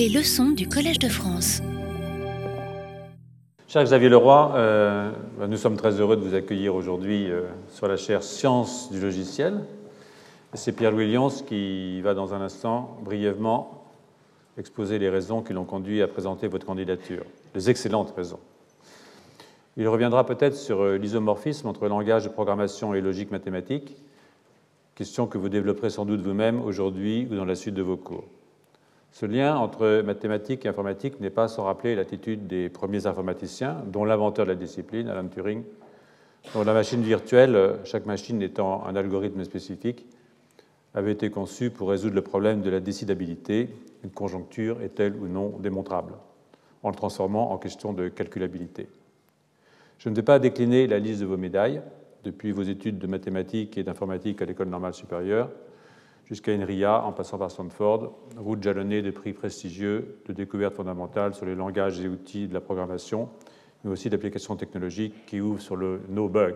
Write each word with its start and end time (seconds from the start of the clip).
Les 0.00 0.08
leçons 0.08 0.52
du 0.52 0.66
Collège 0.66 0.98
de 0.98 1.10
France. 1.10 1.60
Cher 3.68 3.84
Xavier 3.84 4.08
Leroy, 4.08 4.54
euh, 4.54 5.12
nous 5.46 5.58
sommes 5.58 5.76
très 5.76 6.00
heureux 6.00 6.16
de 6.16 6.22
vous 6.22 6.34
accueillir 6.34 6.74
aujourd'hui 6.74 7.30
euh, 7.30 7.42
sur 7.68 7.86
la 7.86 7.98
chaire 7.98 8.22
Sciences 8.22 8.90
du 8.90 8.98
logiciel. 8.98 9.60
C'est 10.54 10.72
Pierre 10.72 10.94
Williams 10.94 11.42
qui 11.42 12.00
va 12.00 12.14
dans 12.14 12.32
un 12.32 12.40
instant 12.40 12.96
brièvement 13.04 13.92
exposer 14.56 14.98
les 14.98 15.10
raisons 15.10 15.42
qui 15.42 15.52
l'ont 15.52 15.66
conduit 15.66 16.00
à 16.00 16.08
présenter 16.08 16.48
votre 16.48 16.64
candidature, 16.64 17.26
les 17.54 17.68
excellentes 17.68 18.14
raisons. 18.16 18.40
Il 19.76 19.86
reviendra 19.86 20.24
peut-être 20.24 20.56
sur 20.56 20.80
euh, 20.80 20.96
l'isomorphisme 20.96 21.68
entre 21.68 21.88
langage 21.88 22.24
de 22.24 22.30
programmation 22.30 22.94
et 22.94 23.02
logique 23.02 23.30
mathématique, 23.30 23.98
question 24.94 25.26
que 25.26 25.36
vous 25.36 25.50
développerez 25.50 25.90
sans 25.90 26.06
doute 26.06 26.22
vous-même 26.22 26.64
aujourd'hui 26.64 27.28
ou 27.30 27.36
dans 27.36 27.44
la 27.44 27.54
suite 27.54 27.74
de 27.74 27.82
vos 27.82 27.98
cours. 27.98 28.24
Ce 29.12 29.26
lien 29.26 29.56
entre 29.56 30.02
mathématiques 30.02 30.64
et 30.64 30.68
informatique 30.68 31.20
n'est 31.20 31.30
pas 31.30 31.48
sans 31.48 31.64
rappeler 31.64 31.94
l'attitude 31.94 32.46
des 32.46 32.68
premiers 32.68 33.06
informaticiens, 33.06 33.82
dont 33.86 34.04
l'inventeur 34.04 34.46
de 34.46 34.50
la 34.50 34.56
discipline, 34.56 35.08
Alan 35.08 35.28
Turing, 35.28 35.64
dont 36.54 36.62
la 36.62 36.72
machine 36.72 37.02
virtuelle, 37.02 37.78
chaque 37.84 38.06
machine 38.06 38.40
étant 38.40 38.86
un 38.86 38.94
algorithme 38.94 39.42
spécifique, 39.44 40.06
avait 40.94 41.12
été 41.12 41.30
conçue 41.30 41.70
pour 41.70 41.90
résoudre 41.90 42.14
le 42.14 42.22
problème 42.22 42.62
de 42.62 42.70
la 42.70 42.80
décidabilité, 42.80 43.68
une 44.02 44.10
conjoncture 44.10 44.80
est-elle 44.82 45.16
ou 45.16 45.28
non 45.28 45.50
démontrable, 45.58 46.14
en 46.82 46.90
le 46.90 46.96
transformant 46.96 47.52
en 47.52 47.58
question 47.58 47.92
de 47.92 48.08
calculabilité. 48.08 48.88
Je 49.98 50.08
ne 50.08 50.14
vais 50.14 50.22
pas 50.22 50.38
décliner 50.38 50.86
la 50.86 50.98
liste 50.98 51.20
de 51.20 51.26
vos 51.26 51.36
médailles, 51.36 51.82
depuis 52.24 52.52
vos 52.52 52.62
études 52.62 52.98
de 52.98 53.06
mathématiques 53.06 53.76
et 53.78 53.82
d'informatique 53.82 54.40
à 54.42 54.44
l'École 54.44 54.68
normale 54.68 54.94
supérieure, 54.94 55.50
jusqu'à 56.30 56.52
INRIA, 56.52 57.02
en 57.02 57.12
passant 57.12 57.38
par 57.38 57.50
Stanford, 57.50 58.14
route 58.36 58.62
jalonnée 58.62 59.02
de 59.02 59.10
prix 59.10 59.32
prestigieux 59.32 60.20
de 60.26 60.32
découvertes 60.32 60.76
fondamentales 60.76 61.34
sur 61.34 61.44
les 61.44 61.56
langages 61.56 62.00
et 62.00 62.08
outils 62.08 62.46
de 62.46 62.54
la 62.54 62.60
programmation, 62.60 63.28
mais 63.82 63.90
aussi 63.90 64.08
d'applications 64.08 64.54
technologiques 64.54 65.26
qui 65.26 65.40
ouvrent 65.40 65.60
sur 65.60 65.74
le 65.74 66.00
no-bug. 66.08 66.54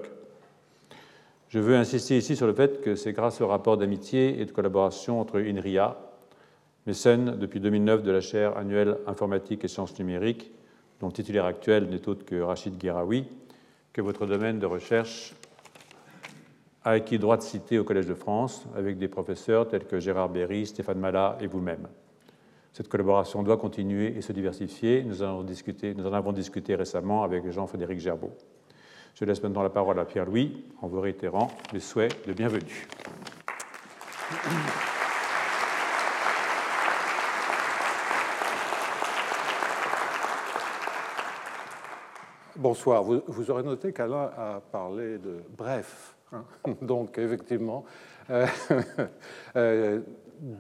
Je 1.49 1.59
veux 1.59 1.75
insister 1.77 2.17
ici 2.17 2.37
sur 2.37 2.47
le 2.47 2.55
fait 2.55 2.81
que 2.81 2.95
c'est 2.95 3.13
grâce 3.13 3.41
au 3.41 3.49
rapport 3.49 3.77
d'amitié 3.77 4.41
et 4.41 4.45
de 4.45 4.53
collaboration 4.53 5.21
entre 5.21 5.41
INRIA, 5.41 5.97
mécène 6.87 7.37
depuis 7.37 7.59
2009 7.61 8.03
de 8.03 8.11
la 8.13 8.21
chaire 8.21 8.57
annuelle 8.57 8.99
Informatique 9.07 9.65
et 9.65 9.69
Sciences 9.69 9.99
numériques, 9.99 10.53
dont 11.01 11.11
titulaire 11.11 11.47
actuel 11.47 11.89
n'est 11.89 12.09
autre 12.09 12.25
que 12.25 12.41
Rachid 12.41 12.79
Guéraoui, 12.79 13.25
que 13.93 14.01
votre 14.01 14.27
domaine 14.27 14.59
de 14.61 14.67
recherche 14.67 15.35
a 16.85 16.91
acquis 16.91 17.19
droit 17.19 17.37
de 17.37 17.43
citer 17.43 17.79
au 17.79 17.85
Collège 17.85 18.07
de 18.07 18.15
France 18.15 18.67
avec 18.77 18.99
des 18.99 19.09
professeurs 19.09 19.67
tels 19.67 19.87
que 19.87 19.99
Gérard 19.99 20.29
Berry, 20.29 20.67
Stéphane 20.67 20.99
Mallat 20.99 21.39
et 21.41 21.47
vous-même. 21.47 21.89
Cette 22.73 22.89
collaboration 22.89 23.43
doit 23.43 23.57
continuer 23.57 24.17
et 24.17 24.21
se 24.21 24.33
diversifier. 24.33 25.03
Nous 25.05 25.23
en, 25.23 25.27
avons 25.27 25.43
discuté, 25.43 25.95
nous 25.95 26.07
en 26.07 26.13
avons 26.13 26.33
discuté 26.33 26.75
récemment 26.75 27.23
avec 27.23 27.49
Jean-Frédéric 27.51 28.01
Gerbeau. 28.01 28.33
Je 29.15 29.25
laisse 29.25 29.43
maintenant 29.43 29.63
la 29.63 29.71
parole 29.71 29.99
à 29.99 30.05
Pierre-Louis 30.05 30.65
en 30.83 30.89
vous 30.89 31.01
réitérant 31.01 31.51
les 31.73 31.81
souhaits 31.81 32.27
de 32.27 32.33
bienvenue. 32.33 32.87
Bonsoir. 42.57 43.03
Vous, 43.05 43.23
vous 43.27 43.51
aurez 43.51 43.63
noté 43.63 43.93
qu'Alain 43.93 44.31
a 44.37 44.61
parlé 44.73 45.19
de 45.19 45.43
bref. 45.57 46.14
Donc, 46.83 47.19
effectivement, 47.19 47.85
euh, 48.31 48.47
euh, 49.57 50.01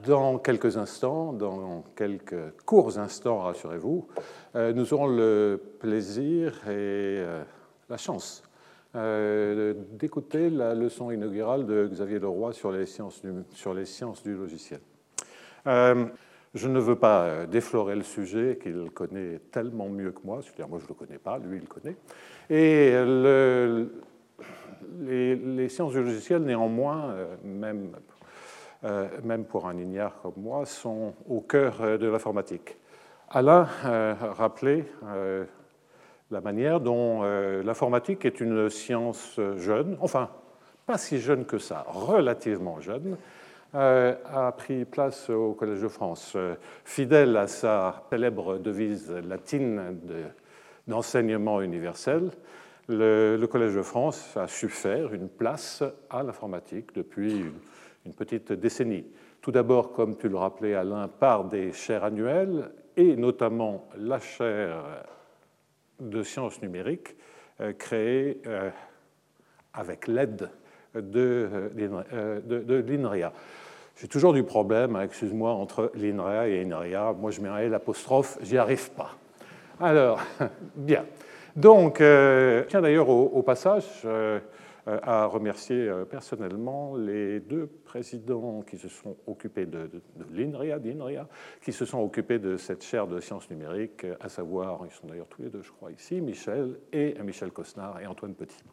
dans 0.06 0.38
quelques 0.38 0.76
instants, 0.76 1.32
dans 1.32 1.84
quelques 1.96 2.56
courts 2.64 2.98
instants, 2.98 3.40
rassurez-vous, 3.40 4.06
euh, 4.54 4.72
nous 4.72 4.94
aurons 4.94 5.08
le 5.08 5.60
plaisir 5.80 6.68
et 6.68 7.22
la 7.88 7.96
chance 7.96 8.42
d'écouter 8.94 10.50
la 10.50 10.72
leçon 10.72 11.11
inaugurale 11.11 11.66
de 11.66 11.89
Xavier 11.89 12.20
Leroy 12.20 12.52
sur 12.52 12.70
les 12.70 12.86
sciences 12.86 13.20
du, 13.22 13.33
sur 13.50 13.74
les 13.74 13.86
sciences 13.86 14.22
du 14.22 14.36
logiciel. 14.36 14.78
je 15.66 16.68
ne 16.68 16.78
veux 16.78 16.94
pas 16.94 17.44
déflorer 17.46 17.96
le 17.96 18.05
sujet 18.05 18.56
qu'il 18.62 18.92
connaît 18.92 19.40
tellement 19.50 19.89
mieux 19.89 20.12
que 20.12 20.20
moi, 20.22 20.42
c'est-à-dire 20.42 20.68
moi 20.68 20.78
je 20.78 20.84
ne 20.84 20.90
le 20.90 20.94
connais 20.94 21.18
pas, 21.18 21.39
lui 21.39 21.56
il 21.56 21.62
le 21.62 21.66
connaît. 21.66 21.96
Et 22.48 22.92
le, 22.92 23.90
les, 25.00 25.68
sciences 25.68 25.92
du 25.92 26.02
logiciel, 26.02 26.42
néanmoins, 26.42 27.10
euh, 27.10 27.36
même, 27.42 27.92
euh, 28.84 29.08
même 29.22 29.44
pour 29.44 29.66
un 29.66 29.77
ignare 29.77 30.14
comme 30.22 30.34
moi, 30.36 30.66
sont 30.66 31.14
au 31.28 31.40
cœur 31.40 31.80
euh, 31.80 31.98
de 31.98 32.08
l'informatique. 32.08 32.77
Alain 33.30 33.66
rappelait 34.36 34.84
la 36.30 36.40
manière 36.40 36.78
dont 36.78 37.22
l'informatique 37.64 38.24
est 38.27 38.38
une 38.40 38.70
science 38.70 39.40
jeune, 39.56 39.96
enfin, 40.00 40.28
pas 40.86 40.98
si 40.98 41.18
jeune 41.18 41.44
que 41.44 41.58
ça, 41.58 41.84
relativement 41.88 42.80
jeune, 42.80 43.16
a 43.72 44.54
pris 44.56 44.84
place 44.84 45.30
au 45.30 45.54
Collège 45.54 45.80
de 45.80 45.88
France. 45.88 46.36
Fidèle 46.84 47.36
à 47.36 47.48
sa 47.48 48.04
célèbre 48.08 48.58
devise 48.58 49.10
latine 49.10 49.98
d'enseignement 50.86 51.60
universel, 51.60 52.30
le, 52.89 53.46
Collège 53.46 53.74
de 53.74 53.83
France 53.83 54.36
a 54.36 54.48
su 54.48 54.68
faire 54.68 55.14
une 55.14 55.28
place 55.28 55.83
à 56.11 56.22
l'informatique 56.22 56.95
depuis 56.95 57.45
une, 58.05 58.12
petite 58.14 58.52
décennie. 58.52 59.06
Tout 59.40 59.50
d'abord, 59.50 59.92
comme 59.92 60.17
tu 60.17 60.28
le 60.28 60.36
rappelais 60.36 60.74
Alain, 60.74 61.08
par 61.08 61.45
des 61.45 61.72
chaires 61.72 62.05
annuelles 62.05 62.70
et 62.96 63.17
notamment 63.17 63.89
la 63.96 64.20
chaire 64.20 65.05
de 66.00 66.22
sciences 66.22 66.61
numériques 66.61 67.17
euh, 67.61 67.72
créée 67.72 68.40
euh, 68.46 68.70
avec 69.72 70.06
l'aide 70.06 70.51
de, 70.95 71.70
euh, 72.12 72.83
l'INRIA. 72.86 73.33
J'ai 73.96 74.08
toujours 74.08 74.33
du 74.33 74.42
problème, 74.42 74.96
hein, 74.96 75.02
excuse-moi, 75.02 75.52
entre 75.52 75.92
l'INRIA 75.95 76.48
et 76.48 76.62
INRIA. 76.62 77.12
Moi, 77.12 77.30
je 77.30 77.40
mets 77.40 77.48
un 77.48 77.68
l'apostrophe, 77.68 78.39
j'y 78.42 78.58
arrive 78.58 78.90
pas. 78.90 79.14
Alors, 79.80 80.20
bien. 80.74 81.05
Donc, 81.56 82.00
euh, 82.00 82.64
tiens 82.66 82.82
d'ailleurs 82.82 83.08
au, 83.08 83.42
passage 83.42 84.02
euh, 84.04 84.40
à 84.86 85.26
remercier 85.26 85.88
euh, 85.88 86.04
personnellement 86.04 86.96
les 86.96 87.38
deux 87.38 87.68
présidents 87.84 88.62
qui 88.62 88.76
se 88.76 88.88
sont 88.88 89.16
occupés 89.28 89.66
de, 89.66 89.88
l'INRIA, 90.32 90.80
d'INRIA, 90.80 91.28
qui 91.62 91.72
se 91.72 91.84
sont 91.84 92.00
occupés 92.00 92.40
de 92.40 92.56
cette 92.56 92.82
chaire 92.82 93.06
de 93.06 93.20
sciences 93.20 93.48
numériques, 93.50 94.04
à 94.18 94.28
savoir, 94.28 94.80
ils 94.84 94.92
sont 94.92 95.06
d'ailleurs 95.06 95.28
tous 95.28 95.42
les 95.42 95.48
deux, 95.48 95.62
je 95.62 95.70
crois, 95.70 95.92
ici, 95.92 96.20
Michel 96.20 96.76
et 96.92 97.14
Michel 97.22 97.52
Cosnard 97.52 98.00
et 98.00 98.06
Antoine 98.06 98.34
Petit. 98.34 98.64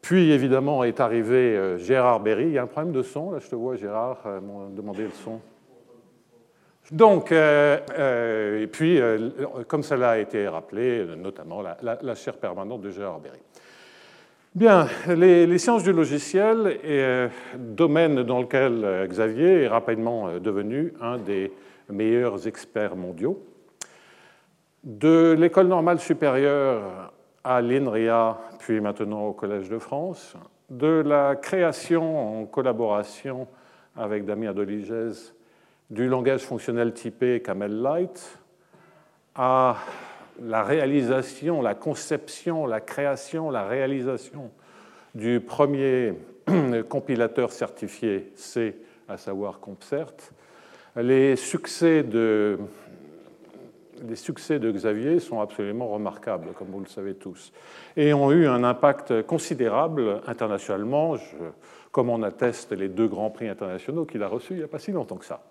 Puis, 0.00 0.30
évidemment, 0.30 0.84
est 0.84 1.00
arrivé 1.00 1.76
Gérard 1.78 2.20
Berry. 2.20 2.46
Il 2.46 2.52
y 2.52 2.58
a 2.58 2.62
un 2.62 2.66
problème 2.66 2.92
de 2.92 3.02
son, 3.02 3.30
là, 3.30 3.38
je 3.38 3.48
te 3.48 3.54
vois, 3.54 3.76
Gérard, 3.76 4.24
demandé 4.70 5.04
le 5.04 5.10
son. 5.10 5.40
Donc, 6.90 7.30
euh, 7.30 7.78
euh, 7.96 8.62
et 8.62 8.66
puis, 8.66 9.00
euh, 9.00 9.30
comme 9.68 9.82
cela 9.82 10.10
a 10.10 10.18
été 10.18 10.48
rappelé, 10.48 11.06
notamment 11.16 11.62
la, 11.62 12.14
chaire 12.14 12.36
permanente 12.36 12.80
de 12.80 12.90
Gérard 12.90 13.20
Berry. 13.20 13.38
Bien, 14.54 14.86
les, 15.08 15.58
sciences 15.58 15.84
du 15.84 15.92
logiciel 15.92 16.78
est 16.84 17.30
domaine 17.56 18.22
dans 18.24 18.42
lequel 18.42 19.06
Xavier 19.08 19.62
est 19.62 19.68
rapidement 19.68 20.38
devenu 20.38 20.92
un 21.00 21.16
des 21.16 21.52
meilleurs 21.88 22.46
experts 22.46 22.96
mondiaux. 22.96 23.42
De 24.84 25.34
l'école 25.38 25.68
normale 25.68 26.00
supérieure 26.00 27.12
à 27.44 27.62
l'INRIA, 27.62 28.38
puis 28.58 28.80
maintenant 28.80 29.28
au 29.28 29.32
Collège 29.32 29.70
de 29.70 29.78
France, 29.78 30.36
de 30.68 31.02
la 31.06 31.36
création 31.36 32.40
en 32.42 32.44
collaboration 32.44 33.46
avec 33.96 34.26
Damien 34.26 34.52
Doligès 34.52 35.32
du 35.92 36.08
langage 36.08 36.40
fonctionnel 36.40 36.94
typé 36.94 37.42
Camel 37.42 37.82
Light 37.82 38.38
à 39.34 39.76
la 40.40 40.62
réalisation, 40.62 41.60
la 41.60 41.74
conception, 41.74 42.66
la 42.66 42.80
création, 42.80 43.50
la 43.50 43.66
réalisation 43.66 44.50
du 45.14 45.40
premier 45.40 46.14
compilateur 46.88 47.52
certifié 47.52 48.32
C, 48.36 48.74
à 49.06 49.18
savoir 49.18 49.60
CompCert. 49.60 50.14
Les 50.96 51.36
succès 51.36 52.02
de, 52.02 52.58
les 54.08 54.16
succès 54.16 54.58
de 54.58 54.72
Xavier 54.72 55.20
sont 55.20 55.42
absolument 55.42 55.88
remarquables, 55.88 56.54
comme 56.54 56.68
vous 56.68 56.80
le 56.80 56.86
savez 56.86 57.12
tous, 57.16 57.52
et 57.98 58.14
ont 58.14 58.32
eu 58.32 58.46
un 58.46 58.64
impact 58.64 59.26
considérable 59.26 60.22
internationalement, 60.26 61.16
comme 61.90 62.08
on 62.08 62.22
atteste 62.22 62.72
les 62.72 62.88
deux 62.88 63.08
grands 63.08 63.28
prix 63.28 63.48
internationaux 63.48 64.06
qu'il 64.06 64.22
a 64.22 64.28
reçus 64.28 64.54
il 64.54 64.58
n'y 64.58 64.64
a 64.64 64.68
pas 64.68 64.78
si 64.78 64.90
longtemps 64.90 65.16
que 65.16 65.26
ça. 65.26 65.42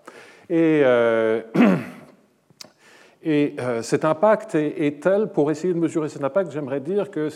Et, 0.50 0.82
euh, 0.84 1.42
euh, 3.26 3.82
cet 3.82 4.04
impact 4.04 4.54
est, 4.54 5.02
tel, 5.02 5.28
pour 5.28 5.50
essayer 5.50 5.72
de 5.72 5.78
mesurer 5.78 6.08
cet 6.08 6.24
impact, 6.24 6.52
j'aimerais 6.52 6.80
dire 6.80 7.10
que 7.10 7.28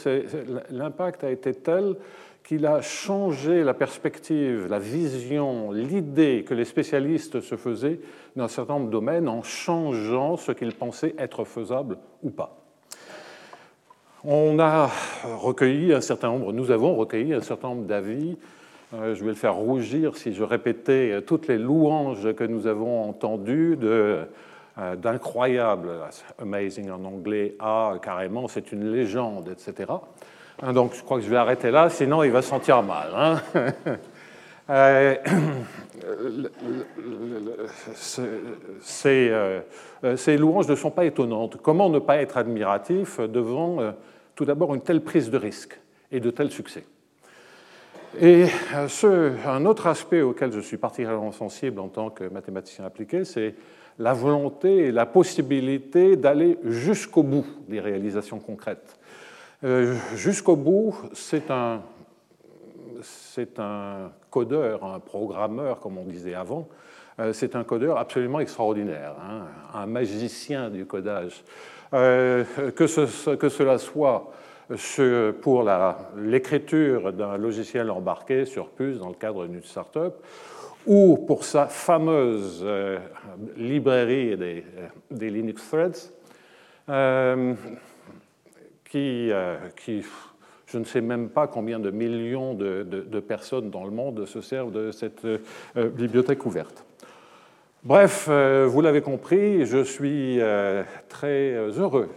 l'impact 0.71 1.25
a 1.25 1.31
été 1.31 1.55
tel 1.55 1.97
qu'il 2.47 2.65
a 2.65 2.81
changé 2.81 3.65
la 3.65 3.75
perspective, 3.75 4.69
la 4.69 4.79
vision, 4.79 5.73
l'idée 5.73 6.45
que 6.47 6.55
les 6.55 6.65
spécialistes 6.65 7.41
se 7.41 7.57
faisaient 7.57 7.99
dans 8.37 8.45
un 8.45 8.49
certain 8.49 8.75
nombre 8.75 8.87
de 8.87 8.93
domaines 8.93 9.29
en 9.29 9.43
changeant 9.43 10.37
ce 10.37 10.53
qu'ils 10.53 10.75
pensaient 10.75 11.15
être 11.19 11.45
faisable 11.45 11.99
ou 12.23 12.31
pas. 12.31 12.57
On 14.25 14.59
a 14.61 14.91
recueilli 15.25 15.93
un 15.93 16.01
certain 16.01 16.29
nombre, 16.29 16.53
nous 16.53 16.71
avons 16.71 16.95
recueilli 16.95 17.35
un 17.35 17.41
certain 17.41 17.69
nombre 17.69 17.85
d'avis. 17.85 18.37
Euh, 18.95 19.15
je 19.15 19.23
vais 19.23 19.31
le 19.31 19.37
faire 19.37 19.55
rougir 19.55 20.17
si 20.17 20.33
je 20.33 20.43
répétais 20.45 21.21
toutes 21.27 21.49
les 21.49 21.59
louanges 21.59 22.33
que 22.35 22.45
nous 22.45 22.67
avons 22.67 23.09
entendues 23.09 23.77
de 23.77 24.27
euh, 24.79 24.95
d'incroyable, 24.95 25.89
amazing 26.39 26.91
en 26.91 27.03
anglais, 27.07 27.57
à 27.59 27.95
carrément 28.03 28.47
c'est 28.47 28.73
une 28.73 28.93
légende, 28.93 29.49
etc. 29.49 29.91
Hein, 30.61 30.75
donc 30.75 30.93
je 30.95 31.03
crois 31.03 31.17
que 31.17 31.25
je 31.25 31.31
vais 31.31 31.39
arrêter 31.39 31.71
là, 31.71 31.89
sinon 31.89 32.23
il 32.23 32.31
va 32.31 32.43
sentir 32.43 32.83
mal. 32.83 33.09
Hein. 33.17 33.41
Euh, 34.69 35.15
euh, 40.05 40.17
ces, 40.17 40.37
louanges 40.37 40.69
ne 40.69 40.75
sont 40.75 40.91
pas 40.91 41.05
étonnantes. 41.05 41.57
Comment 41.63 41.89
ne 41.89 42.01
pas 42.01 42.17
être 42.17 42.37
admiratif 42.37 43.21
devant 43.21 43.95
tout 44.35 44.45
d'abord 44.45 44.75
une 44.75 44.81
telle 44.81 45.03
prise 45.03 45.31
de 45.31 45.39
risque 45.39 45.79
et 46.11 46.19
de 46.19 46.31
tels 46.31 46.51
succès? 46.51 46.85
Et 48.21 48.47
ce, 48.89 49.33
un 49.47 49.67
autre 49.67 49.87
aspect 49.87 50.23
auquel 50.23 50.53
je 50.53 50.61
suis 50.61 50.77
particulièrement 50.77 51.33
sensible 51.33 51.81
en 51.81 51.89
tant 51.89 52.11
que 52.11 52.25
mathématicien 52.25 52.85
appliqué, 52.85 53.25
c'est 53.25 53.55
la 53.99 54.13
volonté 54.13 54.87
et 54.87 54.93
la 54.93 55.07
possibilité 55.07 56.17
d'aller 56.17 56.59
jusqu'au 56.65 57.23
bout 57.23 57.47
des 57.69 57.81
réalisations 57.81 58.39
concrètes. 58.39 58.99
Euh, 59.65 59.95
jusqu'au 60.15 60.57
bout, 60.57 60.95
c'est 61.15 61.51
un, 61.51 61.83
c'est 63.03 63.59
un 63.59 64.13
codeur, 64.31 64.85
un 64.85 65.01
programmeur, 65.01 65.81
comme 65.81 65.99
on 65.99 66.05
disait 66.05 66.35
avant, 66.35 66.69
euh, 67.19 67.33
c'est 67.33 67.57
un 67.57 67.65
codeur 67.65 67.97
absolument 67.97 68.41
extraordinaire, 68.41 69.15
hein, 69.23 69.47
un 69.73 69.87
magicien 69.87 70.69
du 70.69 70.85
codage. 70.85 71.43
Euh, 71.95 72.45
que, 72.75 72.87
cela 72.87 73.79
soit 73.79 74.31
pour 75.43 75.69
l'écriture 76.17 77.13
d'un 77.13 77.37
logiciel 77.37 77.91
embarqué 77.91 78.45
sur 78.45 78.69
puce 78.69 78.99
dans 78.99 79.09
le 79.09 79.15
cadre 79.15 79.47
d'une 79.47 79.63
start-up, 79.63 80.15
ou 80.87 81.17
pour 81.17 81.45
sa 81.45 81.67
fameuse 81.67 82.61
euh, 82.65 82.99
librairie 83.57 84.37
des, 84.37 84.65
euh, 84.79 84.87
des, 85.11 85.31
Linux 85.31 85.69
Threads, 85.69 86.13
euh, 86.89 87.55
qui, 88.89 89.33
qui, 89.85 90.05
je 90.67 90.79
ne 90.79 90.85
sais 90.85 91.01
même 91.01 91.29
pas 91.29 91.49
combien 91.49 91.81
de 91.81 91.91
millions 91.91 92.55
de, 92.55 92.85
de, 92.85 93.21
personnes 93.21 93.69
dans 93.69 93.85
le 93.85 93.91
monde 93.91 94.25
se 94.27 94.41
servent 94.41 94.71
de 94.71 94.93
cette 94.93 95.27
bibliothèque 95.75 96.47
ouverte. 96.47 96.85
Bref, 97.83 98.29
vous 98.29 98.81
l'avez 98.81 99.01
compris, 99.01 99.67
je 99.67 99.83
suis 99.83 100.39
très 101.09 101.53
heureux 101.55 102.09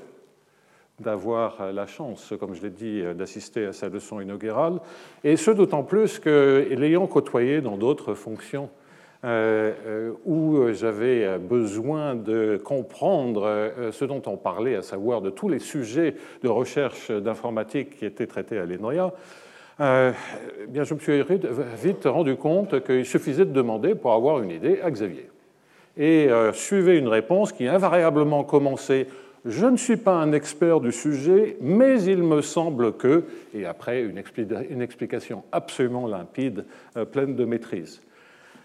d'avoir 1.00 1.62
euh, 1.62 1.72
la 1.72 1.88
chance, 1.88 2.34
comme 2.40 2.54
je 2.54 2.62
l'ai 2.62 2.70
dit, 2.70 3.02
euh, 3.02 3.14
d'assister 3.14 3.66
à 3.66 3.74
sa 3.74 3.90
leçon 3.90 4.20
inaugurale, 4.20 4.80
et 5.24 5.38
ce 5.38 5.52
d'autant 5.52 5.84
plus 5.84 6.20
que, 6.20 6.68
l'ayant 6.72 7.08
côtoyé 7.08 7.62
dans 7.62 7.78
d'autres 7.78 8.14
fonctions 8.14 8.70
euh, 9.26 10.12
où 10.26 10.72
j'avais 10.72 11.38
besoin 11.38 12.16
de 12.16 12.60
comprendre 12.64 13.72
ce 13.92 14.06
dont 14.06 14.22
on 14.28 14.38
parlait, 14.38 14.76
à 14.76 14.82
savoir 14.82 15.22
de 15.22 15.30
tous 15.30 15.50
les 15.50 15.60
sujets 15.60 16.16
de 16.42 16.48
recherche 16.48 17.12
d'informatique 17.12 17.98
qui 17.98 18.06
étaient 18.06 18.28
traités 18.28 18.58
à 18.58 18.66
l'ENOIA, 18.66 19.12
eh 19.82 19.84
je 20.74 20.94
me 20.94 21.00
suis 21.00 21.22
vite 21.82 22.06
rendu 22.06 22.38
compte 22.38 22.82
qu'il 22.86 23.06
suffisait 23.06 23.46
de 23.46 23.52
demander 23.52 23.94
pour 23.94 24.14
avoir 24.14 24.42
une 24.42 24.52
idée 24.52 24.80
à 24.82 24.90
Xavier. 24.90 25.30
Et 25.98 26.30
suivait 26.54 26.98
une 26.98 27.10
réponse 27.10 27.52
qui 27.52 27.68
invariablement 27.68 28.46
commençait 28.46 29.08
je 29.46 29.66
ne 29.66 29.78
suis 29.78 29.98
pas 29.98 30.16
un 30.16 30.34
expert 30.34 30.82
du 30.82 30.92
sujet, 30.92 31.58
mais 31.62 32.02
il 32.04 32.24
me 32.24 32.42
semble 32.42 32.94
que, 32.94 33.24
et 33.54 33.66
après 33.66 34.02
une, 34.04 34.18
explication 34.82 35.44
absolument 35.52 36.08
limpide, 36.08 36.66
euh, 36.98 37.06
pleine 37.06 37.36
de 37.36 37.46
maîtrise. 37.46 38.02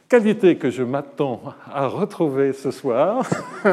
Qualité 0.08 0.56
que 0.56 0.70
je 0.70 0.82
m'attends 0.82 1.42
à 1.72 1.86
retrouver 1.86 2.52
ce 2.52 2.70
soir. 2.70 3.28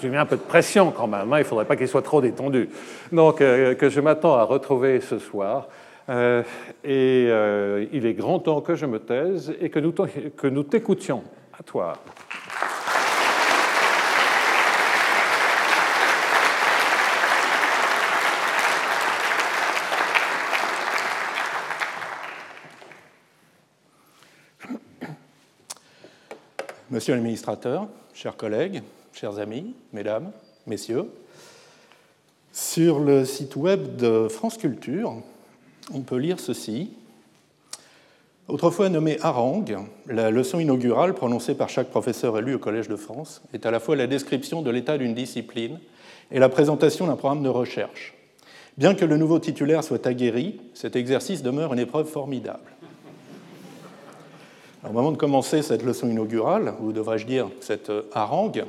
J'ai 0.00 0.08
mis 0.08 0.16
un 0.16 0.26
peu 0.26 0.36
de 0.36 0.42
pression 0.42 0.90
quand 0.90 1.06
même, 1.06 1.32
hein, 1.32 1.38
il 1.38 1.42
ne 1.42 1.44
faudrait 1.44 1.64
pas 1.64 1.76
qu'il 1.76 1.88
soit 1.88 2.02
trop 2.02 2.20
détendu. 2.20 2.68
Donc, 3.10 3.40
euh, 3.40 3.74
que 3.74 3.88
je 3.88 4.00
m'attends 4.00 4.34
à 4.34 4.44
retrouver 4.44 5.00
ce 5.00 5.18
soir. 5.18 5.68
Euh, 6.08 6.42
et 6.84 7.28
il 7.92 8.06
est 8.06 8.14
grand 8.14 8.40
temps 8.40 8.60
que 8.60 8.74
je 8.74 8.86
me 8.86 8.98
taise 8.98 9.54
et 9.60 9.70
que 9.70 9.78
nous, 9.78 9.92
que 9.92 10.46
nous 10.48 10.64
t'écoutions. 10.64 11.22
À 11.58 11.62
toi. 11.62 11.94
Monsieur 26.92 27.14
l'administrateur, 27.14 27.88
chers 28.12 28.36
collègues, 28.36 28.82
chers 29.14 29.38
amis, 29.38 29.74
mesdames, 29.94 30.30
messieurs, 30.66 31.06
sur 32.52 33.00
le 33.00 33.24
site 33.24 33.56
web 33.56 33.96
de 33.96 34.28
France 34.28 34.58
Culture, 34.58 35.14
on 35.94 36.00
peut 36.00 36.18
lire 36.18 36.38
ceci. 36.38 36.90
Autrefois 38.46 38.90
nommée 38.90 39.16
harangue, 39.22 39.78
la 40.06 40.30
leçon 40.30 40.60
inaugurale 40.60 41.14
prononcée 41.14 41.54
par 41.54 41.70
chaque 41.70 41.88
professeur 41.88 42.36
élu 42.36 42.56
au 42.56 42.58
Collège 42.58 42.88
de 42.88 42.96
France 42.96 43.40
est 43.54 43.64
à 43.64 43.70
la 43.70 43.80
fois 43.80 43.96
la 43.96 44.06
description 44.06 44.60
de 44.60 44.70
l'état 44.70 44.98
d'une 44.98 45.14
discipline 45.14 45.80
et 46.30 46.38
la 46.38 46.50
présentation 46.50 47.06
d'un 47.06 47.16
programme 47.16 47.42
de 47.42 47.48
recherche. 47.48 48.12
Bien 48.76 48.94
que 48.94 49.06
le 49.06 49.16
nouveau 49.16 49.38
titulaire 49.38 49.82
soit 49.82 50.06
aguerri, 50.06 50.60
cet 50.74 50.94
exercice 50.94 51.42
demeure 51.42 51.72
une 51.72 51.78
épreuve 51.78 52.06
formidable 52.06 52.70
au 54.88 54.92
moment 54.92 55.12
de 55.12 55.16
commencer 55.16 55.62
cette 55.62 55.82
leçon 55.82 56.08
inaugurale, 56.08 56.74
ou 56.80 56.92
devrais-je 56.92 57.26
dire 57.26 57.48
cette 57.60 57.90
euh, 57.90 58.02
harangue, 58.12 58.64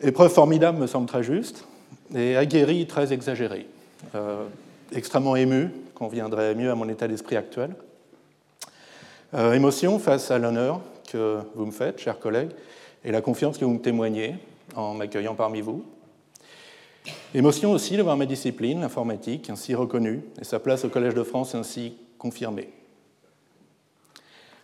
épreuve 0.00 0.32
formidable 0.32 0.78
me 0.78 0.86
semble 0.86 1.06
très 1.06 1.22
juste, 1.22 1.64
et 2.14 2.36
aguerri 2.36 2.86
très 2.86 3.12
exagéré, 3.12 3.66
euh, 4.14 4.44
extrêmement 4.92 5.36
ému, 5.36 5.70
conviendrait 5.94 6.54
mieux 6.54 6.70
à 6.70 6.74
mon 6.74 6.88
état 6.88 7.08
d'esprit 7.08 7.36
actuel. 7.36 7.74
Euh, 9.34 9.52
émotion 9.52 9.98
face 9.98 10.30
à 10.30 10.38
l'honneur 10.38 10.80
que 11.10 11.38
vous 11.54 11.66
me 11.66 11.72
faites, 11.72 12.00
chers 12.00 12.18
collègues, 12.18 12.50
et 13.04 13.10
la 13.10 13.20
confiance 13.20 13.58
que 13.58 13.64
vous 13.64 13.72
me 13.72 13.80
témoignez 13.80 14.36
en 14.76 14.94
m'accueillant 14.94 15.34
parmi 15.34 15.60
vous. 15.60 15.84
Émotion 17.34 17.72
aussi 17.72 17.96
de 17.96 18.02
voir 18.02 18.16
ma 18.16 18.26
discipline, 18.26 18.80
l'informatique, 18.80 19.50
ainsi 19.50 19.74
reconnue, 19.74 20.22
et 20.40 20.44
sa 20.44 20.60
place 20.60 20.84
au 20.84 20.88
Collège 20.88 21.14
de 21.14 21.22
France 21.22 21.54
ainsi 21.54 21.94
confirmée. 22.18 22.68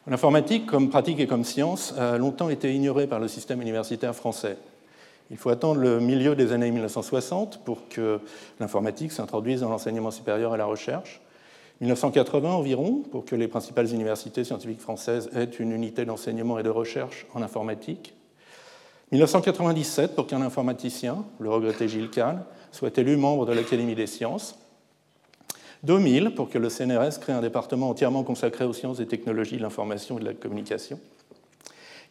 L'informatique, 0.09 0.67
comme 0.67 0.89
pratique 0.89 1.19
et 1.19 1.27
comme 1.27 1.43
science, 1.43 1.93
a 1.99 2.17
longtemps 2.17 2.49
été 2.49 2.73
ignorée 2.73 3.09
par 3.09 3.19
le 3.19 3.27
système 3.27 3.61
universitaire 3.61 4.15
français. 4.15 4.57
Il 5.33 5.37
faut 5.37 5.51
attendre 5.51 5.81
le 5.81 5.99
milieu 5.99 6.37
des 6.37 6.53
années 6.53 6.71
1960 6.71 7.65
pour 7.65 7.89
que 7.89 8.21
l'informatique 8.61 9.11
s'introduise 9.11 9.63
dans 9.63 9.69
l'enseignement 9.69 10.13
supérieur 10.13 10.55
et 10.55 10.59
la 10.59 10.67
recherche. 10.67 11.21
1980 11.81 12.49
environ, 12.49 13.03
pour 13.11 13.25
que 13.25 13.35
les 13.35 13.49
principales 13.49 13.93
universités 13.93 14.45
scientifiques 14.45 14.81
françaises 14.81 15.29
aient 15.35 15.45
une 15.45 15.73
unité 15.73 16.05
d'enseignement 16.05 16.59
et 16.61 16.63
de 16.63 16.71
recherche 16.71 17.27
en 17.35 17.43
informatique. 17.43 18.15
1997, 19.11 20.15
pour 20.15 20.29
qu'un 20.29 20.41
informaticien, 20.41 21.25
le 21.41 21.51
regretté 21.51 21.89
Gilles 21.89 22.11
Kahn, 22.11 22.45
soit 22.71 22.97
élu 22.99 23.17
membre 23.17 23.45
de 23.45 23.53
l'Académie 23.53 23.97
des 23.97 24.07
sciences. 24.07 24.57
2000 25.87 26.35
pour 26.35 26.51
que 26.51 26.59
le 26.59 26.69
CNRS 26.69 27.21
crée 27.21 27.33
un 27.33 27.41
département 27.41 27.89
entièrement 27.89 28.25
consacré 28.25 28.65
aux 28.65 28.73
sciences 28.73 28.99
et 28.99 29.07
technologies 29.07 29.57
de 29.57 29.63
l'information 29.63 30.19
et 30.19 30.21
de 30.21 30.27
la 30.27 30.35
communication. 30.35 30.99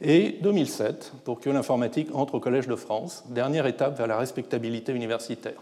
Et 0.01 0.37
2007 0.41 1.11
pour 1.25 1.41
que 1.41 1.49
l'informatique 1.49 2.07
entre 2.13 2.35
au 2.35 2.39
Collège 2.39 2.67
de 2.67 2.75
France, 2.75 3.25
dernière 3.29 3.67
étape 3.67 3.97
vers 3.97 4.07
la 4.07 4.17
respectabilité 4.17 4.93
universitaire. 4.93 5.61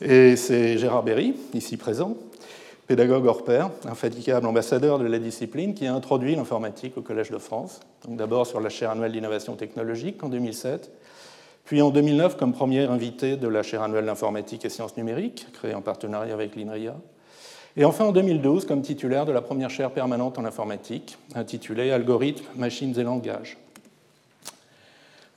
Et 0.00 0.36
c'est 0.36 0.76
Gérard 0.76 1.04
Berry, 1.04 1.34
ici 1.54 1.76
présent, 1.76 2.16
pédagogue 2.86 3.26
hors 3.26 3.44
pair, 3.44 3.70
infatigable 3.84 4.46
ambassadeur 4.46 4.98
de 4.98 5.06
la 5.06 5.18
discipline, 5.18 5.72
qui 5.74 5.86
a 5.86 5.94
introduit 5.94 6.34
l'informatique 6.34 6.96
au 6.98 7.02
Collège 7.02 7.30
de 7.30 7.38
France, 7.38 7.80
d'abord 8.08 8.46
sur 8.46 8.60
la 8.60 8.68
chaire 8.68 8.90
annuelle 8.90 9.12
d'innovation 9.12 9.54
technologique 9.54 10.22
en 10.22 10.28
2007, 10.28 10.90
puis 11.66 11.82
en 11.82 11.90
2009 11.90 12.36
comme 12.36 12.52
premier 12.52 12.84
invité 12.84 13.36
de 13.36 13.48
la 13.48 13.64
chaire 13.64 13.82
annuelle 13.82 14.06
d'informatique 14.06 14.64
et 14.64 14.68
sciences 14.68 14.96
numériques, 14.96 15.48
créée 15.52 15.74
en 15.74 15.82
partenariat 15.82 16.32
avec 16.32 16.54
l'INRIA. 16.54 16.94
Et 17.76 17.84
enfin 17.84 18.04
en 18.04 18.12
2012 18.12 18.64
comme 18.66 18.82
titulaire 18.82 19.26
de 19.26 19.32
la 19.32 19.42
première 19.42 19.68
chaire 19.68 19.90
permanente 19.90 20.38
en 20.38 20.44
informatique, 20.44 21.18
intitulée 21.34 21.90
Algorithmes, 21.90 22.44
machines 22.54 22.98
et 22.98 23.02
langages. 23.02 23.58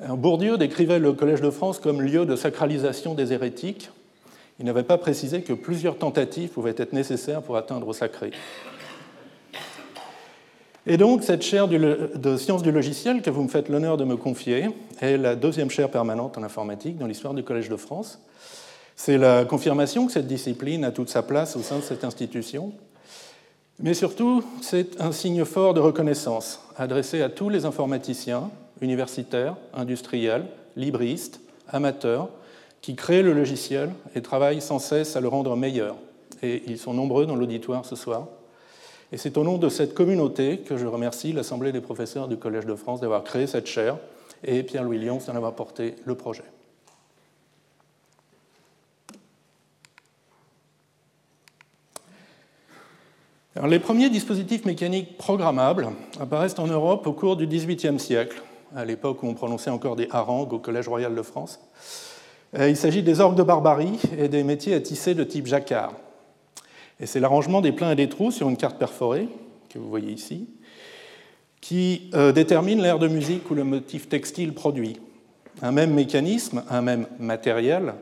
Bourdieu 0.07 0.57
décrivait 0.57 0.99
le 0.99 1.13
Collège 1.13 1.41
de 1.41 1.49
France 1.49 1.79
comme 1.79 2.01
lieu 2.01 2.25
de 2.25 2.35
sacralisation 2.35 3.15
des 3.15 3.33
hérétiques 3.33 3.89
Il 4.59 4.65
n'avait 4.65 4.83
pas 4.83 4.99
précisé 4.99 5.41
que 5.41 5.53
plusieurs 5.53 5.97
tentatives 5.97 6.49
pouvaient 6.49 6.75
être 6.77 6.93
nécessaires 6.93 7.41
pour 7.41 7.57
atteindre 7.57 7.87
au 7.87 7.93
sacré. 7.93 8.31
Et 10.91 10.97
donc, 10.97 11.21
cette 11.21 11.43
chaire 11.43 11.67
de 11.67 12.37
sciences 12.37 12.63
du 12.63 12.71
logiciel 12.71 13.21
que 13.21 13.29
vous 13.29 13.43
me 13.43 13.47
faites 13.47 13.69
l'honneur 13.69 13.95
de 13.95 14.05
me 14.05 14.17
confier 14.17 14.71
est 14.99 15.17
la 15.17 15.35
deuxième 15.35 15.69
chaire 15.69 15.91
permanente 15.91 16.35
en 16.35 16.41
informatique 16.41 16.97
dans 16.97 17.05
l'histoire 17.05 17.35
du 17.35 17.43
Collège 17.43 17.69
de 17.69 17.75
France. 17.75 18.19
C'est 18.95 19.19
la 19.19 19.45
confirmation 19.45 20.07
que 20.07 20.11
cette 20.11 20.25
discipline 20.25 20.83
a 20.83 20.89
toute 20.89 21.09
sa 21.09 21.21
place 21.21 21.55
au 21.55 21.61
sein 21.61 21.77
de 21.77 21.83
cette 21.83 22.03
institution. 22.03 22.73
Mais 23.77 23.93
surtout, 23.93 24.43
c'est 24.61 24.99
un 24.99 25.11
signe 25.11 25.45
fort 25.45 25.75
de 25.75 25.79
reconnaissance 25.79 26.59
adressé 26.75 27.21
à 27.21 27.29
tous 27.29 27.49
les 27.49 27.65
informaticiens, 27.65 28.49
universitaires, 28.81 29.57
industriels, 29.75 30.47
libristes, 30.75 31.39
amateurs, 31.67 32.29
qui 32.81 32.95
créent 32.95 33.21
le 33.21 33.33
logiciel 33.33 33.91
et 34.15 34.23
travaillent 34.23 34.59
sans 34.59 34.79
cesse 34.79 35.15
à 35.15 35.21
le 35.21 35.27
rendre 35.27 35.55
meilleur. 35.55 35.97
Et 36.41 36.63
ils 36.65 36.79
sont 36.79 36.95
nombreux 36.95 37.27
dans 37.27 37.35
l'auditoire 37.35 37.85
ce 37.85 37.95
soir. 37.95 38.25
Et 39.11 39.17
c'est 39.17 39.37
au 39.37 39.43
nom 39.43 39.57
de 39.57 39.69
cette 39.69 39.93
communauté 39.93 40.59
que 40.59 40.77
je 40.77 40.85
remercie 40.85 41.33
l'Assemblée 41.33 41.71
des 41.71 41.81
professeurs 41.81 42.27
du 42.27 42.37
Collège 42.37 42.65
de 42.65 42.75
France 42.75 43.01
d'avoir 43.01 43.23
créé 43.23 43.47
cette 43.47 43.67
chaire 43.67 43.97
et 44.43 44.63
Pierre-Louis 44.63 44.99
Lyons 44.99 45.19
d'en 45.25 45.35
avoir 45.35 45.53
porté 45.53 45.95
le 46.05 46.15
projet. 46.15 46.43
les 53.67 53.79
premiers 53.79 54.09
dispositifs 54.09 54.65
mécaniques 54.65 55.17
programmables 55.17 55.89
apparaissent 56.19 56.59
en 56.59 56.67
Europe 56.67 57.05
au 57.07 57.13
cours 57.13 57.35
du 57.35 57.45
XVIIIe 57.45 57.99
siècle, 57.99 58.41
à 58.75 58.85
l'époque 58.85 59.21
où 59.23 59.27
on 59.27 59.33
prononçait 59.33 59.69
encore 59.69 59.95
des 59.95 60.07
harangues 60.11 60.53
au 60.53 60.59
Collège 60.59 60.87
royal 60.87 61.13
de 61.13 61.21
France. 61.21 61.59
Euh, 62.57 62.69
il 62.69 62.77
s'agit 62.77 63.03
des 63.03 63.19
orgues 63.19 63.35
de 63.35 63.43
barbarie 63.43 63.99
et 64.17 64.29
des 64.29 64.43
métiers 64.43 64.75
à 64.75 64.79
tisser 64.79 65.13
de 65.13 65.23
type 65.23 65.45
jacquard. 65.45 65.93
Et 66.99 67.05
c'est 67.05 67.19
l'arrangement 67.19 67.61
des 67.61 67.71
pleins 67.71 67.91
et 67.91 67.95
des 67.95 68.09
trous 68.09 68.31
sur 68.31 68.49
une 68.49 68.57
carte 68.57 68.77
perforée, 68.77 69.29
que 69.69 69.79
vous 69.79 69.89
voyez 69.89 70.11
ici, 70.11 70.47
qui 71.61 72.09
euh, 72.13 72.31
détermine 72.31 72.81
l'air 72.81 72.99
de 72.99 73.07
musique 73.07 73.49
ou 73.49 73.53
le 73.53 73.63
motif 73.63 74.09
textile 74.09 74.53
produit. 74.53 74.99
Un 75.61 75.71
même 75.71 75.93
mécanisme, 75.93 76.63
un 76.69 76.81
même 76.81 77.07
matériel, 77.19 77.93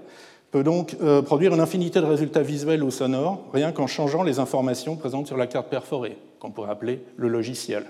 peut 0.51 0.63
donc 0.63 0.95
euh, 1.01 1.21
produire 1.21 1.53
une 1.53 1.59
infinité 1.59 1.99
de 1.99 2.05
résultats 2.05 2.41
visuels 2.41 2.83
ou 2.83 2.91
sonores, 2.91 3.43
rien 3.53 3.71
qu'en 3.71 3.87
changeant 3.87 4.23
les 4.23 4.39
informations 4.39 4.95
présentes 4.95 5.27
sur 5.27 5.37
la 5.37 5.47
carte 5.47 5.69
perforée, 5.69 6.17
qu'on 6.39 6.51
pourrait 6.51 6.71
appeler 6.71 7.03
le 7.17 7.27
logiciel. 7.27 7.85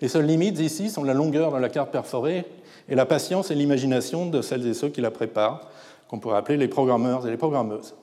Les 0.00 0.08
seules 0.08 0.26
limites 0.26 0.58
ici 0.58 0.90
sont 0.90 1.04
la 1.04 1.14
longueur 1.14 1.52
de 1.54 1.58
la 1.58 1.68
carte 1.68 1.90
perforée 1.90 2.44
et 2.88 2.94
la 2.94 3.06
patience 3.06 3.50
et 3.50 3.54
l'imagination 3.54 4.26
de 4.26 4.42
celles 4.42 4.66
et 4.66 4.74
ceux 4.74 4.88
qui 4.88 5.00
la 5.00 5.10
préparent, 5.10 5.70
qu'on 6.08 6.18
pourrait 6.18 6.36
appeler 6.36 6.58
les 6.58 6.68
programmeurs 6.68 7.26
et 7.26 7.30
les 7.30 7.36
programmeuses. 7.36 7.94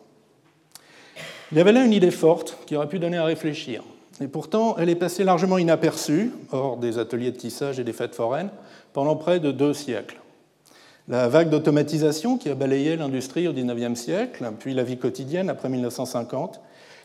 Il 1.54 1.58
y 1.58 1.62
avait 1.62 1.72
là 1.72 1.86
une 1.86 1.94
idée 1.94 2.10
forte 2.10 2.58
qui 2.66 2.76
aurait 2.76 2.90
pu 2.90 2.98
donner 2.98 3.18
à 3.18 3.26
réfléchir. 3.26 3.84
Et 4.20 4.28
pourtant, 4.28 4.76
elle 4.80 4.90
est 4.90 4.96
passée 4.96 5.24
largement 5.24 5.60
inaperçue, 5.60 6.32
hors 6.52 6.78
des 6.78 6.98
ateliers 6.98 7.30
de 7.30 7.38
tissage 7.38 7.80
et 7.80 7.84
des 7.84 7.94
fêtes 7.94 8.16
foraines, 8.16 8.50
pendant 8.92 9.16
près 9.16 9.40
de 9.40 9.52
deux 9.52 9.76
siècles. 9.76 10.20
La 11.08 11.28
vague 11.28 11.52
d'automatisation 11.52 12.40
qui 12.40 12.50
a 12.50 12.56
balayé 12.56 12.96
l'industrie 12.96 13.48
au 13.48 13.54
XIXe 13.54 14.00
siècle, 14.00 14.52
puis 14.58 14.74
la 14.74 14.84
vie 14.84 14.98
quotidienne 14.98 15.48
après 15.48 15.70
1950, 15.70 16.60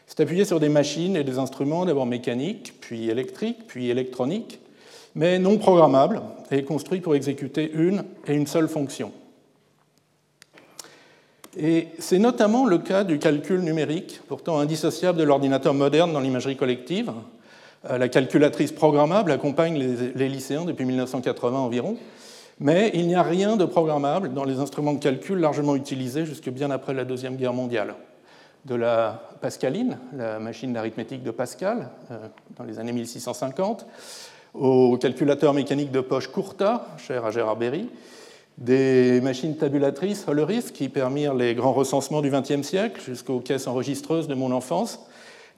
s'est 0.07 0.23
appuyée 0.23 0.47
sur 0.47 0.61
des 0.61 0.71
machines 0.71 1.15
et 1.15 1.25
des 1.25 1.39
instruments 1.39 1.85
d'abord 1.85 2.07
mécaniques, 2.07 2.73
puis 2.81 3.11
électriques, 3.11 3.67
puis 3.67 3.91
électroniques, 3.91 4.61
mais 5.15 5.39
non 5.39 5.59
programmables 5.59 6.23
et 6.51 6.65
construits 6.65 7.03
pour 7.03 7.15
exécuter 7.15 7.71
une 7.75 8.03
et 8.27 8.33
une 8.33 8.47
seule 8.47 8.69
fonction. 8.69 9.13
Et 11.57 11.89
c'est 11.99 12.19
notamment 12.19 12.67
le 12.67 12.79
cas 12.79 13.05
du 13.05 13.19
calcul 13.19 13.61
numérique, 13.61 14.21
pourtant 14.29 14.59
indissociable 14.59 15.19
de 15.19 15.25
l'ordinateur 15.25 15.75
moderne 15.75 16.13
dans 16.13 16.21
l'imagerie 16.21 16.57
collective. 16.57 17.13
Euh, 17.89 17.97
la 17.97 18.09
calculatrice 18.09 18.73
programmable 18.73 19.33
accompagne 19.33 19.79
les 20.15 20.29
lycéens 20.29 20.65
depuis 20.65 20.85
1980 20.85 21.59
environ, 21.59 21.97
mais 22.61 22.91
il 22.95 23.07
n'y 23.07 23.15
a 23.15 23.23
rien 23.23 23.57
de 23.57 23.65
programmable 23.65 24.35
dans 24.35 24.45
les 24.45 24.59
instruments 24.59 24.93
de 24.93 24.99
calcul 24.99 25.39
largement 25.39 25.77
utilisés 25.77 26.27
jusque 26.27 26.51
bien 26.51 26.71
après 26.71 26.93
la 26.93 27.05
Deuxième 27.05 27.37
Guerre 27.37 27.55
mondiale. 27.55 27.95
De 28.65 28.75
la 28.75 29.23
Pascaline, 29.41 29.99
la 30.15 30.41
machine 30.41 30.73
d'arithmétique 30.73 31.23
de 31.23 31.31
Pascal, 31.31 31.89
euh, 32.11 32.19
dans 32.59 32.65
les 32.65 32.79
années 32.79 32.93
1650, 32.93 33.87
au 34.55 34.99
calculateur 34.99 35.55
mécanique 35.55 35.93
de 35.93 36.01
poche 36.01 36.29
Courta, 36.29 36.87
cher 36.99 37.25
à 37.25 37.31
Gérard 37.31 37.57
Berry, 37.57 37.89
des 38.59 39.21
machines 39.21 39.57
tabulatrices 39.57 40.27
Hollerith 40.27 40.73
qui 40.73 40.89
permirent 40.89 41.35
les 41.35 41.55
grands 41.55 41.73
recensements 41.73 42.23
du 42.23 42.31
XXe 42.31 42.63
siècle 42.63 43.01
jusqu'aux 43.01 43.39
caisses 43.39 43.69
enregistreuses 43.69 44.27
de 44.27 44.35
mon 44.35 44.51
enfance, 44.51 45.01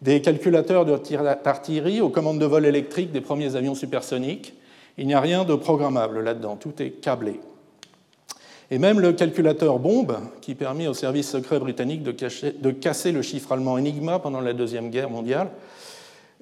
des 0.02 0.20
calculateurs 0.20 0.84
d'artillerie 0.84 2.00
aux 2.00 2.10
commandes 2.10 2.38
de 2.38 2.46
vol 2.46 2.66
électriques 2.66 3.10
des 3.10 3.20
premiers 3.20 3.56
avions 3.56 3.74
supersoniques. 3.74 4.54
Il 4.98 5.06
n'y 5.06 5.14
a 5.14 5.20
rien 5.20 5.44
de 5.44 5.54
programmable 5.54 6.22
là-dedans, 6.22 6.56
tout 6.56 6.82
est 6.82 6.90
câblé. 6.90 7.40
Et 8.70 8.78
même 8.78 9.00
le 9.00 9.12
calculateur 9.12 9.78
bombe, 9.78 10.16
qui 10.40 10.54
permit 10.54 10.86
au 10.86 10.94
service 10.94 11.28
secret 11.28 11.58
britannique 11.58 12.02
de, 12.02 12.12
de 12.12 12.70
casser 12.70 13.12
le 13.12 13.22
chiffre 13.22 13.50
allemand 13.52 13.72
Enigma 13.72 14.18
pendant 14.18 14.40
la 14.40 14.52
Deuxième 14.52 14.90
Guerre 14.90 15.10
mondiale, 15.10 15.48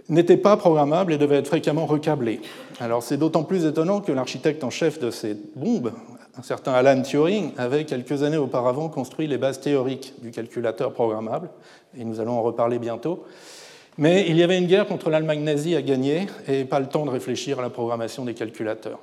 n'était 0.08 0.36
pas 0.36 0.56
programmable 0.56 1.12
et 1.12 1.18
devait 1.18 1.36
être 1.36 1.48
fréquemment 1.48 1.86
recablé. 1.86 2.40
Alors 2.80 3.02
c'est 3.02 3.16
d'autant 3.16 3.44
plus 3.44 3.64
étonnant 3.64 4.00
que 4.00 4.12
l'architecte 4.12 4.64
en 4.64 4.70
chef 4.70 4.98
de 4.98 5.10
ces 5.10 5.36
bombes 5.54 5.92
un 6.38 6.42
certain 6.42 6.72
Alan 6.72 7.02
Turing 7.02 7.52
avait 7.58 7.84
quelques 7.84 8.22
années 8.22 8.36
auparavant 8.36 8.88
construit 8.88 9.26
les 9.26 9.38
bases 9.38 9.60
théoriques 9.60 10.14
du 10.22 10.30
calculateur 10.30 10.92
programmable, 10.92 11.50
et 11.98 12.04
nous 12.04 12.20
allons 12.20 12.38
en 12.38 12.42
reparler 12.42 12.78
bientôt. 12.78 13.24
Mais 13.96 14.26
il 14.28 14.36
y 14.36 14.44
avait 14.44 14.56
une 14.56 14.68
guerre 14.68 14.86
contre 14.86 15.10
l'Allemagne 15.10 15.42
nazie 15.42 15.74
à 15.74 15.82
gagner 15.82 16.28
et 16.46 16.64
pas 16.64 16.78
le 16.78 16.86
temps 16.86 17.04
de 17.04 17.10
réfléchir 17.10 17.58
à 17.58 17.62
la 17.62 17.70
programmation 17.70 18.24
des 18.24 18.34
calculateurs. 18.34 19.00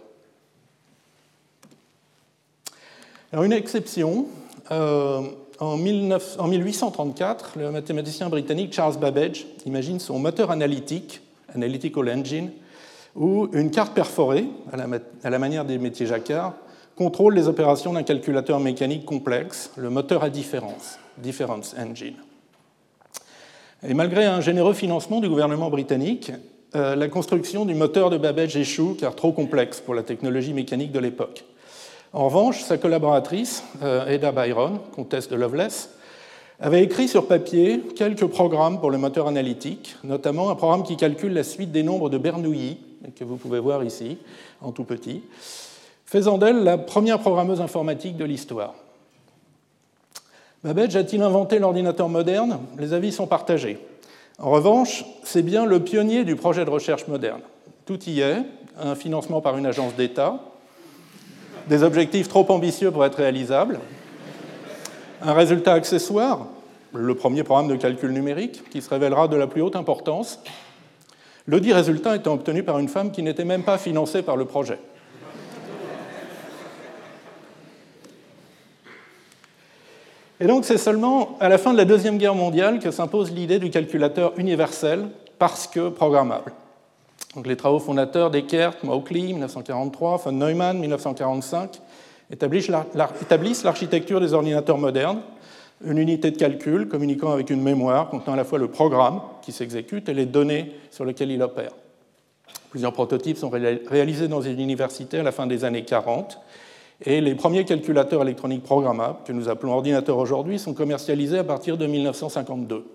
Alors 3.34 3.44
une 3.44 3.52
exception, 3.52 4.28
euh, 4.72 5.22
en, 5.60 5.76
1834, 5.76 7.58
le 7.58 7.72
mathématicien 7.72 8.30
britannique 8.30 8.72
Charles 8.72 8.98
Babbage 8.98 9.46
imagine 9.66 10.00
son 10.00 10.20
moteur 10.20 10.52
analytique, 10.52 11.20
Analytical 11.54 12.10
Engine, 12.10 12.52
où 13.14 13.50
une 13.52 13.72
carte 13.72 13.94
perforée, 13.94 14.46
à 14.72 14.78
la, 14.78 14.88
à 15.24 15.30
la 15.30 15.40
manière 15.40 15.66
des 15.66 15.78
métiers 15.78 16.06
jacquard, 16.06 16.54
contrôle 16.96 17.36
les 17.36 17.48
opérations 17.48 17.94
d'un 17.94 18.04
calculateur 18.04 18.60
mécanique 18.60 19.06
complexe, 19.06 19.72
le 19.76 19.90
moteur 19.90 20.24
à 20.24 20.30
différence, 20.30 20.98
Difference 21.18 21.76
Engine. 21.78 22.16
Et 23.88 23.94
malgré 23.94 24.26
un 24.26 24.42
généreux 24.42 24.74
financement 24.74 25.20
du 25.20 25.30
gouvernement 25.30 25.70
britannique, 25.70 26.32
euh, 26.76 26.96
la 26.96 27.08
construction 27.08 27.66
du 27.66 27.76
moteur 27.76 28.10
de 28.10 28.18
Babbage 28.18 28.58
échoue 28.58 28.98
car 29.00 29.16
trop 29.16 29.32
complexe 29.32 29.80
pour 29.80 29.94
la 29.94 30.04
technologie 30.04 30.54
mécanique 30.54 30.92
de 30.92 31.00
l'époque. 31.00 31.46
En 32.14 32.26
revanche, 32.26 32.62
sa 32.62 32.78
collaboratrice, 32.78 33.64
euh, 33.84 34.14
Ada 34.14 34.32
Byron, 34.32 34.80
comtesse 34.96 35.28
de 35.28 35.36
Loveless, 35.36 35.90
avait 36.60 36.84
écrit 36.84 37.10
sur 37.10 37.28
papier 37.28 37.82
quelques 37.96 38.26
programmes 38.28 38.80
pour 38.80 38.90
le 38.90 38.98
moteur 38.98 39.28
analytique, 39.28 39.98
notamment 40.06 40.50
un 40.50 40.56
programme 40.56 40.84
qui 40.84 40.96
calcule 40.96 41.34
la 41.34 41.44
suite 41.44 41.72
des 41.72 41.84
nombres 41.84 42.10
de 42.10 42.18
Bernoulli, 42.18 42.78
que 43.16 43.26
vous 43.26 43.36
pouvez 43.36 43.60
voir 43.60 43.84
ici, 43.84 44.18
en 44.62 44.72
tout 44.72 44.86
petit, 44.86 45.24
faisant 46.16 46.38
d'elle 46.38 46.64
la 46.64 46.78
première 46.78 47.20
programmeuse 47.20 47.60
informatique 47.60 48.16
de 48.16 48.24
l'histoire. 48.24 48.74
Babbage 50.64 50.96
a-t-il 50.96 51.22
inventé 51.22 51.60
l'ordinateur 51.60 52.08
moderne? 52.08 52.60
Les 52.80 52.94
avis 52.94 53.12
sont 53.12 53.28
partagés. 53.28 53.86
En 54.40 54.50
revanche, 54.50 55.04
c'est 55.26 55.42
bien 55.42 55.66
le 55.66 55.82
pionnier 55.82 56.24
du 56.24 56.38
projet 56.38 56.64
de 56.64 56.70
recherche 56.70 57.06
moderne. 57.10 57.42
Tout 57.86 58.02
y 58.06 58.22
est, 58.22 58.38
un 58.82 58.96
financement 58.96 59.42
par 59.42 59.58
une 59.58 59.66
agence 59.66 59.94
d'État, 59.96 60.40
des 61.68 61.84
objectifs 61.84 62.30
trop 62.30 62.50
ambitieux 62.50 62.92
pour 62.92 63.04
être 63.04 63.16
réalisables, 63.16 63.82
un 65.22 65.34
résultat 65.34 65.74
accessoire, 65.74 66.48
le 66.94 67.14
premier 67.16 67.44
programme 67.44 67.68
de 67.68 67.76
calcul 67.76 68.12
numérique, 68.12 68.64
qui 68.70 68.82
se 68.82 68.90
révélera 68.90 69.28
de 69.28 69.36
la 69.36 69.48
plus 69.48 69.62
haute 69.62 69.76
importance, 69.76 70.40
le 71.46 71.60
dit 71.60 71.74
résultat 71.74 72.16
étant 72.16 72.36
obtenu 72.36 72.64
par 72.64 72.80
une 72.80 72.88
femme 72.88 73.12
qui 73.12 73.22
n'était 73.22 73.44
même 73.44 73.64
pas 73.64 73.78
financée 73.78 74.22
par 74.22 74.38
le 74.38 74.46
projet. 74.46 74.80
Et 80.42 80.48
donc 80.48 80.66
c'est 80.66 80.78
seulement 80.78 81.38
à 81.40 81.48
la 81.48 81.58
fin 81.58 81.72
de 81.72 81.78
la 81.78 81.86
Deuxième 81.86 82.18
Guerre 82.18 82.36
mondiale 82.36 82.80
que 82.80 82.92
s'impose 82.92 83.32
l'idée 83.32 83.58
du 83.58 83.70
calculateur 83.70 84.34
universel 84.38 85.08
parce 85.40 85.66
que 85.66 85.88
programmable. 85.88 86.52
Donc 87.36 87.48
les 87.48 87.56
travaux 87.56 87.80
fondateurs 87.80 88.32
d'Eckert, 88.32 88.74
Mauchly, 88.84 89.32
1943, 89.32 90.18
von 90.18 90.32
Neumann, 90.34 90.78
1945, 90.78 91.82
établissent 92.32 93.64
l'architecture 93.64 94.20
des 94.20 94.34
ordinateurs 94.34 94.78
modernes, 94.78 95.22
une 95.86 95.98
unité 95.98 96.32
de 96.32 96.38
calcul 96.38 96.90
communiquant 96.90 97.32
avec 97.32 97.50
une 97.50 97.62
mémoire 97.62 98.10
contenant 98.10 98.34
à 98.34 98.38
la 98.38 98.44
fois 98.44 98.60
le 98.60 98.68
programme 98.68 99.22
qui 99.42 99.54
s'exécute 99.54 100.10
et 100.10 100.14
les 100.14 100.26
données 100.26 100.72
sur 100.92 101.06
lesquelles 101.06 101.32
il 101.32 101.42
opère. 101.42 101.72
Plusieurs 102.72 102.92
prototypes 102.94 103.38
sont 103.38 103.50
réalisés 103.50 104.28
dans 104.28 104.42
une 104.42 104.60
université 104.60 105.20
à 105.20 105.24
la 105.24 105.32
fin 105.32 105.48
des 105.48 105.64
années 105.64 105.86
40 105.86 106.40
Et 107.04 107.20
les 107.20 107.36
premiers 107.36 107.66
calculateurs 107.66 108.22
électroniques 108.22 108.64
programmables, 108.64 109.18
que 109.26 109.34
nous 109.34 109.50
appelons 109.50 109.74
ordinateurs 109.74 110.18
aujourd'hui, 110.18 110.60
sont 110.60 110.74
commercialisés 110.74 111.40
à 111.40 111.44
partir 111.44 111.78
de 111.78 111.86
1952. 111.86 112.86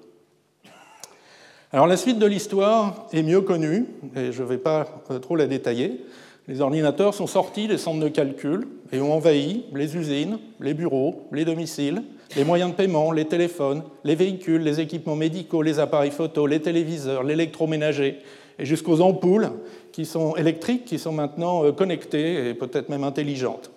Alors 1.73 1.87
la 1.87 1.97
suite 1.97 2.19
de 2.19 2.27
l'histoire 2.27 3.07
est 3.13 3.23
mieux 3.23 3.43
connue, 3.43 3.87
et 4.17 4.33
je 4.33 4.43
ne 4.43 4.49
vais 4.49 4.59
pas 4.59 4.87
euh, 5.11 5.19
trop 5.19 5.37
la 5.37 5.47
détailler. 5.47 6.05
Les 6.49 6.63
ordinateurs 6.63 7.15
sont 7.15 7.29
sortis 7.29 7.69
des 7.69 7.79
centres 7.79 8.01
de 8.01 8.09
calcul 8.09 8.67
et 8.91 9.01
ont 9.01 9.13
envahi 9.13 9.67
les 9.73 9.97
usines, 9.97 10.39
les 10.59 10.75
bureaux, 10.75 11.29
les 11.31 11.45
domiciles, 11.45 12.03
les 12.37 12.45
moyens 12.45 12.73
de 12.73 12.77
paiement, 12.77 13.13
les 13.13 13.27
téléphones, 13.27 13.85
les 14.03 14.17
véhicules, 14.17 14.63
les 14.63 14.81
équipements 14.81 15.15
médicaux, 15.15 15.63
les 15.63 15.79
appareils 15.79 16.11
photo, 16.11 16.47
les 16.47 16.61
téléviseurs, 16.61 17.23
l'électroménager, 17.23 18.19
et 18.59 18.65
jusqu'aux 18.65 19.01
ampoules 19.01 19.51
qui 19.93 20.05
sont 20.05 20.35
électriques, 20.35 20.87
qui 20.87 20.99
sont 20.99 21.13
maintenant 21.13 21.65
euh, 21.65 21.73
connectées 21.73 22.49
et 22.49 22.55
peut-être 22.55 22.89
même 22.89 23.05
intelligentes. 23.05 23.71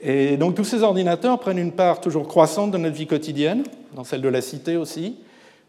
Et 0.00 0.36
donc 0.36 0.54
tous 0.54 0.64
ces 0.64 0.82
ordinateurs 0.82 1.40
prennent 1.40 1.58
une 1.58 1.72
part 1.72 2.00
toujours 2.00 2.28
croissante 2.28 2.70
de 2.70 2.78
notre 2.78 2.96
vie 2.96 3.06
quotidienne, 3.06 3.64
dans 3.94 4.04
celle 4.04 4.22
de 4.22 4.28
la 4.28 4.40
cité 4.40 4.76
aussi, 4.76 5.16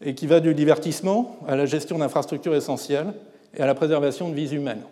et 0.02 0.14
qui 0.14 0.26
va 0.26 0.40
du 0.40 0.54
divertissement 0.54 1.36
à 1.46 1.56
la 1.56 1.66
gestion 1.66 1.98
d'infrastructures 1.98 2.54
essentielles 2.54 3.12
et 3.54 3.60
à 3.60 3.66
la 3.66 3.74
préservation 3.74 4.28
de 4.28 4.34
vies 4.34 4.54
humaines. 4.54 4.82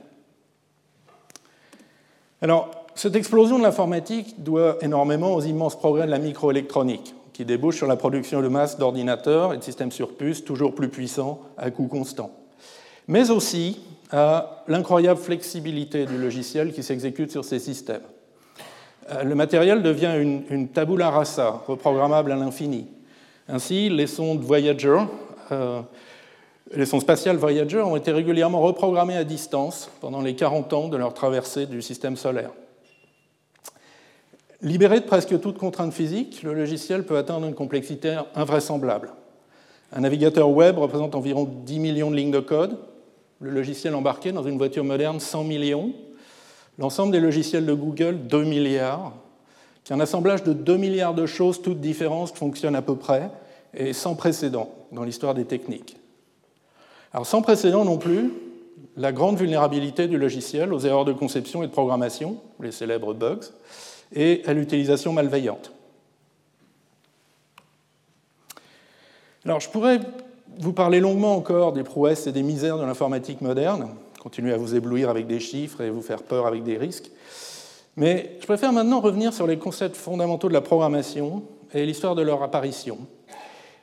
Alors, 2.42 2.70
cette 2.94 3.14
explosion 3.14 3.58
de 3.58 3.62
l'informatique 3.62 4.42
doit 4.42 4.76
énormément 4.80 5.34
aux 5.34 5.40
immenses 5.40 5.78
progrès 5.78 6.06
de 6.06 6.10
la 6.10 6.18
microélectronique, 6.18 7.14
qui 7.32 7.44
débouchent 7.44 7.76
sur 7.76 7.86
la 7.86 7.96
production 7.96 8.42
de 8.42 8.48
masse 8.48 8.76
d'ordinateurs 8.76 9.54
et 9.54 9.58
de 9.58 9.62
systèmes 9.62 9.92
sur 9.92 10.16
puces 10.16 10.44
toujours 10.44 10.74
plus 10.74 10.88
puissants 10.88 11.40
à 11.56 11.70
coût 11.70 11.86
constant, 11.86 12.32
mais 13.06 13.30
aussi 13.30 13.80
à 14.10 14.64
l'incroyable 14.66 15.20
flexibilité 15.20 16.06
du 16.06 16.18
logiciel 16.18 16.72
qui 16.72 16.82
s'exécute 16.82 17.30
sur 17.30 17.44
ces 17.44 17.60
systèmes. 17.60 18.02
Euh, 19.10 19.22
le 19.22 19.34
matériel 19.34 19.82
devient 19.82 20.14
une, 20.50 20.68
tabula 20.68 21.10
rasa, 21.10 21.62
reprogrammable 21.66 22.32
à 22.32 22.36
l'infini. 22.36 22.86
Ainsi, 23.48 23.88
les 23.88 24.06
sondes 24.06 24.40
Voyager, 24.40 24.98
euh, 25.52 25.80
les 26.74 26.84
sondes 26.84 27.00
spatiales 27.00 27.36
Voyager 27.36 27.80
ont 27.80 27.96
été 27.96 28.12
régulièrement 28.12 28.60
reprogrammées 28.60 29.16
à 29.16 29.24
distance 29.24 29.90
pendant 30.00 30.20
les 30.20 30.34
40 30.34 30.72
ans 30.72 30.88
de 30.88 30.96
leur 30.96 31.14
traversée 31.14 31.66
du 31.66 31.80
système 31.80 32.16
solaire. 32.16 32.50
Libéré 34.60 35.00
de 35.00 35.06
presque 35.06 35.40
toute 35.40 35.56
contrainte 35.56 35.92
physique, 35.92 36.42
le 36.42 36.52
logiciel 36.52 37.04
peut 37.04 37.16
atteindre 37.16 37.46
une 37.46 37.54
complexité 37.54 38.18
invraisemblable. 38.34 39.12
Un 39.92 40.00
navigateur 40.00 40.50
web 40.50 40.76
représente 40.76 41.14
environ 41.14 41.44
10 41.44 41.78
millions 41.78 42.10
de 42.10 42.16
lignes 42.16 42.32
de 42.32 42.40
code, 42.40 42.76
le 43.40 43.50
logiciel 43.50 43.94
embarqué 43.94 44.32
dans 44.32 44.42
une 44.42 44.58
voiture 44.58 44.84
moderne 44.84 45.20
100 45.20 45.44
millions, 45.44 45.92
L'ensemble 46.78 47.12
des 47.12 47.20
logiciels 47.20 47.66
de 47.66 47.74
Google, 47.74 48.26
2 48.28 48.44
milliards, 48.44 49.12
qui 49.82 49.92
est 49.92 49.96
un 49.96 50.00
assemblage 50.00 50.44
de 50.44 50.52
2 50.52 50.76
milliards 50.76 51.14
de 51.14 51.26
choses 51.26 51.60
toutes 51.60 51.80
différentes 51.80 52.32
qui 52.32 52.38
fonctionnent 52.38 52.76
à 52.76 52.82
peu 52.82 52.94
près, 52.94 53.30
et 53.74 53.92
sans 53.92 54.14
précédent 54.14 54.70
dans 54.92 55.02
l'histoire 55.02 55.34
des 55.34 55.44
techniques. 55.44 55.96
Alors 57.12 57.26
sans 57.26 57.42
précédent 57.42 57.84
non 57.84 57.98
plus, 57.98 58.32
la 58.96 59.12
grande 59.12 59.38
vulnérabilité 59.38 60.06
du 60.08 60.18
logiciel 60.18 60.72
aux 60.72 60.80
erreurs 60.80 61.04
de 61.04 61.12
conception 61.12 61.62
et 61.62 61.66
de 61.66 61.72
programmation, 61.72 62.38
les 62.60 62.72
célèbres 62.72 63.14
bugs, 63.14 63.40
et 64.14 64.42
à 64.46 64.52
l'utilisation 64.52 65.12
malveillante. 65.12 65.72
Alors 69.44 69.60
je 69.60 69.68
pourrais 69.68 70.00
vous 70.58 70.72
parler 70.72 71.00
longuement 71.00 71.34
encore 71.34 71.72
des 71.72 71.84
prouesses 71.84 72.26
et 72.26 72.32
des 72.32 72.42
misères 72.42 72.78
de 72.78 72.84
l'informatique 72.84 73.40
moderne, 73.40 73.88
continuer 74.28 74.52
à 74.52 74.58
vous 74.58 74.74
éblouir 74.74 75.08
avec 75.08 75.26
des 75.26 75.40
chiffres 75.40 75.80
et 75.80 75.88
vous 75.88 76.02
faire 76.02 76.22
peur 76.22 76.46
avec 76.46 76.62
des 76.62 76.76
risques. 76.76 77.10
Mais 77.96 78.36
je 78.40 78.44
préfère 78.44 78.74
maintenant 78.74 79.00
revenir 79.00 79.32
sur 79.32 79.46
les 79.46 79.56
concepts 79.56 79.96
fondamentaux 79.96 80.48
de 80.48 80.52
la 80.52 80.60
programmation 80.60 81.44
et 81.72 81.86
l'histoire 81.86 82.14
de 82.14 82.20
leur 82.20 82.42
apparition. 82.42 82.98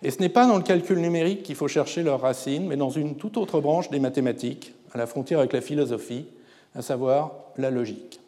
Et 0.04 0.12
ce 0.12 0.20
n'est 0.20 0.30
pas 0.30 0.46
dans 0.46 0.58
le 0.58 0.62
calcul 0.62 1.00
numérique 1.00 1.42
qu'il 1.42 1.56
faut 1.56 1.68
chercher 1.68 2.04
leurs 2.04 2.22
racines, 2.22 2.68
mais 2.68 2.78
dans 2.78 2.92
une 2.92 3.16
toute 3.16 3.38
autre 3.38 3.60
branche 3.60 3.90
des 3.90 3.98
mathématiques, 3.98 4.76
à 4.94 5.00
la 5.00 5.08
frontière 5.08 5.40
avec 5.40 5.52
la 5.52 5.62
philosophie, 5.62 6.28
à 6.76 6.84
savoir 6.84 7.32
la 7.58 7.72
logique. 7.72 8.20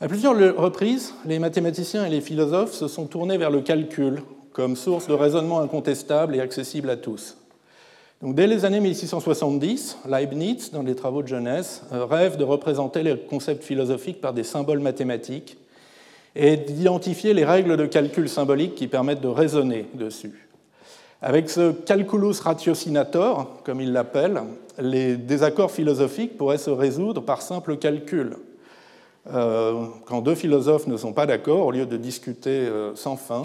À 0.00 0.06
plusieurs 0.06 0.36
reprises, 0.56 1.12
les 1.24 1.40
mathématiciens 1.40 2.06
et 2.06 2.10
les 2.10 2.20
philosophes 2.20 2.74
se 2.74 2.86
sont 2.86 3.06
tournés 3.06 3.36
vers 3.36 3.50
le 3.50 3.62
calcul 3.62 4.22
comme 4.52 4.76
source 4.76 5.08
de 5.08 5.12
raisonnement 5.12 5.58
incontestable 5.58 6.36
et 6.36 6.40
accessible 6.40 6.88
à 6.88 6.96
tous 6.96 7.36
dès 8.22 8.46
les 8.46 8.64
années 8.64 8.80
1670, 8.80 9.98
Leibniz, 10.08 10.70
dans 10.72 10.82
les 10.82 10.94
travaux 10.94 11.22
de 11.22 11.28
jeunesse, 11.28 11.82
euh, 11.92 12.04
rêve 12.04 12.36
de 12.36 12.44
représenter 12.44 13.02
les 13.02 13.18
concepts 13.18 13.64
philosophiques 13.64 14.20
par 14.20 14.32
des 14.32 14.44
symboles 14.44 14.80
mathématiques 14.80 15.58
et 16.34 16.56
d'identifier 16.56 17.34
les 17.34 17.44
règles 17.44 17.76
de 17.76 17.86
calcul 17.86 18.28
symbolique 18.28 18.74
qui 18.74 18.88
permettent 18.88 19.20
de 19.20 19.28
raisonner 19.28 19.86
dessus. 19.94 20.48
Avec 21.22 21.48
ce 21.48 21.72
calculus 21.72 22.40
ratiocinator, 22.42 23.62
comme 23.64 23.80
il 23.80 23.92
l'appelle, 23.92 24.42
les 24.78 25.16
désaccords 25.16 25.70
philosophiques 25.70 26.36
pourraient 26.36 26.58
se 26.58 26.70
résoudre 26.70 27.22
par 27.22 27.40
simple 27.40 27.78
calcul. 27.78 28.36
Euh, 29.32 29.86
quand 30.04 30.20
deux 30.20 30.34
philosophes 30.34 30.86
ne 30.86 30.96
sont 30.96 31.12
pas 31.12 31.26
d'accord, 31.26 31.66
au 31.66 31.70
lieu 31.70 31.86
de 31.86 31.96
discuter 31.96 32.50
euh, 32.50 32.94
sans 32.94 33.16
fin, 33.16 33.42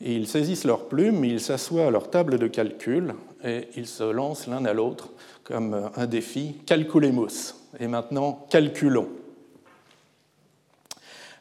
ils 0.00 0.28
saisissent 0.28 0.64
leurs 0.64 0.86
plumes, 0.86 1.24
ils 1.24 1.40
s'assoient 1.40 1.86
à 1.86 1.90
leur 1.90 2.10
table 2.10 2.38
de 2.38 2.46
calcul 2.46 3.14
et 3.44 3.68
ils 3.76 3.86
se 3.86 4.04
lancent 4.04 4.46
l'un 4.46 4.64
à 4.64 4.72
l'autre 4.72 5.10
comme 5.44 5.90
un 5.96 6.06
défi 6.06 6.56
calculemus. 6.66 7.54
Et 7.80 7.86
maintenant, 7.86 8.46
calculons. 8.50 9.08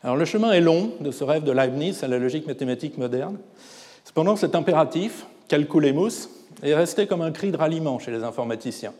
Alors 0.04 0.15
le 0.15 0.26
chemin 0.26 0.52
est 0.52 0.62
long 0.62 0.91
de 1.00 1.12
ce 1.12 1.24
rêve 1.24 1.43
de 1.43 1.52
Leibniz 1.52 2.04
à 2.04 2.08
la 2.08 2.20
logique 2.20 2.48
mathématique 2.48 2.98
moderne. 2.98 3.38
Cependant, 4.06 4.36
cet 4.36 4.56
impératif, 4.56 5.26
calculemus, 5.48 6.30
est 6.63 6.74
resté 6.74 7.08
comme 7.08 7.22
un 7.22 7.32
cri 7.32 7.52
de 7.52 7.58
ralliement 7.58 8.00
chez 8.00 8.12
les 8.12 8.24
informaticiens. 8.24 8.93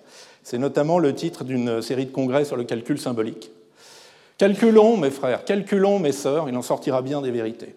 C'est 0.44 0.58
notamment 0.58 1.00
le 1.00 1.14
titre 1.14 1.44
d'une 1.44 1.82
série 1.82 2.06
de 2.06 2.12
congrès 2.12 2.46
sur 2.46 2.58
le 2.58 2.64
calcul 2.64 3.00
symbolique. 3.00 3.52
Calculons, 4.38 4.98
mes 4.98 5.10
frères, 5.10 5.46
calculons, 5.46 6.00
mes 6.00 6.12
sœurs, 6.12 6.48
il 6.50 6.56
en 6.56 6.62
sortira 6.62 7.02
bien 7.02 7.22
des 7.22 7.32
vérités. 7.32 7.76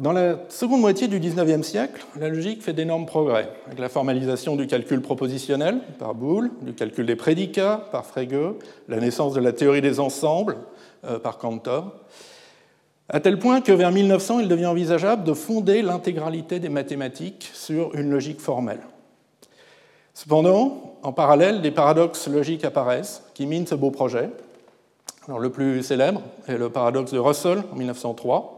Dans 0.00 0.12
la 0.12 0.38
seconde 0.48 0.80
moitié 0.80 1.06
du 1.06 1.20
XIXe 1.20 1.64
siècle, 1.64 2.04
la 2.18 2.28
logique 2.28 2.62
fait 2.62 2.72
d'énormes 2.72 3.06
progrès, 3.06 3.48
avec 3.66 3.78
la 3.78 3.88
formalisation 3.88 4.56
du 4.56 4.66
calcul 4.66 5.00
propositionnel 5.00 5.78
par 6.00 6.16
Boole, 6.16 6.50
du 6.62 6.72
calcul 6.72 7.06
des 7.06 7.14
prédicats 7.14 7.86
par 7.92 8.04
Frege, 8.04 8.54
la 8.88 8.98
naissance 8.98 9.34
de 9.34 9.40
la 9.40 9.52
théorie 9.52 9.82
des 9.82 10.00
ensembles 10.00 10.56
euh, 11.04 11.20
par 11.20 11.38
Cantor, 11.38 11.92
à 13.08 13.20
tel 13.20 13.38
point 13.38 13.60
que 13.60 13.70
vers 13.70 13.92
1900, 13.92 14.40
il 14.40 14.48
devient 14.48 14.66
envisageable 14.66 15.22
de 15.22 15.32
fonder 15.32 15.80
l'intégralité 15.80 16.58
des 16.58 16.70
mathématiques 16.70 17.48
sur 17.52 17.94
une 17.94 18.10
logique 18.10 18.40
formelle. 18.40 18.80
Cependant, 20.12 20.96
en 21.04 21.12
parallèle, 21.12 21.62
des 21.62 21.70
paradoxes 21.70 22.26
logiques 22.26 22.64
apparaissent 22.64 23.22
qui 23.34 23.46
minent 23.46 23.66
ce 23.66 23.76
beau 23.76 23.92
projet. 23.92 24.30
Alors, 25.28 25.38
le 25.38 25.50
plus 25.50 25.84
célèbre 25.84 26.22
est 26.48 26.58
le 26.58 26.68
paradoxe 26.70 27.12
de 27.12 27.18
Russell 27.18 27.62
en 27.72 27.76
1903 27.76 28.53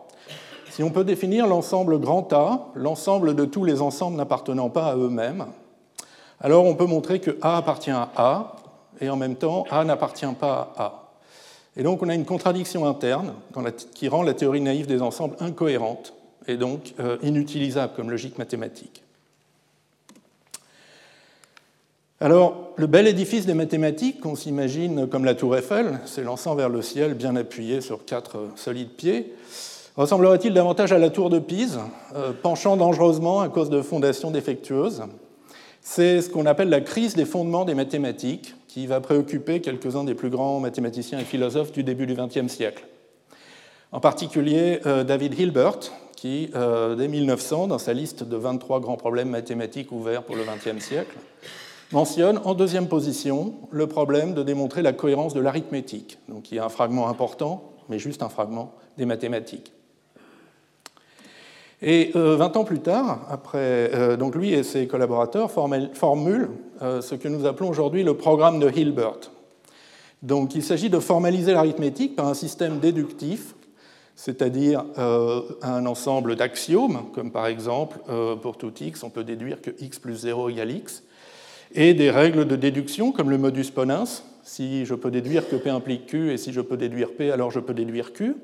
si 0.77 0.83
on 0.83 0.91
peut 0.91 1.05
définir 1.05 1.47
l'ensemble 1.47 1.99
grand 1.99 2.31
A, 2.35 2.69
l'ensemble 2.75 3.35
de 3.35 3.47
tous 3.47 3.65
les 3.65 3.81
ensembles 3.81 4.19
n'appartenant 4.19 4.69
pas 4.69 4.89
à 4.89 4.97
eux-mêmes, 4.97 5.47
alors 6.39 6.67
on 6.67 6.75
peut 6.75 6.85
montrer 6.85 7.19
que 7.19 7.39
A 7.41 7.57
appartient 7.57 7.91
à 7.91 8.11
A, 8.15 8.57
et 9.01 9.09
en 9.09 9.17
même 9.17 9.37
temps, 9.37 9.65
A 9.71 9.85
n'appartient 9.85 10.27
pas 10.39 10.75
à 10.77 10.83
A. 10.83 11.13
Et 11.79 11.83
donc 11.83 12.03
on 12.03 12.11
a 12.11 12.15
une 12.15 12.27
contradiction 12.27 12.85
interne 12.85 13.33
qui 13.95 14.09
rend 14.09 14.23
la 14.23 14.35
théorie 14.35 14.61
naïve 14.61 14.87
des 14.87 15.01
ensembles 15.01 15.37
incohérente 15.41 16.13
et 16.47 16.59
donc 16.59 16.93
euh, 17.01 17.17
inutilisable 17.23 17.95
comme 17.97 18.11
logique 18.11 18.37
mathématique. 18.37 19.03
Alors, 22.21 22.75
le 22.77 22.87
bel 22.87 23.07
édifice 23.07 23.47
des 23.47 23.55
mathématiques 23.55 24.21
qu'on 24.21 24.37
s'imagine 24.37 25.07
comme 25.07 25.25
la 25.25 25.35
tour 25.35 25.57
Eiffel, 25.57 26.01
s'élançant 26.05 26.55
vers 26.55 26.69
le 26.69 26.83
ciel 26.83 27.15
bien 27.15 27.35
appuyé 27.35 27.81
sur 27.81 28.05
quatre 28.05 28.51
solides 28.57 28.93
pieds, 28.93 29.35
Ressemblerait-il 29.97 30.53
davantage 30.53 30.93
à 30.93 30.99
la 30.99 31.09
tour 31.09 31.31
de 31.31 31.39
Pise, 31.39 31.81
euh, 32.15 32.33
penchant 32.43 32.77
dangereusement 32.77 33.41
à 33.41 33.49
cause 33.49 33.71
de 33.71 33.81
fondations 33.81 34.31
défectueuses? 34.31 35.05
C'est 35.81 36.21
ce 36.21 36.29
qu'on 36.29 36.45
appelle 36.45 36.69
la 36.69 36.83
crise 36.83 37.15
des 37.15 37.25
fondements 37.25 37.65
des 37.65 37.75
mathématiques, 37.75 38.55
qui 38.69 38.87
va 38.87 39.01
préoccuper 39.01 39.63
quelques-uns 39.63 40.05
des 40.05 40.15
plus 40.15 40.29
grands 40.29 40.61
mathématiciens 40.61 41.19
et 41.19 41.25
philosophes 41.25 41.73
du 41.73 41.83
début 41.83 42.07
du 42.07 42.15
XXe 42.15 42.53
siècle. 42.53 42.85
En 43.91 44.01
particulier 44.01 44.81
euh, 44.85 45.03
David 45.03 45.39
Hilbert, 45.39 45.79
qui, 46.15 46.51
euh, 46.55 46.95
dès 46.95 47.09
1900, 47.09 47.69
dans 47.69 47.79
sa 47.79 47.95
liste 47.95 48.23
de 48.23 48.37
23 48.37 48.81
grands 48.81 48.99
problèmes 48.99 49.31
mathématiques 49.31 49.93
ouverts 49.93 50.25
pour 50.25 50.37
le 50.37 50.43
XXe 50.43 50.85
siècle, 50.85 51.17
mentionne 51.91 52.39
en 52.45 52.53
deuxième 52.53 52.89
position 52.89 53.55
le 53.71 53.87
problème 53.87 54.35
de 54.35 54.43
démontrer 54.43 54.83
la 54.83 54.93
cohérence 54.93 55.33
de 55.33 55.41
l'arithmétique, 55.41 56.19
donc 56.29 56.53
y 56.53 56.59
a 56.59 56.67
un 56.67 56.69
fragment 56.69 57.09
important, 57.09 57.73
mais 57.89 57.99
juste 57.99 58.23
un 58.23 58.29
fragment 58.29 58.75
des 58.99 59.07
mathématiques. 59.07 59.73
Et 61.83 62.11
20 62.15 62.21
euh, 62.21 62.41
ans 62.41 62.65
plus 62.65 62.81
tard, 62.81 63.27
après, 63.29 63.91
euh, 63.95 64.17
donc 64.17 64.35
lui 64.35 64.53
et 64.53 64.63
ses 64.63 64.87
collaborateurs 64.87 65.51
formulent 65.51 66.51
euh, 66.81 67.03
ce 67.03 67.15
que 67.15 67.29
nous 67.29 67.45
appelons 67.45 67.69
aujourd'hui 67.69 68.03
le 68.03 68.15
programme 68.15 68.59
de 68.59 68.71
Hilbert. 68.71 69.31
Donc 70.23 70.55
il 70.55 70.63
s'agit 70.63 70.89
de 70.89 70.99
formaliser 70.99 71.53
l'arithmétique 71.53 72.17
par 72.17 72.27
un 72.27 72.35
système 72.35 72.79
déductif, 72.79 73.55
c'est-à-dire 74.15 74.83
un 74.97 75.85
ensemble 75.85 76.37
d'axiomes, 76.37 77.03
comme 77.15 77.31
par 77.31 77.47
exemple 77.47 77.99
pour 78.41 78.57
tout 78.57 78.73
x, 78.81 79.03
on 79.03 79.11
peut 79.11 79.25
déduire 79.25 79.61
que 79.61 79.71
x 79.79 79.99
plus 79.99 80.17
0 80.17 80.49
égale 80.49 80.71
x, 80.71 81.03
et 81.75 81.93
des 81.93 82.11
règles 82.11 82.47
de 82.47 82.57
déduction 82.57 83.13
comme 83.13 83.29
le 83.29 83.37
modus 83.37 83.71
ponens, 83.75 84.25
si 84.43 84.87
je 84.87 84.95
peux 84.95 85.11
déduire 85.11 85.47
que 85.47 85.57
P 85.57 85.69
implique 85.69 86.07
Q, 86.07 86.33
et 86.33 86.39
si 86.39 86.53
je 86.53 86.63
peux 86.63 86.79
déduire 86.79 87.13
P, 87.13 87.31
alors 87.31 87.51
je 87.51 87.61
peux 87.61 87.75
déduire 87.75 88.15
Q. 88.15 88.37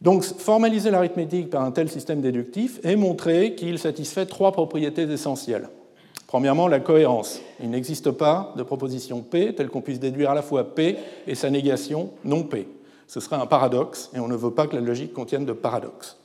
Donc 0.00 0.24
formaliser 0.24 0.90
l'arithmétique 0.90 1.50
par 1.50 1.62
un 1.62 1.72
tel 1.72 1.90
système 1.90 2.22
déductif 2.22 2.80
est 2.82 2.96
montrer 2.96 3.54
qu'il 3.54 3.78
satisfait 3.78 4.24
trois 4.24 4.52
propriétés 4.52 5.02
essentielles. 5.02 5.68
Premièrement, 6.26 6.68
la 6.68 6.80
cohérence. 6.80 7.40
Il 7.60 7.70
n'existe 7.70 8.10
pas 8.12 8.54
de 8.56 8.62
proposition 8.62 9.20
P 9.20 9.54
telle 9.54 9.68
qu'on 9.68 9.82
puisse 9.82 10.00
déduire 10.00 10.30
à 10.30 10.34
la 10.34 10.42
fois 10.42 10.74
P 10.74 10.96
et 11.26 11.34
sa 11.34 11.50
négation 11.50 12.10
non 12.24 12.44
P. 12.44 12.68
Ce 13.08 13.20
serait 13.20 13.36
un 13.36 13.46
paradoxe 13.46 14.10
et 14.14 14.20
on 14.20 14.28
ne 14.28 14.36
veut 14.36 14.52
pas 14.52 14.68
que 14.68 14.76
la 14.76 14.80
logique 14.80 15.12
contienne 15.12 15.44
de 15.44 15.52
paradoxe. 15.52 16.16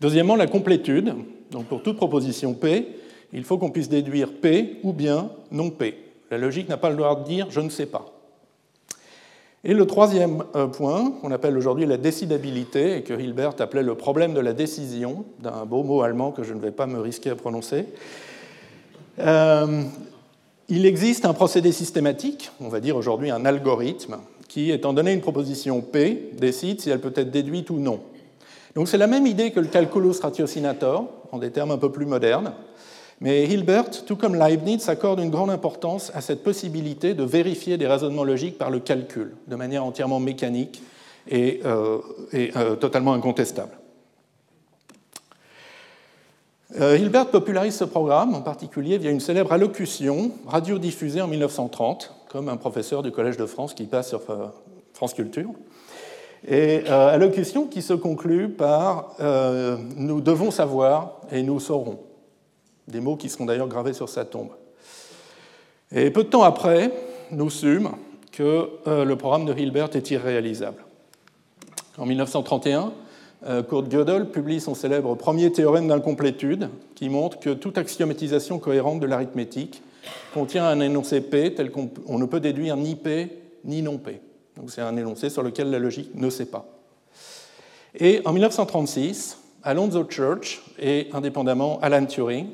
Deuxièmement, 0.00 0.36
la 0.36 0.48
complétude. 0.48 1.14
Donc 1.52 1.66
pour 1.66 1.82
toute 1.82 1.96
proposition 1.96 2.54
P, 2.54 2.88
il 3.32 3.44
faut 3.44 3.56
qu'on 3.56 3.70
puisse 3.70 3.88
déduire 3.88 4.32
P 4.32 4.80
ou 4.82 4.92
bien 4.92 5.30
non 5.52 5.70
P. 5.70 5.96
La 6.30 6.36
logique 6.36 6.68
n'a 6.68 6.76
pas 6.76 6.90
le 6.90 6.96
droit 6.96 7.18
de 7.18 7.24
dire 7.24 7.46
je 7.50 7.60
ne 7.60 7.70
sais 7.70 7.86
pas. 7.86 8.06
Et 9.64 9.74
le 9.74 9.86
troisième 9.86 10.42
euh, 10.56 10.66
point, 10.66 11.12
qu'on 11.20 11.30
appelle 11.30 11.56
aujourd'hui 11.56 11.86
la 11.86 11.96
décidabilité, 11.96 12.96
et 12.96 13.02
que 13.02 13.14
Hilbert 13.14 13.54
appelait 13.60 13.84
le 13.84 13.94
problème 13.94 14.34
de 14.34 14.40
la 14.40 14.52
décision, 14.52 15.24
d'un 15.40 15.64
beau 15.66 15.84
mot 15.84 16.02
allemand 16.02 16.32
que 16.32 16.42
je 16.42 16.52
ne 16.52 16.58
vais 16.58 16.72
pas 16.72 16.86
me 16.86 16.98
risquer 16.98 17.30
à 17.30 17.36
prononcer, 17.36 17.86
euh, 19.20 19.82
il 20.68 20.84
existe 20.84 21.26
un 21.26 21.34
procédé 21.34 21.70
systématique, 21.70 22.50
on 22.60 22.68
va 22.68 22.80
dire 22.80 22.96
aujourd'hui 22.96 23.30
un 23.30 23.44
algorithme, 23.44 24.16
qui, 24.48 24.72
étant 24.72 24.92
donné 24.92 25.12
une 25.12 25.20
proposition 25.20 25.80
P, 25.80 26.30
décide 26.36 26.80
si 26.80 26.90
elle 26.90 27.00
peut 27.00 27.12
être 27.14 27.30
déduite 27.30 27.70
ou 27.70 27.76
non. 27.76 28.00
Donc 28.74 28.88
c'est 28.88 28.98
la 28.98 29.06
même 29.06 29.26
idée 29.26 29.52
que 29.52 29.60
le 29.60 29.68
calculus 29.68 30.18
ratiocinator, 30.20 31.08
en 31.30 31.38
des 31.38 31.50
termes 31.50 31.70
un 31.70 31.78
peu 31.78 31.92
plus 31.92 32.06
modernes, 32.06 32.52
mais 33.22 33.44
Hilbert, 33.44 34.04
tout 34.04 34.16
comme 34.16 34.34
Leibniz, 34.34 34.88
accorde 34.88 35.20
une 35.20 35.30
grande 35.30 35.50
importance 35.50 36.10
à 36.12 36.20
cette 36.20 36.42
possibilité 36.42 37.14
de 37.14 37.22
vérifier 37.22 37.78
des 37.78 37.86
raisonnements 37.86 38.24
logiques 38.24 38.58
par 38.58 38.68
le 38.68 38.80
calcul, 38.80 39.36
de 39.46 39.54
manière 39.54 39.84
entièrement 39.84 40.18
mécanique 40.18 40.82
et, 41.28 41.60
euh, 41.64 41.98
euh, 42.34 42.74
totalement 42.74 43.12
incontestable. 43.12 43.78
Euh, 46.80 46.98
Hilbert 46.98 47.28
popularise 47.30 47.76
ce 47.76 47.84
programme, 47.84 48.34
en 48.34 48.40
particulier 48.40 48.98
via 48.98 49.12
une 49.12 49.20
célèbre 49.20 49.52
allocution 49.52 50.32
radiodiffusée 50.48 51.20
en 51.20 51.28
1930, 51.28 52.12
comme 52.28 52.48
un 52.48 52.56
professeur 52.56 53.04
du 53.04 53.12
Collège 53.12 53.36
de 53.36 53.46
France 53.46 53.72
qui 53.72 53.84
passe 53.84 54.08
sur 54.08 54.22
France 54.94 55.14
Culture. 55.14 55.52
Et 56.48 56.88
allocution 56.88 57.66
qui 57.66 57.82
se 57.82 57.92
conclut 57.92 58.48
par 58.48 59.14
Nous 59.96 60.20
devons 60.20 60.50
savoir 60.50 61.20
et 61.30 61.44
nous 61.44 61.60
saurons 61.60 62.00
des 62.92 63.00
mots 63.00 63.16
qui 63.16 63.28
seront 63.28 63.46
d'ailleurs 63.46 63.66
gravés 63.66 63.94
sur 63.94 64.08
sa 64.08 64.24
tombe. 64.24 64.50
Et 65.90 66.10
peu 66.10 66.22
de 66.22 66.28
temps 66.28 66.44
après, 66.44 66.92
nous 67.32 67.50
sûmes 67.50 67.90
que 68.30 68.68
euh, 68.86 69.04
le 69.04 69.16
programme 69.16 69.46
de 69.46 69.52
Hilbert 69.52 69.94
est 69.94 70.10
irréalisable. 70.10 70.84
En 71.98 72.06
1931, 72.06 72.92
euh, 73.46 73.62
Kurt 73.62 73.90
Gödel 73.90 74.30
publie 74.30 74.60
son 74.60 74.74
célèbre 74.74 75.14
premier 75.16 75.50
théorème 75.50 75.88
d'incomplétude 75.88 76.68
qui 76.94 77.08
montre 77.08 77.40
que 77.40 77.50
toute 77.50 77.76
axiomatisation 77.76 78.58
cohérente 78.58 79.00
de 79.00 79.06
l'arithmétique 79.06 79.82
contient 80.32 80.64
un 80.64 80.80
énoncé 80.80 81.20
P 81.20 81.54
tel 81.54 81.70
qu'on 81.70 82.18
ne 82.18 82.24
peut 82.24 82.40
déduire 82.40 82.76
ni 82.76 82.94
P 82.94 83.38
ni 83.64 83.82
non 83.82 83.98
P. 83.98 84.20
Donc 84.56 84.70
c'est 84.70 84.80
un 84.80 84.96
énoncé 84.96 85.28
sur 85.28 85.42
lequel 85.42 85.70
la 85.70 85.78
logique 85.78 86.14
ne 86.14 86.30
sait 86.30 86.46
pas. 86.46 86.66
Et 87.98 88.22
en 88.24 88.32
1936, 88.32 89.38
Alonzo 89.62 90.04
Church 90.08 90.62
et 90.78 91.08
indépendamment 91.12 91.78
Alan 91.80 92.06
Turing 92.06 92.48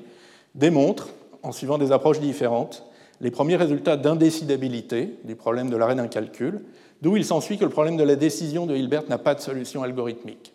démontre, 0.58 1.08
en 1.42 1.52
suivant 1.52 1.78
des 1.78 1.92
approches 1.92 2.20
différentes, 2.20 2.84
les 3.20 3.30
premiers 3.30 3.56
résultats 3.56 3.96
d'indécidabilité 3.96 5.18
du 5.24 5.34
problème 5.34 5.70
de 5.70 5.76
l'arrêt 5.76 5.94
d'un 5.94 6.08
calcul, 6.08 6.62
d'où 7.00 7.16
il 7.16 7.24
s'ensuit 7.24 7.58
que 7.58 7.64
le 7.64 7.70
problème 7.70 7.96
de 7.96 8.04
la 8.04 8.16
décision 8.16 8.66
de 8.66 8.76
Hilbert 8.76 9.04
n'a 9.08 9.18
pas 9.18 9.34
de 9.34 9.40
solution 9.40 9.82
algorithmique. 9.82 10.52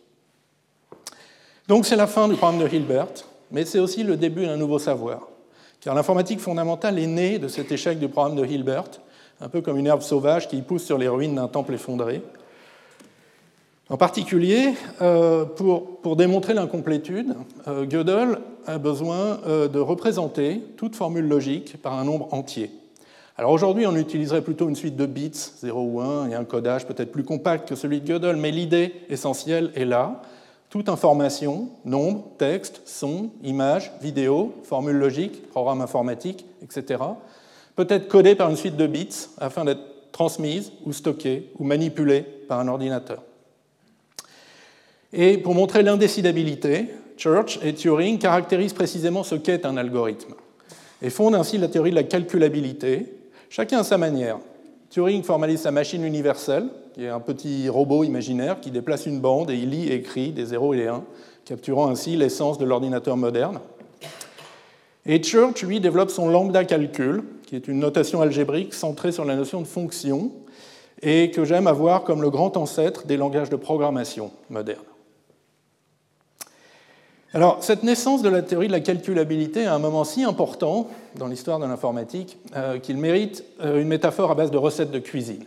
Donc 1.67 1.85
c'est 1.85 1.95
la 1.95 2.07
fin 2.07 2.27
du 2.27 2.35
problème 2.35 2.61
de 2.61 2.73
Hilbert, 2.73 3.07
mais 3.51 3.65
c'est 3.65 3.79
aussi 3.79 4.03
le 4.03 4.17
début 4.17 4.45
d'un 4.45 4.57
nouveau 4.57 4.79
savoir, 4.79 5.29
car 5.79 5.95
l'informatique 5.95 6.39
fondamentale 6.39 6.99
est 6.99 7.07
née 7.07 7.39
de 7.39 7.47
cet 7.47 7.71
échec 7.71 7.99
du 7.99 8.09
problème 8.09 8.35
de 8.35 8.45
Hilbert, 8.45 8.85
un 9.41 9.49
peu 9.49 9.61
comme 9.61 9.77
une 9.77 9.87
herbe 9.87 10.01
sauvage 10.01 10.47
qui 10.47 10.61
pousse 10.61 10.83
sur 10.83 10.97
les 10.97 11.07
ruines 11.07 11.35
d'un 11.35 11.47
temple 11.47 11.73
effondré, 11.73 12.21
en 13.89 13.97
particulier, 13.97 14.73
euh, 15.01 15.43
pour, 15.43 16.15
démontrer 16.15 16.53
l'incomplétude, 16.53 17.35
euh, 17.67 17.85
Gödel 17.85 18.37
a 18.65 18.77
besoin 18.77 19.41
euh, 19.45 19.67
de 19.67 19.79
représenter 19.79 20.61
toute 20.77 20.95
formule 20.95 21.27
logique 21.27 21.81
par 21.81 21.93
un 21.93 22.05
nombre 22.05 22.33
entier. 22.33 22.71
Alors 23.37 23.51
aujourd'hui, 23.51 23.85
on 23.85 23.95
utiliserait 23.95 24.41
plutôt 24.41 24.69
une 24.69 24.75
suite 24.75 24.95
de 24.95 25.05
bits, 25.05 25.31
0 25.33 25.81
ou 25.81 25.99
1, 25.99 26.29
et 26.29 26.35
un 26.35 26.45
codage 26.45 26.85
peut-être 26.85 27.11
plus 27.11 27.25
compact 27.25 27.67
que 27.67 27.75
celui 27.75 27.99
de 27.99 28.07
Gödel, 28.07 28.37
mais 28.37 28.51
l'idée 28.51 28.93
essentielle 29.09 29.71
est 29.75 29.85
là. 29.85 30.21
Toute 30.69 30.87
information, 30.87 31.67
nombre, 31.83 32.23
texte, 32.37 32.83
son, 32.85 33.31
image, 33.43 33.91
vidéo, 34.01 34.53
formule 34.63 34.95
logique, 34.95 35.49
programme 35.49 35.81
informatique, 35.81 36.45
etc., 36.61 37.03
peut 37.75 37.87
être 37.89 38.07
codée 38.07 38.35
par 38.35 38.49
une 38.49 38.55
suite 38.55 38.77
de 38.77 38.87
bits 38.87 39.27
afin 39.39 39.65
d'être 39.65 40.11
transmise 40.11 40.71
ou 40.85 40.93
stockée 40.93 41.49
ou 41.59 41.65
manipulée 41.65 42.21
par 42.21 42.59
un 42.59 42.67
ordinateur. 42.67 43.23
Et 45.13 45.37
pour 45.37 45.53
montrer 45.53 45.83
l'indécidabilité, 45.83 46.87
Church 47.17 47.59
et 47.63 47.73
Turing 47.73 48.17
caractérisent 48.17 48.73
précisément 48.73 49.23
ce 49.23 49.35
qu'est 49.35 49.65
un 49.65 49.77
algorithme 49.77 50.33
et 51.03 51.09
fondent 51.09 51.35
ainsi 51.35 51.57
la 51.57 51.67
théorie 51.67 51.91
de 51.91 51.95
la 51.95 52.03
calculabilité, 52.03 53.13
chacun 53.49 53.79
à 53.79 53.83
sa 53.83 53.97
manière. 53.97 54.39
Turing 54.89 55.21
formalise 55.21 55.61
sa 55.61 55.71
machine 55.71 56.03
universelle, 56.03 56.65
qui 56.93 57.03
est 57.03 57.09
un 57.09 57.19
petit 57.19 57.67
robot 57.67 58.03
imaginaire 58.03 58.61
qui 58.61 58.71
déplace 58.71 59.05
une 59.05 59.19
bande 59.19 59.51
et 59.51 59.55
il 59.55 59.69
lit 59.69 59.89
et 59.89 59.95
écrit 59.95 60.31
des 60.31 60.45
0 60.45 60.73
et 60.73 60.77
des 60.77 60.87
1, 60.87 61.03
capturant 61.45 61.89
ainsi 61.89 62.15
l'essence 62.15 62.57
de 62.57 62.65
l'ordinateur 62.65 63.17
moderne. 63.17 63.59
Et 65.05 65.21
Church, 65.21 65.61
lui, 65.63 65.81
développe 65.81 66.09
son 66.09 66.29
lambda 66.29 66.63
calcul, 66.63 67.23
qui 67.45 67.57
est 67.57 67.67
une 67.67 67.79
notation 67.79 68.21
algébrique 68.21 68.73
centrée 68.73 69.11
sur 69.11 69.25
la 69.25 69.35
notion 69.35 69.59
de 69.59 69.67
fonction, 69.67 70.31
et 71.01 71.31
que 71.31 71.43
j'aime 71.43 71.67
avoir 71.67 72.05
comme 72.05 72.21
le 72.21 72.29
grand 72.29 72.55
ancêtre 72.55 73.05
des 73.05 73.17
langages 73.17 73.49
de 73.49 73.57
programmation 73.57 74.31
modernes. 74.49 74.92
Alors, 77.35 77.63
cette 77.63 77.81
naissance 77.81 78.21
de 78.21 78.29
la 78.29 78.43
théorie 78.43 78.67
de 78.67 78.71
la 78.71 78.79
calculabilité 78.79 79.61
est 79.61 79.65
un 79.65 79.79
moment 79.79 80.03
si 80.03 80.23
important 80.23 80.87
dans 81.15 81.25
l'histoire 81.25 81.57
de 81.57 81.65
l'informatique 81.65 82.37
euh, 82.55 82.77
qu'il 82.77 82.97
mérite 82.97 83.43
euh, 83.61 83.81
une 83.81 83.87
métaphore 83.87 84.29
à 84.29 84.35
base 84.35 84.51
de 84.51 84.57
recettes 84.57 84.91
de 84.91 84.99
cuisine. 84.99 85.45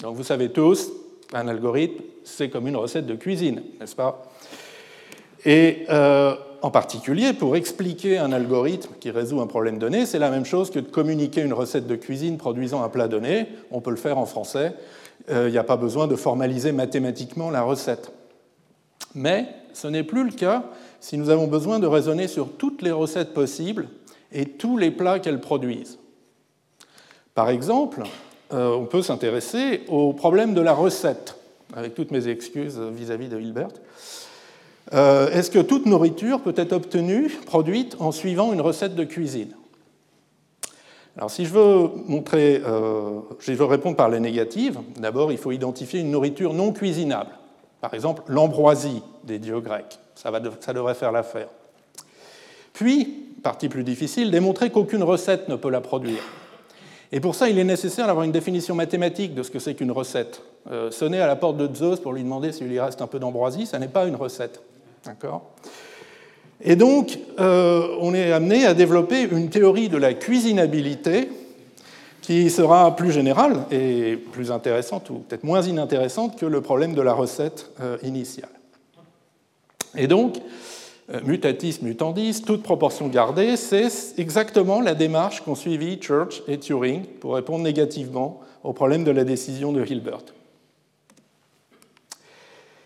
Donc, 0.00 0.14
vous 0.14 0.24
savez 0.24 0.50
tous, 0.50 0.92
un 1.32 1.48
algorithme, 1.48 2.02
c'est 2.24 2.50
comme 2.50 2.68
une 2.68 2.76
recette 2.76 3.06
de 3.06 3.14
cuisine, 3.14 3.62
n'est-ce 3.80 3.96
pas? 3.96 4.30
Et 5.46 5.86
euh, 5.88 6.34
en 6.60 6.70
particulier, 6.70 7.32
pour 7.32 7.56
expliquer 7.56 8.18
un 8.18 8.32
algorithme 8.32 8.92
qui 9.00 9.10
résout 9.10 9.40
un 9.40 9.46
problème 9.46 9.78
donné, 9.78 10.04
c'est 10.04 10.18
la 10.18 10.30
même 10.30 10.44
chose 10.44 10.70
que 10.70 10.80
de 10.80 10.90
communiquer 10.90 11.40
une 11.40 11.54
recette 11.54 11.86
de 11.86 11.96
cuisine 11.96 12.36
produisant 12.36 12.84
un 12.84 12.90
plat 12.90 13.08
donné. 13.08 13.46
On 13.70 13.80
peut 13.80 13.90
le 13.90 13.96
faire 13.96 14.18
en 14.18 14.26
français. 14.26 14.74
Il 15.30 15.50
n'y 15.50 15.58
a 15.58 15.64
pas 15.64 15.76
besoin 15.76 16.08
de 16.08 16.16
formaliser 16.16 16.72
mathématiquement 16.72 17.50
la 17.50 17.62
recette. 17.62 18.12
Mais 19.14 19.46
ce 19.72 19.88
n'est 19.88 20.02
plus 20.02 20.24
le 20.24 20.32
cas 20.32 20.64
si 21.02 21.18
nous 21.18 21.30
avons 21.30 21.48
besoin 21.48 21.80
de 21.80 21.86
raisonner 21.88 22.28
sur 22.28 22.48
toutes 22.52 22.80
les 22.80 22.92
recettes 22.92 23.34
possibles 23.34 23.88
et 24.30 24.46
tous 24.46 24.78
les 24.78 24.92
plats 24.92 25.18
qu'elles 25.18 25.40
produisent. 25.40 25.98
Par 27.34 27.50
exemple, 27.50 28.04
euh, 28.52 28.70
on 28.70 28.86
peut 28.86 29.02
s'intéresser 29.02 29.82
au 29.88 30.12
problème 30.12 30.54
de 30.54 30.60
la 30.60 30.72
recette, 30.72 31.36
avec 31.74 31.96
toutes 31.96 32.12
mes 32.12 32.28
excuses 32.28 32.78
vis-à-vis 32.78 33.28
de 33.28 33.40
Hilbert. 33.40 33.70
Euh, 34.94 35.28
est-ce 35.30 35.50
que 35.50 35.58
toute 35.58 35.86
nourriture 35.86 36.40
peut 36.40 36.54
être 36.56 36.72
obtenue, 36.72 37.30
produite, 37.46 37.96
en 37.98 38.12
suivant 38.12 38.52
une 38.52 38.60
recette 38.60 38.94
de 38.94 39.04
cuisine? 39.04 39.56
Alors, 41.16 41.32
si 41.32 41.46
je 41.46 41.52
veux 41.52 41.90
montrer, 42.06 42.62
euh, 42.64 43.18
je 43.40 43.52
veux 43.52 43.64
répondre 43.64 43.96
par 43.96 44.08
les 44.08 44.20
négatives, 44.20 44.78
d'abord, 44.96 45.32
il 45.32 45.38
faut 45.38 45.50
identifier 45.50 45.98
une 45.98 46.12
nourriture 46.12 46.54
non 46.54 46.72
cuisinable. 46.72 47.32
Par 47.80 47.92
exemple, 47.92 48.22
l'ambroisie 48.28 49.02
des 49.24 49.40
dieux 49.40 49.60
grecs. 49.60 49.98
Ça, 50.22 50.72
devrait 50.72 50.94
faire 50.94 51.10
l'affaire. 51.10 51.48
Puis, 52.72 53.26
partie 53.42 53.68
plus 53.68 53.82
difficile, 53.82 54.30
démontrer 54.30 54.70
qu'aucune 54.70 55.02
recette 55.02 55.48
ne 55.48 55.56
peut 55.56 55.70
la 55.70 55.80
produire. 55.80 56.22
Et 57.10 57.18
pour 57.18 57.34
ça, 57.34 57.48
il 57.48 57.58
est 57.58 57.64
nécessaire 57.64 58.06
d'avoir 58.06 58.24
une 58.24 58.30
définition 58.30 58.76
mathématique 58.76 59.34
de 59.34 59.42
ce 59.42 59.50
que 59.50 59.58
c'est 59.58 59.74
qu'une 59.74 59.90
recette. 59.90 60.40
Euh, 60.70 60.92
sonner 60.92 61.20
à 61.20 61.26
la 61.26 61.34
porte 61.34 61.56
de 61.56 61.74
Zeus 61.74 61.98
pour 61.98 62.12
lui 62.12 62.22
demander 62.22 62.52
s'il 62.52 62.68
lui 62.68 62.78
reste 62.78 63.02
un 63.02 63.08
peu 63.08 63.18
d'ambroisie, 63.18 63.66
ça 63.66 63.80
n'est 63.80 63.88
pas 63.88 64.06
une 64.06 64.14
recette. 64.14 64.62
D'accord? 65.04 65.42
Et 66.60 66.76
donc, 66.76 67.18
euh, 67.40 67.96
on 68.00 68.14
est 68.14 68.30
amené 68.30 68.64
à 68.64 68.74
développer 68.74 69.22
une 69.22 69.50
théorie 69.50 69.88
de 69.88 69.96
la 69.96 70.14
cuisinabilité 70.14 71.28
qui 72.20 72.48
sera 72.48 72.94
plus 72.94 73.10
générale 73.10 73.64
et 73.72 74.16
plus 74.16 74.52
intéressante, 74.52 75.10
ou 75.10 75.14
peut-être 75.14 75.42
moins 75.42 75.62
inintéressante 75.62 76.38
que 76.38 76.46
le 76.46 76.60
problème 76.60 76.94
de 76.94 77.02
la 77.02 77.12
recette 77.12 77.72
euh, 77.80 77.98
initiale. 78.04 78.48
Et 79.96 80.06
donc, 80.06 80.38
euh, 81.12 81.20
mutatis 81.24 81.80
mutandis, 81.82 82.42
toute 82.42 82.62
proportion 82.62 83.08
gardée, 83.08 83.56
c'est 83.56 83.88
exactement 84.18 84.80
la 84.80 84.94
démarche 84.94 85.42
qu'ont 85.42 85.54
suivi 85.54 85.98
Church 86.00 86.42
et 86.46 86.58
Turing 86.58 87.04
pour 87.20 87.34
répondre 87.34 87.64
négativement 87.64 88.40
au 88.62 88.72
problème 88.72 89.04
de 89.04 89.10
la 89.10 89.24
décision 89.24 89.72
de 89.72 89.84
Hilbert. 89.84 90.22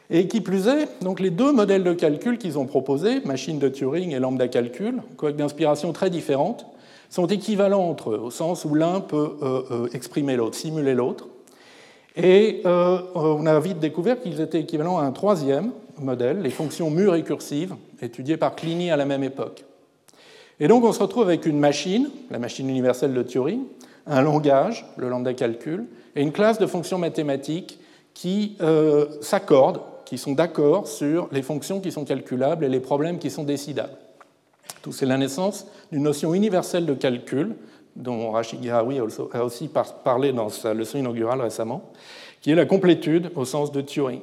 Et 0.09 0.29
qui 0.29 0.41
plus 0.41 0.67
est, 0.69 0.89
donc 1.03 1.21
les 1.21 1.31
deux 1.31 1.53
modèles 1.53 1.85
de 1.85 1.93
calcul 1.93 2.39
qu'ils 2.39 2.59
ont 2.59 2.65
proposés, 2.65 3.21
machine 3.25 3.59
de 3.59 3.69
Turing 3.69 4.13
et 4.13 4.19
lambda 4.19 4.49
calcul, 4.49 5.03
quoique 5.17 5.37
d'inspiration 5.37 5.93
très 5.93 6.11
différente, 6.11 6.67
sont 7.11 7.27
équivalents 7.27 7.89
entre 7.89 8.13
eux, 8.13 8.19
au 8.19 8.31
sens 8.31 8.65
où 8.65 8.75
l'un 8.75 9.01
peut 9.01 9.37
euh, 9.43 9.63
euh, 9.71 9.89
exprimer 9.93 10.37
l'autre, 10.37 10.57
simuler 10.57 10.95
l'autre. 10.95 11.29
Et 12.17 12.63
on 12.65 13.45
a 13.45 13.61
vite 13.61 13.79
découvert 13.79 14.19
qu'ils 14.19 14.41
étaient 14.41 14.61
équivalents 14.61 14.97
à 14.97 15.03
un 15.03 15.13
troisième 15.13 15.73
les 16.43 16.51
fonctions 16.51 16.91
mu 16.91 17.09
récursives, 17.09 17.75
étudiées 18.03 18.37
par 18.37 18.55
Clini 18.57 18.91
à 18.91 18.97
la 18.97 19.05
même 19.05 19.25
époque. 19.25 19.65
Et 20.61 20.69
donc 20.69 20.85
on 20.85 20.93
se 20.93 21.01
retrouve 21.01 21.25
avec 21.25 21.47
une 21.47 21.59
machine, 21.59 22.11
la 22.31 22.39
machine 22.39 22.69
universelle 22.69 23.13
de 23.15 23.23
Turing, 23.23 23.65
un 24.07 24.23
langage, 24.23 24.87
le 24.97 25.09
lambda 25.09 25.35
calcul, 25.35 25.85
et 26.15 26.23
une 26.23 26.33
classe 26.33 26.59
de 26.59 26.67
fonctions 26.67 26.99
mathématiques 26.99 27.79
qui 28.15 28.57
s'accordent 29.21 29.81
qui 30.07 30.19
sont 30.19 30.33
d'accord 30.33 30.87
sur 30.87 31.29
les 31.33 31.43
fonctions 31.43 31.81
qui 31.81 31.93
sont 31.93 32.05
calculables 32.05 32.65
et 32.65 32.69
les 32.69 32.81
problèmes 32.81 33.19
qui 33.19 33.29
sont 33.29 33.43
décidables. 33.43 33.99
Tout 34.81 34.93
c'est 34.93 35.05
la 35.05 35.19
naissance 35.19 35.67
d'une 35.91 36.05
notion 36.05 36.33
universelle 36.33 36.87
de 36.87 36.95
calcul, 36.95 37.57
dont 37.97 38.31
Rachid 38.31 38.63
Giraoui 38.63 39.01
a 39.33 39.45
aussi 39.45 39.69
parlé 40.05 40.33
dans 40.33 40.49
sa 40.49 40.75
leçon 40.75 40.99
inaugurale 40.99 41.41
récemment, 41.41 41.91
qui 42.41 42.53
est 42.53 42.55
la 42.55 42.67
complétude 42.67 43.31
au 43.35 43.45
sens 43.45 43.73
de 43.73 43.81
Turing. 43.81 44.21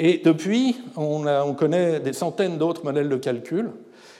Et 0.00 0.22
depuis, 0.24 0.76
on, 0.96 1.26
on 1.26 1.54
connaît 1.54 1.98
des 1.98 2.12
centaines 2.12 2.56
d'autres 2.56 2.84
modèles 2.84 3.08
de 3.08 3.16
calcul 3.16 3.72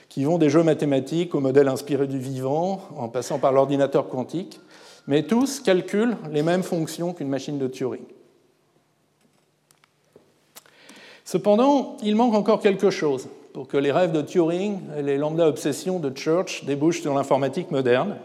qui 0.09 0.25
vont 0.25 0.37
des 0.37 0.51
jeux 0.51 0.65
mathématiques 0.65 1.35
au 1.35 1.41
modèle 1.41 1.69
inspiré 1.69 2.07
du 2.07 2.19
vivant, 2.19 2.81
en 2.97 3.09
passant 3.09 3.39
par 3.39 3.53
l'ordinateur 3.53 4.09
quantique, 4.09 4.61
mais 5.07 5.23
tous 5.23 5.61
calculent 5.61 6.17
les 6.33 6.43
mêmes 6.43 6.63
fonctions 6.63 7.13
qu'une 7.13 7.29
machine 7.29 7.59
de 7.59 7.69
Turing. 7.69 8.05
Cependant, 11.25 11.97
il 12.03 12.17
manque 12.17 12.35
encore 12.35 12.61
quelque 12.61 12.91
chose 12.91 13.29
pour 13.53 13.69
que 13.69 13.77
les 13.77 13.93
rêves 13.93 14.13
de 14.13 14.23
Turing 14.23 14.81
et 14.99 15.03
les 15.03 15.19
lambda 15.19 15.47
obsessions 15.47 15.99
de 15.99 16.11
Church 16.17 16.65
débouchent 16.65 17.03
sur 17.03 17.15
l'informatique 17.15 17.71
moderne. 17.71 18.17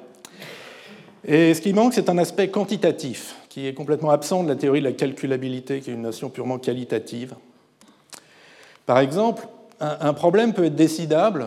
Et 1.25 1.53
ce 1.53 1.61
qui 1.61 1.73
manque, 1.73 1.93
c'est 1.93 2.09
un 2.09 2.17
aspect 2.17 2.49
quantitatif, 2.49 3.35
qui 3.53 3.67
est 3.67 3.75
complètement 3.75 4.09
absent 4.09 4.41
de 4.41 4.49
la 4.49 4.55
théorie 4.55 4.79
de 4.79 4.85
la 4.85 4.93
calculabilité, 4.93 5.79
qui 5.79 5.91
est 5.91 5.93
une 5.93 6.01
notion 6.01 6.31
purement 6.31 6.57
qualitative. 6.57 7.35
Par 8.87 8.97
exemple, 8.97 9.47
un 9.79 10.13
problème 10.13 10.53
peut 10.53 10.65
être 10.65 10.75
décidable 10.75 11.45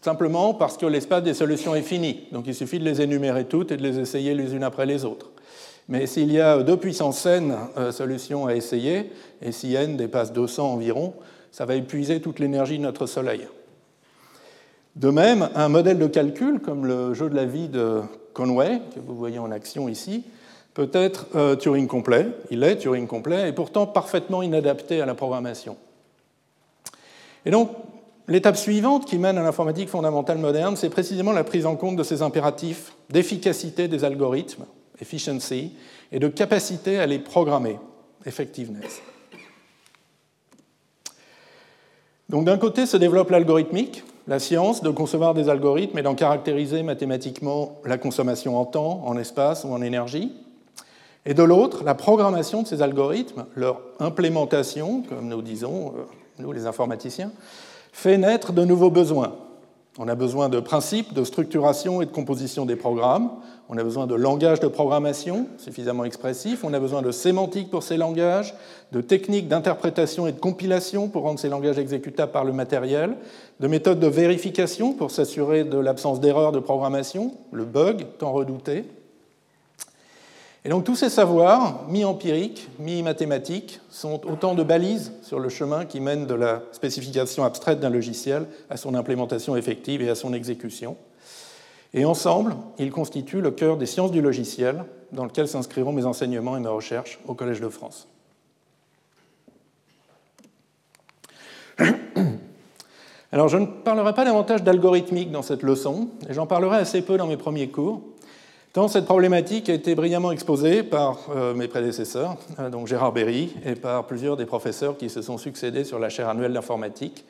simplement 0.00 0.54
parce 0.54 0.78
que 0.78 0.86
l'espace 0.86 1.22
des 1.22 1.34
solutions 1.34 1.74
est 1.74 1.82
fini. 1.82 2.28
Donc 2.32 2.44
il 2.46 2.54
suffit 2.54 2.78
de 2.78 2.84
les 2.84 3.02
énumérer 3.02 3.44
toutes 3.44 3.72
et 3.72 3.76
de 3.76 3.82
les 3.82 3.98
essayer 3.98 4.32
les 4.32 4.54
unes 4.54 4.62
après 4.64 4.86
les 4.86 5.04
autres. 5.04 5.32
Mais 5.90 6.06
s'il 6.06 6.32
y 6.32 6.40
a 6.40 6.62
deux 6.62 6.78
puissances 6.78 7.26
n 7.26 7.54
euh, 7.76 7.92
solutions 7.92 8.46
à 8.46 8.54
essayer, 8.54 9.12
et 9.42 9.52
si 9.52 9.74
n 9.74 9.98
dépasse 9.98 10.32
200 10.32 10.72
environ, 10.72 11.12
ça 11.52 11.66
va 11.66 11.74
épuiser 11.74 12.22
toute 12.22 12.38
l'énergie 12.38 12.78
de 12.78 12.84
notre 12.84 13.04
Soleil. 13.04 13.46
De 14.94 15.10
même, 15.10 15.50
un 15.54 15.68
modèle 15.68 15.98
de 15.98 16.06
calcul, 16.06 16.60
comme 16.60 16.86
le 16.86 17.12
jeu 17.12 17.28
de 17.28 17.36
la 17.36 17.44
vie 17.44 17.68
de 17.68 18.00
Conway, 18.32 18.80
que 18.94 19.00
vous 19.00 19.14
voyez 19.14 19.38
en 19.38 19.50
action 19.50 19.90
ici, 19.90 20.24
peut 20.76 20.90
être 20.92 21.26
euh, 21.34 21.56
Turing 21.56 21.86
complet, 21.86 22.26
il 22.50 22.62
est 22.62 22.76
Turing 22.76 23.06
complet, 23.06 23.48
et 23.48 23.52
pourtant 23.52 23.86
parfaitement 23.86 24.42
inadapté 24.42 25.00
à 25.00 25.06
la 25.06 25.14
programmation. 25.14 25.78
Et 27.46 27.50
donc, 27.50 27.70
l'étape 28.28 28.58
suivante 28.58 29.06
qui 29.06 29.16
mène 29.16 29.38
à 29.38 29.42
l'informatique 29.42 29.88
fondamentale 29.88 30.36
moderne, 30.36 30.76
c'est 30.76 30.90
précisément 30.90 31.32
la 31.32 31.44
prise 31.44 31.64
en 31.64 31.76
compte 31.76 31.96
de 31.96 32.02
ces 32.02 32.20
impératifs 32.20 32.92
d'efficacité 33.08 33.88
des 33.88 34.04
algorithmes 34.04 34.66
efficiency, 35.00 35.72
et 36.12 36.18
de 36.18 36.28
capacité 36.28 36.98
à 36.98 37.06
les 37.06 37.18
programmer, 37.18 37.78
effectiveness. 38.24 39.02
Donc 42.28 42.44
d'un 42.44 42.58
côté 42.58 42.86
se 42.86 42.96
développe 42.96 43.30
l'algorithmique, 43.30 44.04
la 44.26 44.38
science 44.38 44.82
de 44.82 44.90
concevoir 44.90 45.34
des 45.34 45.48
algorithmes 45.48 45.98
et 45.98 46.02
d'en 46.02 46.14
caractériser 46.14 46.82
mathématiquement 46.82 47.80
la 47.84 47.98
consommation 47.98 48.58
en 48.58 48.64
temps, 48.64 49.02
en 49.06 49.16
espace 49.16 49.64
ou 49.64 49.68
en 49.68 49.82
énergie. 49.82 50.32
Et 51.26 51.34
de 51.34 51.42
l'autre, 51.42 51.84
la 51.84 51.94
programmation 51.94 52.62
de 52.62 52.66
ces 52.66 52.82
algorithmes, 52.82 53.46
leur 53.54 53.80
implémentation, 53.98 55.02
comme 55.02 55.28
nous 55.28 55.42
disons, 55.42 55.88
euh, 55.88 56.02
nous 56.38 56.52
les 56.52 56.66
informaticiens, 56.66 57.32
fait 57.92 58.16
naître 58.16 58.52
de 58.52 58.64
nouveaux 58.64 58.90
besoins, 58.90 59.34
on 59.98 60.08
a 60.08 60.14
besoin 60.14 60.50
de 60.50 60.60
principes, 60.60 61.14
de 61.14 61.24
structuration 61.24 62.02
et 62.02 62.06
de 62.06 62.10
composition 62.10 62.66
des 62.66 62.76
programmes. 62.76 63.30
On 63.70 63.78
a 63.78 63.82
besoin 63.82 64.06
de 64.06 64.14
langage 64.14 64.60
de 64.60 64.68
programmation 64.68 65.46
suffisamment 65.56 66.04
expressif. 66.04 66.64
On 66.64 66.74
a 66.74 66.80
besoin 66.80 67.00
de 67.00 67.10
sémantique 67.10 67.70
pour 67.70 67.82
ces 67.82 67.96
langages, 67.96 68.54
de 68.92 69.00
techniques 69.00 69.48
d'interprétation 69.48 70.26
et 70.26 70.32
de 70.32 70.38
compilation 70.38 71.08
pour 71.08 71.22
rendre 71.22 71.38
ces 71.38 71.48
langages 71.48 71.78
exécutables 71.78 72.32
par 72.32 72.44
le 72.44 72.52
matériel, 72.52 73.16
de 73.60 73.68
méthodes 73.68 73.98
de 73.98 74.06
vérification 74.06 74.92
pour 74.92 75.10
s'assurer 75.10 75.64
de 75.64 75.78
l'absence 75.78 76.20
d'erreur 76.20 76.52
de 76.52 76.60
programmation, 76.60 77.32
le 77.50 77.64
bug 77.64 78.04
tant 78.18 78.32
redouté, 78.32 78.84
et 80.66 80.68
donc 80.68 80.82
tous 80.82 80.96
ces 80.96 81.10
savoirs, 81.10 81.84
mi-empiriques, 81.88 82.68
mi-mathématiques, 82.80 83.78
sont 83.88 84.20
autant 84.26 84.56
de 84.56 84.64
balises 84.64 85.12
sur 85.22 85.38
le 85.38 85.48
chemin 85.48 85.84
qui 85.84 86.00
mène 86.00 86.26
de 86.26 86.34
la 86.34 86.64
spécification 86.72 87.44
abstraite 87.44 87.78
d'un 87.78 87.88
logiciel 87.88 88.48
à 88.68 88.76
son 88.76 88.96
implémentation 88.96 89.54
effective 89.54 90.02
et 90.02 90.08
à 90.08 90.16
son 90.16 90.32
exécution. 90.34 90.96
Et 91.94 92.04
ensemble, 92.04 92.56
ils 92.80 92.90
constituent 92.90 93.42
le 93.42 93.52
cœur 93.52 93.76
des 93.76 93.86
sciences 93.86 94.10
du 94.10 94.20
logiciel, 94.20 94.82
dans 95.12 95.24
lequel 95.24 95.46
s'inscriront 95.46 95.92
mes 95.92 96.04
enseignements 96.04 96.56
et 96.56 96.60
mes 96.60 96.66
recherches 96.66 97.20
au 97.28 97.34
Collège 97.34 97.60
de 97.60 97.68
France. 97.68 98.08
Alors 103.30 103.46
je 103.46 103.58
ne 103.58 103.66
parlerai 103.66 104.14
pas 104.14 104.24
davantage 104.24 104.64
d'algorithmique 104.64 105.30
dans 105.30 105.42
cette 105.42 105.62
leçon, 105.62 106.08
et 106.28 106.34
j'en 106.34 106.48
parlerai 106.48 106.78
assez 106.78 107.02
peu 107.02 107.16
dans 107.18 107.28
mes 107.28 107.36
premiers 107.36 107.68
cours, 107.68 108.02
Tant 108.76 108.88
cette 108.88 109.06
problématique 109.06 109.70
a 109.70 109.72
été 109.72 109.94
brillamment 109.94 110.32
exposée 110.32 110.82
par 110.82 111.30
euh, 111.34 111.54
mes 111.54 111.66
prédécesseurs, 111.66 112.36
euh, 112.58 112.68
donc 112.68 112.88
Gérard 112.88 113.10
Berry, 113.10 113.54
et 113.64 113.74
par 113.74 114.06
plusieurs 114.06 114.36
des 114.36 114.44
professeurs 114.44 114.98
qui 114.98 115.08
se 115.08 115.22
sont 115.22 115.38
succédés 115.38 115.82
sur 115.82 115.98
la 115.98 116.10
chaire 116.10 116.28
annuelle 116.28 116.52
d'informatique, 116.52 117.24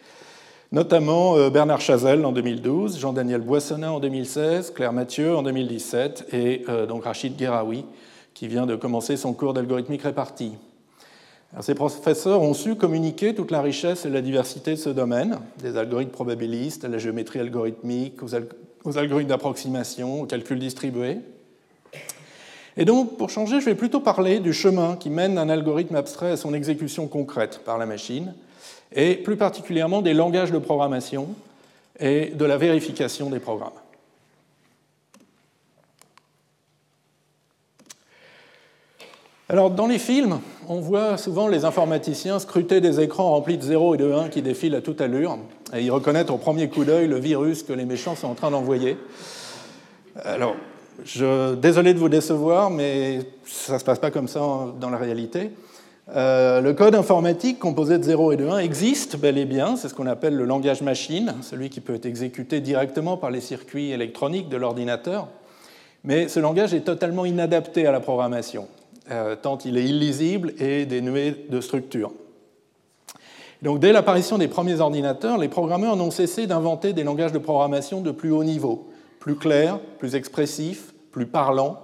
notamment 0.72 1.36
euh, 1.36 1.48
Bernard 1.48 1.80
Chazelle 1.80 2.26
en 2.26 2.32
2012, 2.32 2.98
Jean-Daniel 2.98 3.42
Boissonnat 3.42 3.92
en 3.92 4.00
2016, 4.00 4.72
Claire 4.72 4.92
Mathieu 4.92 5.36
en 5.36 5.44
2017 5.44 6.30
et 6.32 6.64
donc 6.88 7.04
Rachid 7.04 7.36
Gueraoui 7.36 7.84
qui 8.34 8.48
vient 8.48 8.66
de 8.66 8.74
commencer 8.74 9.16
son 9.16 9.32
cours 9.32 9.54
d'algorithmique 9.54 10.02
répartie. 10.02 10.54
ces 11.60 11.76
professeurs 11.76 12.42
ont 12.42 12.54
su 12.54 12.74
communiquer 12.74 13.36
toute 13.36 13.52
la 13.52 13.62
richesse 13.62 14.04
et 14.04 14.10
la 14.10 14.20
diversité 14.20 14.72
de 14.72 14.80
ce 14.80 14.90
domaine, 14.90 15.38
des 15.62 15.76
algorithmes 15.76 16.10
probabilistes 16.10 16.84
à 16.84 16.88
la 16.88 16.98
géométrie 16.98 17.38
algorithmique, 17.38 18.20
aux 18.24 18.98
algorithmes 18.98 19.28
d'approximation, 19.28 20.22
au 20.22 20.26
calcul 20.26 20.58
distribué. 20.58 21.20
Et 22.76 22.84
donc, 22.84 23.16
pour 23.16 23.30
changer, 23.30 23.60
je 23.60 23.64
vais 23.64 23.74
plutôt 23.74 24.00
parler 24.00 24.38
du 24.38 24.52
chemin 24.52 24.96
qui 24.96 25.08
mène 25.08 25.38
un 25.38 25.48
algorithme 25.48 25.96
abstrait 25.96 26.32
à 26.32 26.36
son 26.36 26.52
exécution 26.52 27.06
concrète 27.06 27.60
par 27.64 27.78
la 27.78 27.86
machine, 27.86 28.34
et 28.94 29.14
plus 29.14 29.36
particulièrement 29.36 30.02
des 30.02 30.12
langages 30.14 30.52
de 30.52 30.58
programmation 30.58 31.28
et 31.98 32.26
de 32.26 32.44
la 32.44 32.58
vérification 32.58 33.30
des 33.30 33.38
programmes. 33.38 33.70
Alors, 39.48 39.70
dans 39.70 39.86
les 39.86 39.98
films, 39.98 40.40
on 40.68 40.80
voit 40.80 41.16
souvent 41.16 41.46
les 41.46 41.64
informaticiens 41.64 42.40
scruter 42.40 42.80
des 42.80 43.00
écrans 43.00 43.30
remplis 43.30 43.56
de 43.56 43.62
0 43.62 43.94
et 43.94 43.98
de 43.98 44.12
1 44.12 44.28
qui 44.28 44.42
défilent 44.42 44.74
à 44.74 44.80
toute 44.82 45.00
allure, 45.00 45.38
et 45.72 45.82
ils 45.82 45.90
reconnaître 45.90 46.34
au 46.34 46.38
premier 46.38 46.68
coup 46.68 46.84
d'œil 46.84 47.06
le 47.06 47.18
virus 47.18 47.62
que 47.62 47.72
les 47.72 47.84
méchants 47.84 48.16
sont 48.16 48.26
en 48.26 48.34
train 48.34 48.50
d'envoyer. 48.50 48.98
Alors, 50.24 50.56
je, 51.04 51.54
désolé 51.54 51.94
de 51.94 51.98
vous 51.98 52.08
décevoir, 52.08 52.70
mais 52.70 53.20
ça 53.44 53.74
ne 53.74 53.78
se 53.78 53.84
passe 53.84 53.98
pas 53.98 54.10
comme 54.10 54.28
ça 54.28 54.40
dans 54.80 54.90
la 54.90 54.98
réalité. 54.98 55.50
Euh, 56.14 56.60
le 56.60 56.72
code 56.72 56.94
informatique 56.94 57.58
composé 57.58 57.98
de 57.98 58.04
0 58.04 58.32
et 58.32 58.36
de 58.36 58.46
1 58.46 58.58
existe 58.58 59.16
bel 59.16 59.38
et 59.38 59.44
bien, 59.44 59.74
c'est 59.74 59.88
ce 59.88 59.94
qu'on 59.94 60.06
appelle 60.06 60.36
le 60.36 60.44
langage 60.44 60.80
machine, 60.82 61.34
celui 61.42 61.68
qui 61.68 61.80
peut 61.80 61.94
être 61.94 62.06
exécuté 62.06 62.60
directement 62.60 63.16
par 63.16 63.30
les 63.30 63.40
circuits 63.40 63.90
électroniques 63.90 64.48
de 64.48 64.56
l'ordinateur. 64.56 65.26
Mais 66.04 66.28
ce 66.28 66.38
langage 66.38 66.74
est 66.74 66.82
totalement 66.82 67.24
inadapté 67.24 67.86
à 67.86 67.92
la 67.92 67.98
programmation, 67.98 68.68
euh, 69.10 69.34
tant 69.34 69.58
il 69.64 69.76
est 69.76 69.84
illisible 69.84 70.54
et 70.60 70.86
dénué 70.86 71.46
de 71.50 71.60
structure. 71.60 72.12
Donc, 73.62 73.80
dès 73.80 73.90
l'apparition 73.90 74.38
des 74.38 74.48
premiers 74.48 74.80
ordinateurs, 74.80 75.38
les 75.38 75.48
programmeurs 75.48 75.96
n'ont 75.96 76.10
cessé 76.10 76.46
d'inventer 76.46 76.92
des 76.92 77.02
langages 77.02 77.32
de 77.32 77.38
programmation 77.38 78.00
de 78.00 78.12
plus 78.12 78.30
haut 78.30 78.44
niveau, 78.44 78.88
plus 79.26 79.34
clairs, 79.34 79.80
plus 79.98 80.14
expressifs, 80.14 80.94
plus 81.10 81.26
parlants, 81.26 81.80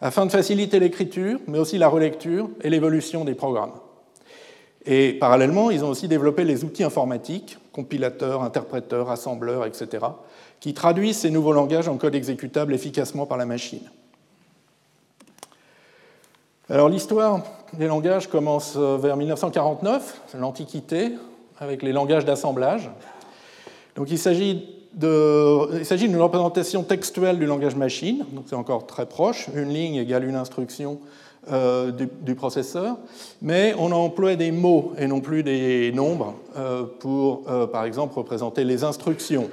afin 0.00 0.26
de 0.26 0.32
faciliter 0.32 0.80
l'écriture, 0.80 1.38
mais 1.46 1.60
aussi 1.60 1.78
la 1.78 1.86
relecture 1.86 2.50
et 2.62 2.68
l'évolution 2.68 3.24
des 3.24 3.36
programmes. 3.36 3.74
Et 4.84 5.12
parallèlement, 5.12 5.70
ils 5.70 5.84
ont 5.84 5.88
aussi 5.88 6.08
développé 6.08 6.42
les 6.42 6.64
outils 6.64 6.82
informatiques, 6.82 7.58
compilateurs, 7.70 8.42
interpréteurs, 8.42 9.08
assembleurs, 9.08 9.64
etc., 9.66 10.04
qui 10.58 10.74
traduisent 10.74 11.18
ces 11.18 11.30
nouveaux 11.30 11.52
langages 11.52 11.86
en 11.86 11.96
code 11.96 12.16
exécutable 12.16 12.74
efficacement 12.74 13.24
par 13.24 13.38
la 13.38 13.46
machine. 13.46 13.88
Alors 16.68 16.88
l'histoire 16.88 17.44
des 17.72 17.86
langages 17.86 18.26
commence 18.26 18.74
euh, 18.76 18.96
vers 18.96 19.16
1949, 19.16 20.22
l'Antiquité, 20.36 21.12
avec 21.60 21.84
les 21.84 21.92
langages 21.92 22.24
d'assemblage. 22.24 22.90
Donc 23.94 24.10
il 24.10 24.18
s'agit 24.18 24.73
d'une 24.94 26.16
représentation 26.16 26.82
textuelle 26.82 27.38
du 27.38 27.46
langage 27.46 27.76
machine, 27.76 28.24
donc 28.32 28.44
c'est 28.46 28.56
encore 28.56 28.86
très 28.86 29.06
proche, 29.06 29.48
une 29.54 29.68
ligne 29.68 29.96
égale 29.96 30.24
une 30.24 30.36
instruction 30.36 31.00
euh, 31.52 31.90
du, 31.90 32.34
processeur, 32.34 32.96
mais 33.42 33.74
on 33.78 33.92
emploie 33.92 34.36
des 34.36 34.50
mots 34.50 34.92
et 34.98 35.06
non 35.06 35.20
plus 35.20 35.42
des 35.42 35.92
nombres 35.92 36.34
euh, 36.56 36.84
pour, 37.00 37.44
par 37.70 37.84
exemple, 37.84 38.14
représenter 38.14 38.64
les 38.64 38.84
instructions. 38.84 39.50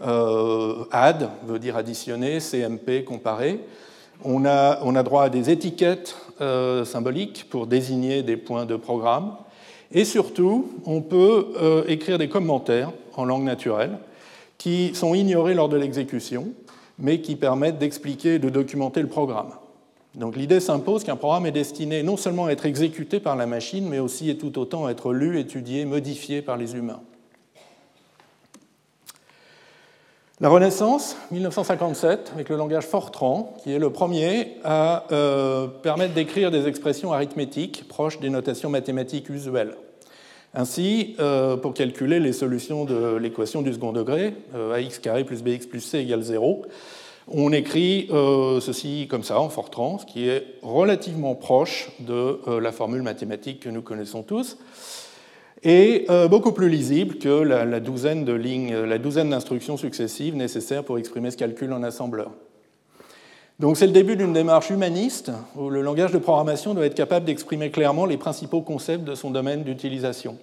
add 0.00 1.30
veut 1.46 1.58
dire 1.58 1.76
additionner, 1.76 2.38
CMP 2.40 3.04
comparer. 3.04 3.60
On 4.22 4.44
a, 4.44 5.02
droit 5.02 5.24
à 5.24 5.28
des 5.30 5.50
étiquettes 5.50 6.16
euh, 6.40 6.84
symboliques 6.84 7.46
pour 7.48 7.66
désigner 7.66 8.22
des 8.22 8.36
points 8.36 8.66
de 8.66 8.76
programme. 8.76 9.32
Et 9.92 10.04
surtout, 10.04 10.68
on 10.84 11.00
peut 11.00 11.46
euh, 11.60 11.84
écrire 11.88 12.18
des 12.18 12.28
commentaires 12.28 12.92
en 13.16 13.24
langue 13.24 13.44
naturelle 13.44 13.98
qui 14.60 14.94
sont 14.94 15.14
ignorés 15.14 15.54
lors 15.54 15.70
de 15.70 15.78
l'exécution, 15.78 16.48
mais 16.98 17.22
qui 17.22 17.34
permettent 17.34 17.78
d'expliquer 17.78 18.34
et 18.34 18.38
de 18.38 18.50
documenter 18.50 19.00
le 19.00 19.08
programme. 19.08 19.52
Donc 20.14 20.36
l'idée 20.36 20.60
s'impose 20.60 21.02
qu'un 21.02 21.16
programme 21.16 21.46
est 21.46 21.50
destiné 21.50 22.02
non 22.02 22.18
seulement 22.18 22.44
à 22.44 22.50
être 22.50 22.66
exécuté 22.66 23.20
par 23.20 23.36
la 23.36 23.46
machine, 23.46 23.88
mais 23.88 24.00
aussi 24.00 24.28
et 24.28 24.36
tout 24.36 24.58
autant 24.58 24.84
à 24.84 24.90
être 24.90 25.14
lu, 25.14 25.38
étudié, 25.40 25.86
modifié 25.86 26.42
par 26.42 26.58
les 26.58 26.74
humains. 26.74 27.00
La 30.40 30.50
Renaissance, 30.50 31.16
1957, 31.30 32.32
avec 32.34 32.50
le 32.50 32.56
langage 32.56 32.84
Fortran, 32.84 33.56
qui 33.62 33.72
est 33.72 33.78
le 33.78 33.90
premier 33.90 34.58
à 34.62 35.06
euh, 35.10 35.68
permettre 35.68 36.12
d'écrire 36.12 36.50
des 36.50 36.66
expressions 36.66 37.14
arithmétiques 37.14 37.88
proches 37.88 38.20
des 38.20 38.28
notations 38.28 38.68
mathématiques 38.68 39.30
usuelles. 39.30 39.76
Ainsi, 40.54 41.14
euh, 41.20 41.56
pour 41.56 41.74
calculer 41.74 42.18
les 42.18 42.32
solutions 42.32 42.84
de 42.84 43.16
l'équation 43.16 43.62
du 43.62 43.72
second 43.72 43.92
degré, 43.92 44.34
euh, 44.54 44.74
ax 44.74 44.98
plus 45.26 45.42
bx 45.42 45.66
plus 45.66 45.80
c 45.80 45.98
égale 45.98 46.22
0, 46.22 46.62
on 47.28 47.52
écrit 47.52 48.08
ceci 48.60 49.06
comme 49.08 49.22
ça 49.22 49.38
en 49.38 49.48
Fortran, 49.48 49.98
ce 49.98 50.06
qui 50.06 50.28
est 50.28 50.56
relativement 50.62 51.36
proche 51.36 51.92
de 52.00 52.40
la 52.58 52.72
formule 52.72 53.02
mathématique 53.02 53.60
que 53.60 53.68
nous 53.68 53.82
connaissons 53.82 54.24
tous 54.24 54.58
et 55.62 56.06
euh, 56.08 56.28
beaucoup 56.28 56.52
plus 56.52 56.68
lisible 56.68 57.18
que 57.18 57.28
la, 57.28 57.80
douzaine 57.80 58.24
la 58.24 58.98
douzaine 58.98 59.30
d'instructions 59.30 59.76
successives 59.76 60.34
nécessaires 60.34 60.84
pour 60.84 60.98
exprimer 60.98 61.30
ce 61.30 61.36
calcul 61.36 61.72
en 61.72 61.82
assembleur. 61.82 62.30
Donc 63.60 63.76
c'est 63.76 63.86
le 63.86 63.92
début 63.92 64.16
d'une 64.16 64.32
démarche 64.32 64.70
humaniste 64.70 65.30
où 65.54 65.68
le 65.68 65.82
langage 65.82 66.12
de 66.12 66.18
programmation 66.18 66.72
doit 66.72 66.86
être 66.86 66.94
capable 66.94 67.26
d'exprimer 67.26 67.70
clairement 67.70 68.06
les 68.06 68.16
principaux 68.16 68.62
concepts 68.62 69.04
de 69.04 69.14
son 69.14 69.30
domaine 69.30 69.64
d'utilisation. 69.64 70.38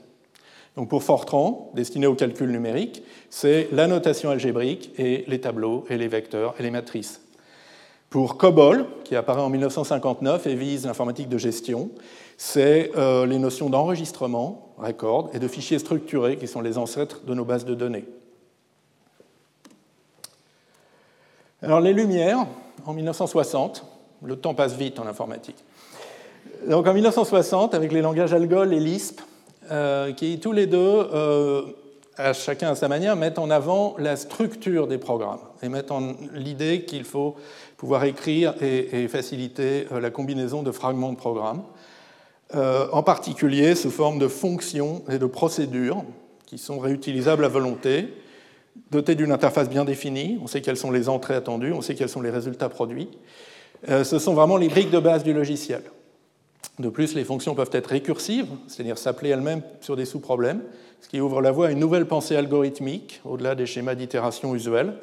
Donc 0.76 0.88
pour 0.88 1.02
Fortran, 1.02 1.72
destiné 1.74 2.06
au 2.06 2.14
calcul 2.14 2.52
numérique, 2.52 3.02
c'est 3.32 3.70
la 3.72 3.88
notation 3.88 4.30
algébrique 4.30 4.92
et 5.00 5.26
les 5.28 5.42
tableaux 5.42 5.84
et 5.90 5.98
les 5.98 6.08
vecteurs 6.08 6.54
et 6.60 6.64
les 6.64 6.70
matrices. 6.70 7.22
Pour 8.12 8.38
COBOL, 8.38 8.86
qui 9.04 9.16
apparaît 9.16 9.42
en 9.42 9.50
1959 9.50 10.46
et 10.46 10.54
vise 10.54 10.86
l'informatique 10.86 11.28
de 11.28 11.40
gestion, 11.40 11.90
c'est 12.38 12.92
euh, 12.98 13.26
les 13.26 13.40
notions 13.40 13.72
d'enregistrement, 13.72 14.76
record, 14.78 15.32
et 15.34 15.40
de 15.40 15.48
fichiers 15.48 15.80
structurés 15.80 16.38
qui 16.38 16.48
sont 16.48 16.62
les 16.62 16.78
ancêtres 16.78 17.22
de 17.26 17.34
nos 17.34 17.46
bases 17.46 17.66
de 17.66 17.74
données. 17.74 18.06
Alors 21.64 21.82
les 21.82 21.94
Lumières, 21.94 22.46
en 22.88 22.94
1960, 22.94 23.86
le 24.24 24.38
temps 24.38 24.54
passe 24.54 24.74
vite 24.74 24.98
en 25.00 25.06
informatique. 25.06 25.58
Donc 26.68 26.88
en 26.88 26.94
1960, 26.94 27.76
avec 27.76 27.92
les 27.92 28.02
langages 28.02 28.34
Algol 28.34 28.74
et 28.74 28.80
Lisp, 28.80 29.20
euh, 29.70 30.14
qui 30.14 30.40
tous 30.40 30.54
les 30.54 30.66
deux, 30.66 30.78
euh, 30.78 31.64
chacun 32.34 32.70
à 32.70 32.76
sa 32.76 32.88
manière, 32.88 33.18
mettent 33.18 33.40
en 33.40 33.50
avant 33.50 33.96
la 34.00 34.16
structure 34.16 34.88
des 34.88 34.98
programmes 34.98 35.42
et 35.62 35.68
mettent 35.68 35.92
en 35.92 36.16
l'idée 36.34 36.86
qu'il 36.86 37.04
faut 37.04 37.36
pouvoir 37.76 38.06
écrire 38.06 38.56
et, 38.62 39.08
faciliter 39.10 39.86
la 39.92 40.10
combinaison 40.10 40.64
de 40.64 40.72
fragments 40.72 41.12
de 41.12 41.18
programmes. 41.18 41.64
Euh, 42.56 42.88
en 42.94 43.04
particulier 43.04 43.76
sous 43.76 43.92
forme 43.92 44.18
de 44.18 44.30
fonctions 44.30 45.04
et 45.10 45.20
de 45.20 45.26
procédures 45.26 46.06
qui 46.46 46.58
sont 46.58 46.80
réutilisables 46.80 47.44
à 47.44 47.50
volonté, 47.50 48.08
dotées 48.92 49.16
d'une 49.16 49.32
interface 49.32 49.70
bien 49.70 49.86
définie, 49.86 50.40
on 50.42 50.48
sait 50.48 50.62
quelles 50.62 50.78
sont 50.78 50.92
les 50.92 51.10
entrées 51.10 51.36
attendues, 51.36 51.74
on 51.74 51.82
sait 51.82 51.96
quels 51.96 52.10
sont 52.10 52.22
les 52.22 52.30
résultats 52.30 52.70
produits. 52.70 53.10
Euh, 53.90 54.04
ce 54.04 54.20
sont 54.20 54.34
vraiment 54.34 54.58
les 54.58 54.70
briques 54.70 54.92
de 54.92 55.00
base 55.00 55.24
du 55.24 55.34
logiciel. 55.34 55.82
De 56.80 56.90
plus, 56.90 57.16
les 57.16 57.24
fonctions 57.24 57.56
peuvent 57.56 57.72
être 57.72 57.88
récursives, 57.88 58.48
c'est-à-dire 58.68 58.98
s'appeler 58.98 59.32
elles-mêmes 59.32 59.64
sur 59.82 59.96
des 59.96 60.06
sous-problèmes, 60.06 60.62
ce 61.02 61.10
qui 61.10 61.20
ouvre 61.20 61.42
la 61.42 61.52
voie 61.52 61.68
à 61.68 61.72
une 61.72 61.80
nouvelle 61.80 62.06
pensée 62.06 62.36
algorithmique, 62.36 63.22
au-delà 63.26 63.56
des 63.56 63.66
schémas 63.66 63.96
d'itération 63.96 64.54
usuels. 64.54 64.94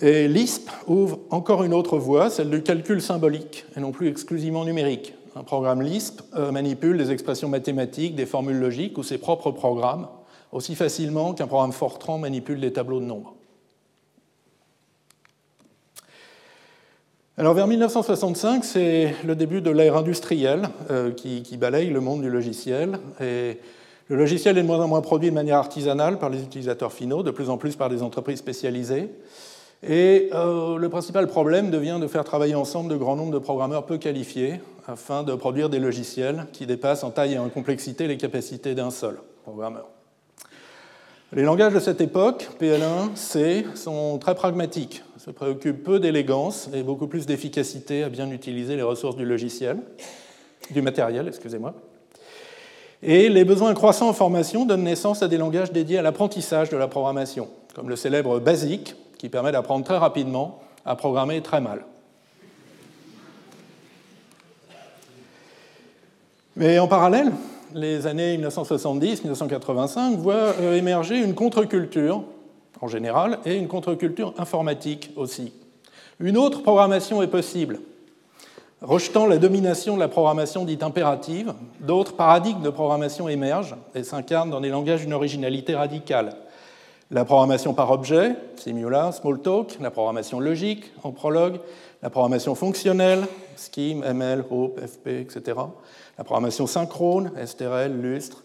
Et 0.00 0.28
Lisp 0.28 0.70
ouvre 0.86 1.20
encore 1.30 1.64
une 1.64 1.74
autre 1.74 1.98
voie, 1.98 2.30
celle 2.30 2.50
du 2.50 2.62
calcul 2.62 3.00
symbolique, 3.00 3.64
et 3.76 3.80
non 3.80 3.90
plus 3.90 4.08
exclusivement 4.08 4.64
numérique. 4.64 5.14
Un 5.34 5.42
programme 5.42 5.82
Lisp 5.82 6.20
euh, 6.36 6.52
manipule 6.52 6.98
des 6.98 7.10
expressions 7.10 7.48
mathématiques, 7.48 8.14
des 8.14 8.26
formules 8.26 8.58
logiques 8.58 8.98
ou 8.98 9.02
ses 9.02 9.18
propres 9.18 9.50
programmes 9.50 10.08
aussi 10.52 10.74
facilement 10.74 11.34
qu'un 11.34 11.46
programme 11.46 11.72
Fortran 11.72 12.18
manipule 12.18 12.60
des 12.60 12.72
tableaux 12.72 13.00
de 13.00 13.04
nombres. 13.04 13.34
Alors 17.38 17.54
vers 17.54 17.68
1965, 17.68 18.64
c'est 18.64 19.14
le 19.24 19.36
début 19.36 19.60
de 19.60 19.70
l'ère 19.70 19.96
industrielle 19.96 20.70
euh, 20.90 21.12
qui, 21.12 21.56
balaye 21.56 21.88
le 21.88 22.00
monde 22.00 22.22
du 22.22 22.28
logiciel. 22.28 22.98
Et 23.20 23.58
le 24.08 24.16
logiciel 24.16 24.58
est 24.58 24.62
de 24.62 24.66
moins 24.66 24.80
en 24.80 24.88
moins 24.88 25.02
produit 25.02 25.30
de 25.30 25.34
manière 25.34 25.58
artisanale 25.58 26.18
par 26.18 26.30
les 26.30 26.42
utilisateurs 26.42 26.92
finaux, 26.92 27.22
de 27.22 27.30
plus 27.30 27.48
en 27.48 27.56
plus 27.56 27.76
par 27.76 27.90
des 27.90 28.02
entreprises 28.02 28.40
spécialisées. 28.40 29.10
Et 29.86 30.30
euh, 30.32 30.78
le 30.78 30.88
principal 30.88 31.28
problème 31.28 31.70
devient 31.70 31.98
de 32.00 32.08
faire 32.08 32.24
travailler 32.24 32.56
ensemble 32.56 32.90
de 32.90 32.96
grands 32.96 33.14
nombres 33.14 33.34
de 33.34 33.38
programmeurs 33.38 33.86
peu 33.86 33.98
qualifiés 33.98 34.60
afin 34.88 35.22
de 35.22 35.32
produire 35.36 35.68
des 35.68 35.78
logiciels 35.78 36.46
qui 36.52 36.66
dépassent 36.66 37.04
en 37.04 37.10
taille 37.10 37.34
et 37.34 37.38
en 37.38 37.48
complexité 37.50 38.08
les 38.08 38.16
capacités 38.16 38.74
d'un 38.74 38.90
seul 38.90 39.16
programmeur. 39.44 39.86
Les 41.34 41.42
langages 41.42 41.74
de 41.74 41.80
cette 41.80 42.00
époque, 42.00 42.48
PL1, 42.58 43.14
C, 43.14 43.66
sont 43.74 44.16
très 44.18 44.34
pragmatiques, 44.34 45.04
se 45.18 45.30
préoccupent 45.30 45.84
peu 45.84 46.00
d'élégance 46.00 46.70
et 46.72 46.82
beaucoup 46.82 47.06
plus 47.06 47.26
d'efficacité 47.26 48.02
à 48.02 48.08
bien 48.08 48.30
utiliser 48.30 48.76
les 48.76 48.82
ressources 48.82 49.14
du 49.14 49.26
logiciel, 49.26 49.76
du 50.70 50.80
matériel, 50.80 51.28
excusez-moi. 51.28 51.74
Et 53.02 53.28
les 53.28 53.44
besoins 53.44 53.74
croissants 53.74 54.08
en 54.08 54.14
formation 54.14 54.64
donnent 54.64 54.84
naissance 54.84 55.22
à 55.22 55.28
des 55.28 55.36
langages 55.36 55.70
dédiés 55.70 55.98
à 55.98 56.02
l'apprentissage 56.02 56.70
de 56.70 56.78
la 56.78 56.88
programmation, 56.88 57.50
comme 57.74 57.90
le 57.90 57.96
célèbre 57.96 58.40
BASIC, 58.40 58.96
qui 59.18 59.28
permet 59.28 59.52
d'apprendre 59.52 59.84
très 59.84 59.98
rapidement 59.98 60.60
à 60.86 60.96
programmer 60.96 61.42
très 61.42 61.60
mal. 61.60 61.84
Mais 66.56 66.78
en 66.78 66.88
parallèle, 66.88 67.32
les 67.74 68.06
années 68.06 68.38
1970-1985 68.38 70.16
voient 70.16 70.54
euh, 70.60 70.76
émerger 70.76 71.18
une 71.18 71.34
contre-culture 71.34 72.22
en 72.80 72.88
général 72.88 73.38
et 73.44 73.56
une 73.56 73.68
contre-culture 73.68 74.34
informatique 74.38 75.10
aussi. 75.16 75.52
Une 76.20 76.36
autre 76.36 76.62
programmation 76.62 77.22
est 77.22 77.28
possible. 77.28 77.80
Rejetant 78.80 79.26
la 79.26 79.38
domination 79.38 79.94
de 79.94 80.00
la 80.00 80.08
programmation 80.08 80.64
dite 80.64 80.84
impérative, 80.84 81.52
d'autres 81.80 82.14
paradigmes 82.14 82.62
de 82.62 82.70
programmation 82.70 83.28
émergent 83.28 83.76
et 83.94 84.04
s'incarnent 84.04 84.50
dans 84.50 84.60
des 84.60 84.68
langages 84.68 85.00
d'une 85.00 85.12
originalité 85.12 85.74
radicale. 85.74 86.36
La 87.10 87.24
programmation 87.24 87.74
par 87.74 87.90
objet, 87.90 88.36
Simula, 88.56 89.12
Smalltalk, 89.12 89.78
la 89.80 89.90
programmation 89.90 90.40
logique, 90.40 90.92
en 91.02 91.10
prologue, 91.10 91.58
la 92.02 92.10
programmation 92.10 92.54
fonctionnelle, 92.54 93.26
Scheme, 93.56 94.04
ML, 94.04 94.44
Hope, 94.50 94.80
FP, 94.80 95.08
etc. 95.20 95.58
La 96.16 96.24
programmation 96.24 96.66
synchrone, 96.66 97.32
STRL, 97.44 98.00
Lustre. 98.00 98.44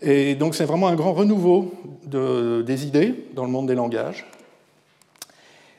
Et 0.00 0.34
donc 0.34 0.54
c'est 0.54 0.64
vraiment 0.64 0.88
un 0.88 0.96
grand 0.96 1.12
renouveau 1.12 1.72
des 2.04 2.86
idées 2.86 3.28
dans 3.34 3.44
le 3.44 3.50
monde 3.50 3.68
des 3.68 3.74
langages. 3.74 4.26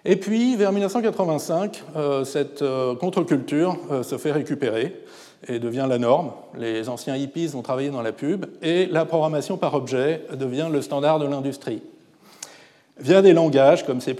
Et 0.08 0.18
puis, 0.18 0.56
vers 0.56 0.72
1985, 0.72 1.84
euh, 1.96 2.24
cette 2.24 2.62
euh, 2.62 2.94
contre-culture 2.96 3.76
euh, 3.90 4.04
se 4.04 4.20
fait 4.20 4.32
récupérer 4.32 4.96
et 5.48 5.58
devient 5.58 5.88
la 5.90 5.98
norme. 5.98 6.32
Les 6.56 6.90
anciens 6.90 7.16
hippies 7.16 7.56
ont 7.56 7.64
travaillé 7.64 7.90
dans 7.90 8.04
la 8.04 8.12
pub 8.12 8.46
et 8.62 8.86
la 8.86 9.06
programmation 9.06 9.58
par 9.58 9.74
objet 9.74 10.22
devient 10.34 10.70
le 10.72 10.84
standard 10.84 11.18
de 11.18 11.26
l'industrie. 11.26 11.82
Via 12.98 13.22
des 13.22 13.34
langages 13.34 13.86
comme 13.86 14.00
C 14.00 14.16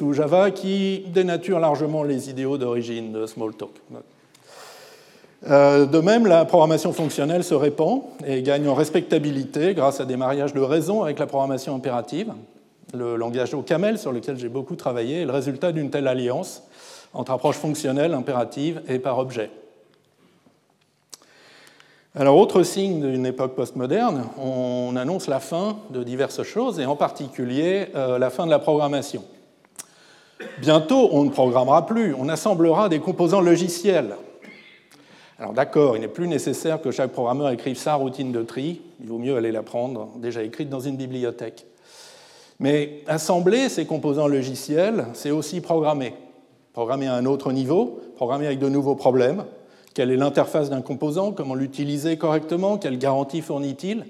ou 0.00 0.12
Java 0.12 0.50
qui 0.50 1.04
dénaturent 1.14 1.60
largement 1.60 2.02
les 2.02 2.28
idéaux 2.28 2.58
d'origine 2.58 3.12
de 3.12 3.24
Smalltalk. 3.24 3.70
Euh, 5.48 5.86
de 5.86 5.98
même, 6.00 6.26
la 6.26 6.44
programmation 6.44 6.92
fonctionnelle 6.92 7.44
se 7.44 7.54
répand 7.54 8.02
et 8.26 8.42
gagne 8.42 8.68
en 8.68 8.74
respectabilité 8.74 9.74
grâce 9.74 10.00
à 10.00 10.04
des 10.04 10.16
mariages 10.16 10.54
de 10.54 10.60
raison 10.60 11.04
avec 11.04 11.20
la 11.20 11.26
programmation 11.26 11.76
impérative. 11.76 12.32
Le 12.92 13.16
langage 13.16 13.54
OCaml, 13.54 13.96
sur 13.96 14.10
lequel 14.10 14.38
j'ai 14.38 14.48
beaucoup 14.48 14.74
travaillé, 14.74 15.22
est 15.22 15.24
le 15.24 15.32
résultat 15.32 15.70
d'une 15.70 15.90
telle 15.90 16.08
alliance 16.08 16.64
entre 17.14 17.30
approche 17.30 17.56
fonctionnelle, 17.56 18.12
impérative 18.12 18.82
et 18.88 18.98
par 18.98 19.18
objet. 19.18 19.50
Alors, 22.18 22.38
autre 22.38 22.62
signe 22.62 23.02
d'une 23.02 23.26
époque 23.26 23.54
postmoderne, 23.54 24.24
on 24.42 24.96
annonce 24.96 25.26
la 25.26 25.38
fin 25.38 25.76
de 25.90 26.02
diverses 26.02 26.44
choses, 26.44 26.80
et 26.80 26.86
en 26.86 26.96
particulier 26.96 27.88
euh, 27.94 28.18
la 28.18 28.30
fin 28.30 28.46
de 28.46 28.50
la 28.50 28.58
programmation. 28.58 29.22
Bientôt, 30.62 31.10
on 31.12 31.24
ne 31.24 31.28
programmera 31.28 31.84
plus, 31.84 32.14
on 32.18 32.30
assemblera 32.30 32.88
des 32.88 33.00
composants 33.00 33.42
logiciels. 33.42 34.16
Alors 35.38 35.52
d'accord, 35.52 35.94
il 35.94 36.00
n'est 36.00 36.08
plus 36.08 36.26
nécessaire 36.26 36.80
que 36.80 36.90
chaque 36.90 37.12
programmeur 37.12 37.50
écrive 37.50 37.76
sa 37.76 37.96
routine 37.96 38.32
de 38.32 38.42
tri, 38.42 38.80
il 39.02 39.08
vaut 39.08 39.18
mieux 39.18 39.36
aller 39.36 39.52
la 39.52 39.62
prendre 39.62 40.08
déjà 40.16 40.42
écrite 40.42 40.70
dans 40.70 40.80
une 40.80 40.96
bibliothèque. 40.96 41.66
Mais 42.60 43.02
assembler 43.06 43.68
ces 43.68 43.84
composants 43.84 44.28
logiciels, 44.28 45.04
c'est 45.12 45.32
aussi 45.32 45.60
programmer. 45.60 46.14
Programmer 46.72 47.08
à 47.08 47.14
un 47.14 47.26
autre 47.26 47.52
niveau, 47.52 48.00
programmer 48.16 48.46
avec 48.46 48.58
de 48.58 48.70
nouveaux 48.70 48.94
problèmes, 48.94 49.44
quelle 49.96 50.10
est 50.10 50.18
l'interface 50.18 50.68
d'un 50.68 50.82
composant? 50.82 51.32
Comment 51.32 51.54
l'utiliser 51.54 52.18
correctement? 52.18 52.76
Quelle 52.76 52.98
garantie 52.98 53.40
fournit-il? 53.40 54.04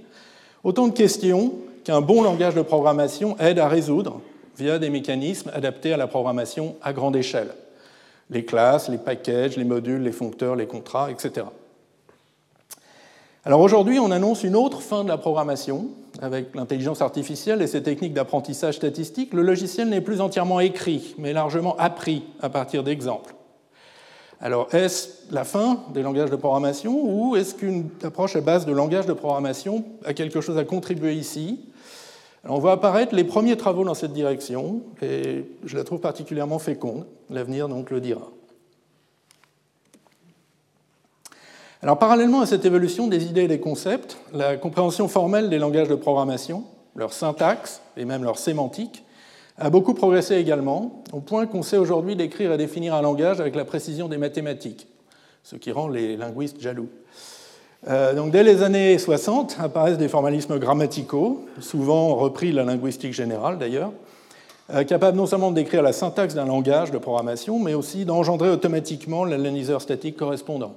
Autant 0.64 0.88
de 0.88 0.92
questions 0.92 1.52
qu'un 1.84 2.00
bon 2.00 2.24
langage 2.24 2.56
de 2.56 2.62
programmation 2.62 3.38
aide 3.38 3.60
à 3.60 3.68
résoudre 3.68 4.20
via 4.58 4.80
des 4.80 4.90
mécanismes 4.90 5.48
adaptés 5.54 5.92
à 5.92 5.96
la 5.96 6.08
programmation 6.08 6.74
à 6.82 6.92
grande 6.92 7.14
échelle. 7.14 7.54
Les 8.30 8.44
classes, 8.44 8.88
les 8.88 8.98
packages, 8.98 9.56
les 9.56 9.62
modules, 9.62 10.02
les 10.02 10.10
foncteurs, 10.10 10.56
les 10.56 10.66
contrats, 10.66 11.08
etc. 11.08 11.46
Alors 13.44 13.60
aujourd'hui, 13.60 14.00
on 14.00 14.10
annonce 14.10 14.42
une 14.42 14.56
autre 14.56 14.80
fin 14.80 15.04
de 15.04 15.08
la 15.08 15.18
programmation 15.18 15.86
avec 16.20 16.52
l'intelligence 16.56 17.00
artificielle 17.00 17.62
et 17.62 17.68
ses 17.68 17.84
techniques 17.84 18.12
d'apprentissage 18.12 18.74
statistique. 18.74 19.32
Le 19.32 19.42
logiciel 19.42 19.88
n'est 19.88 20.00
plus 20.00 20.20
entièrement 20.20 20.58
écrit, 20.58 21.14
mais 21.16 21.32
largement 21.32 21.76
appris 21.76 22.24
à 22.40 22.48
partir 22.48 22.82
d'exemples. 22.82 23.35
Alors, 24.40 24.74
est-ce 24.74 25.08
la 25.30 25.44
fin 25.44 25.82
des 25.94 26.02
langages 26.02 26.30
de 26.30 26.36
programmation 26.36 27.00
ou 27.04 27.36
est-ce 27.36 27.54
qu'une 27.54 27.88
approche 28.02 28.36
à 28.36 28.40
base 28.42 28.66
de 28.66 28.72
langage 28.72 29.06
de 29.06 29.14
programmation 29.14 29.84
a 30.04 30.12
quelque 30.12 30.40
chose 30.40 30.58
à 30.58 30.64
contribuer 30.64 31.14
ici? 31.14 31.60
On 32.44 32.58
voit 32.58 32.72
apparaître 32.72 33.14
les 33.14 33.24
premiers 33.24 33.56
travaux 33.56 33.84
dans 33.84 33.94
cette 33.94 34.12
direction 34.12 34.82
et 35.02 35.46
je 35.64 35.76
la 35.76 35.84
trouve 35.84 36.00
particulièrement 36.00 36.58
féconde. 36.58 37.06
L'avenir 37.30 37.68
donc 37.68 37.90
le 37.90 38.00
dira. 38.00 38.30
Alors, 41.82 41.98
parallèlement 41.98 42.42
à 42.42 42.46
cette 42.46 42.64
évolution 42.64 43.06
des 43.06 43.24
idées 43.24 43.44
et 43.44 43.48
des 43.48 43.60
concepts, 43.60 44.18
la 44.32 44.56
compréhension 44.56 45.08
formelle 45.08 45.50
des 45.50 45.58
langages 45.58 45.88
de 45.88 45.94
programmation, 45.94 46.64
leur 46.94 47.12
syntaxe 47.12 47.80
et 47.96 48.04
même 48.04 48.22
leur 48.22 48.38
sémantique, 48.38 49.02
a 49.58 49.70
beaucoup 49.70 49.94
progressé 49.94 50.36
également, 50.36 51.02
au 51.12 51.20
point 51.20 51.46
qu'on 51.46 51.62
sait 51.62 51.78
aujourd'hui 51.78 52.16
décrire 52.16 52.52
et 52.52 52.58
définir 52.58 52.94
un 52.94 53.02
langage 53.02 53.40
avec 53.40 53.54
la 53.54 53.64
précision 53.64 54.08
des 54.08 54.18
mathématiques, 54.18 54.86
ce 55.42 55.56
qui 55.56 55.72
rend 55.72 55.88
les 55.88 56.16
linguistes 56.16 56.60
jaloux. 56.60 56.88
Euh, 57.88 58.14
donc, 58.14 58.32
dès 58.32 58.42
les 58.42 58.62
années 58.62 58.98
60 58.98 59.58
apparaissent 59.60 59.98
des 59.98 60.08
formalismes 60.08 60.58
grammaticaux, 60.58 61.46
souvent 61.60 62.14
repris 62.16 62.50
de 62.50 62.56
la 62.56 62.64
linguistique 62.64 63.12
générale 63.12 63.58
d'ailleurs, 63.58 63.92
euh, 64.74 64.82
capables 64.84 65.16
non 65.16 65.26
seulement 65.26 65.52
décrire 65.52 65.82
la 65.82 65.92
syntaxe 65.92 66.34
d'un 66.34 66.46
langage 66.46 66.90
de 66.90 66.98
programmation, 66.98 67.58
mais 67.58 67.74
aussi 67.74 68.04
d'engendrer 68.04 68.50
automatiquement 68.50 69.24
l'analyseur 69.24 69.80
statique 69.80 70.16
correspondant. 70.16 70.74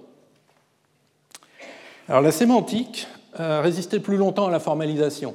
Alors, 2.08 2.22
la 2.22 2.32
sémantique 2.32 3.08
a 3.36 3.62
résisté 3.62 4.00
plus 4.00 4.18
longtemps 4.18 4.48
à 4.48 4.52
la 4.52 4.60
formalisation. 4.60 5.34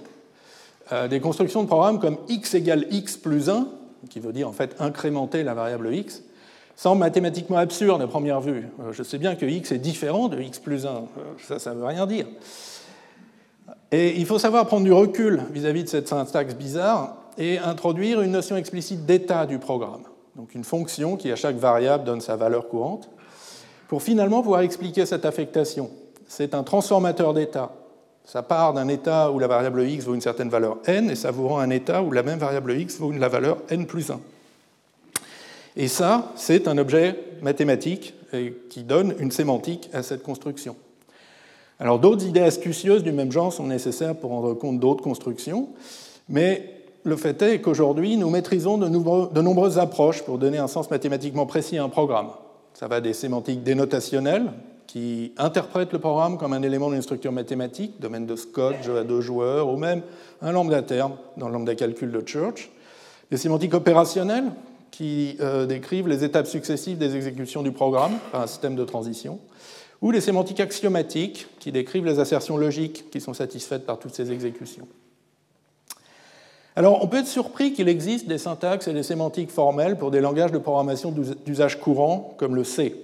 Euh, 0.93 1.09
des 1.09 1.21
constructions 1.21 1.63
de 1.63 1.67
programmes 1.67 1.99
comme 1.99 2.19
x 2.29 2.55
égale 2.55 2.87
x 2.91 3.17
plus 3.17 3.49
1, 3.49 3.69
qui 4.11 4.21
veut 4.21 4.33
dire 4.33 4.49
en 4.49 4.53
fait 4.53 4.77
incrémenter 4.81 5.43
la 5.43 5.55
variable 5.55 5.95
x, 5.95 6.23
semblent 6.77 7.01
mathématiquement 7.01 7.57
absurdes 7.57 8.03
à 8.03 8.07
première 8.07 8.41
vue. 8.41 8.69
Euh, 8.81 8.93
je 8.93 9.03
sais 9.03 9.17
bien 9.17 9.35
que 9.35 9.47
x 9.47 9.73
est 9.73 9.79
différent 9.79 10.29
de 10.29 10.41
x 10.41 10.59
plus 10.59 10.85
1, 10.85 10.89
euh, 10.89 11.01
ça, 11.47 11.59
ça 11.59 11.73
ne 11.73 11.79
veut 11.79 11.87
rien 11.87 12.07
dire. 12.07 12.27
Et 13.93 14.19
il 14.19 14.27
faut 14.27 14.39
savoir 14.39 14.67
prendre 14.67 14.85
du 14.85 14.93
recul 14.93 15.41
vis-à-vis 15.53 15.85
de 15.85 15.89
cette 15.89 16.09
syntaxe 16.09 16.55
bizarre 16.55 17.17
et 17.39 17.59
introduire 17.59 18.21
une 18.21 18.33
notion 18.33 18.57
explicite 18.57 19.07
d'état 19.07 19.47
du 19.47 19.59
programme. 19.59 20.03
Donc 20.37 20.55
une 20.55 20.65
fonction 20.65 21.17
qui 21.17 21.31
à 21.31 21.37
chaque 21.37 21.57
variable 21.57 22.05
donne 22.05 22.21
sa 22.21 22.37
valeur 22.37 22.69
courante, 22.69 23.09
pour 23.89 24.03
finalement 24.03 24.43
pouvoir 24.43 24.61
expliquer 24.61 25.07
cette 25.07 25.25
affectation. 25.25 25.91
C'est 26.27 26.55
un 26.55 26.63
transformateur 26.63 27.33
d'état 27.33 27.73
ça 28.25 28.43
part 28.43 28.73
d'un 28.73 28.89
état 28.89 29.31
où 29.31 29.39
la 29.39 29.47
variable 29.47 29.87
x 29.87 30.05
vaut 30.05 30.15
une 30.15 30.21
certaine 30.21 30.49
valeur 30.49 30.79
n, 30.87 31.11
et 31.11 31.15
ça 31.15 31.31
vous 31.31 31.49
rend 31.49 31.59
un 31.59 31.71
état 31.71 32.03
où 32.03 32.11
la 32.11 32.23
même 32.23 32.39
variable 32.39 32.73
x 32.73 32.99
vaut 32.99 33.13
la 33.13 33.29
valeur 33.29 33.59
n 33.71 33.87
plus 33.87 34.11
1. 34.11 34.21
Et 35.77 35.89
ça, 35.89 36.33
c'est 36.37 36.69
un 36.69 36.79
objet 36.79 37.19
mathématique 37.43 38.15
qui 38.71 38.83
donne 38.83 39.15
une 39.19 39.31
sémantique 39.31 39.91
à 39.93 40.03
cette 40.03 40.23
construction. 40.23 40.77
Alors 41.81 41.99
d'autres 41.99 42.25
idées 42.25 42.41
astucieuses 42.41 43.03
du 43.03 43.13
même 43.13 43.33
genre 43.33 43.53
sont 43.53 43.67
nécessaires 43.67 44.15
pour 44.15 44.31
rendre 44.31 44.55
compte 44.55 44.79
d'autres 44.79 45.03
constructions, 45.03 45.69
mais 46.29 46.71
le 47.03 47.17
fait 47.17 47.41
est 47.43 47.61
qu'aujourd'hui, 47.61 48.17
nous 48.17 48.31
maîtrisons 48.31 48.79
de, 48.79 48.89
de, 48.89 49.43
nombreuses 49.43 49.79
approches 49.79 50.23
pour 50.23 50.39
donner 50.39 50.59
un 50.59 50.69
sens 50.69 50.91
mathématiquement 50.91 51.45
précis 51.45 51.77
à 51.77 51.85
un 51.85 51.89
programme. 51.89 52.29
Ça 52.73 52.89
va 52.89 53.01
des 53.01 53.13
sémantiques 53.13 53.63
dénotationnelles, 53.63 54.51
qui 54.87 55.33
interprète 55.39 55.93
le 55.93 55.99
programme 55.99 56.39
comme 56.39 56.53
un 56.53 56.63
élément 56.63 56.91
d'une 56.91 57.03
structure 57.03 57.33
mathématique, 57.33 58.01
domaine 58.01 58.27
de 58.27 58.37
Scott, 58.37 58.77
jeu 58.83 58.99
à 58.99 59.05
deux 59.05 59.21
joueurs, 59.21 59.69
ou 59.69 59.77
même 59.77 60.03
un 60.43 60.53
lambda 60.53 60.83
terme 60.83 61.17
dans 61.37 61.49
le 61.49 61.55
lambda 61.55 61.75
calcul 61.75 62.13
de 62.13 62.23
Church. 62.27 62.71
Des 63.31 63.37
sémantiques 63.37 63.75
opérationnelles 63.75 64.53
qui 64.91 65.37
euh, 65.41 65.67
décrivent 65.67 66.07
les 66.07 66.23
étapes 66.23 66.47
successives 66.47 66.99
des 66.99 67.17
exécutions 67.17 67.63
du 67.63 67.73
programme 67.73 68.13
par 68.31 68.43
un 68.43 68.47
système 68.47 68.77
de 68.77 68.85
transition, 68.85 69.41
ou 70.01 70.11
les 70.11 70.21
sémantiques 70.21 70.61
axiomatiques 70.61 71.49
qui 71.59 71.73
décrivent 71.73 72.05
les 72.05 72.21
assertions 72.21 72.57
logiques 72.57 73.11
qui 73.11 73.21
sont 73.21 73.35
satisfaites 73.35 73.87
par 73.87 73.99
toutes 73.99 74.15
ces 74.15 74.31
exécutions. 74.31 74.87
Alors, 76.77 77.03
on 77.03 77.07
peut 77.07 77.19
être 77.19 77.27
surpris 77.27 77.73
qu'il 77.73 77.89
existe 77.89 78.27
des 78.27 78.39
syntaxes 78.39 78.89
et 78.89 78.93
des 78.93 79.05
sémantiques 79.05 79.51
formelles 79.51 79.97
pour 79.97 80.11
des 80.11 80.21
langages 80.21 80.51
de 80.51 80.59
programmation 80.59 81.15
d'usage 81.47 81.81
courant 81.81 82.35
comme 82.37 82.57
le 82.57 82.65
C, 82.65 82.97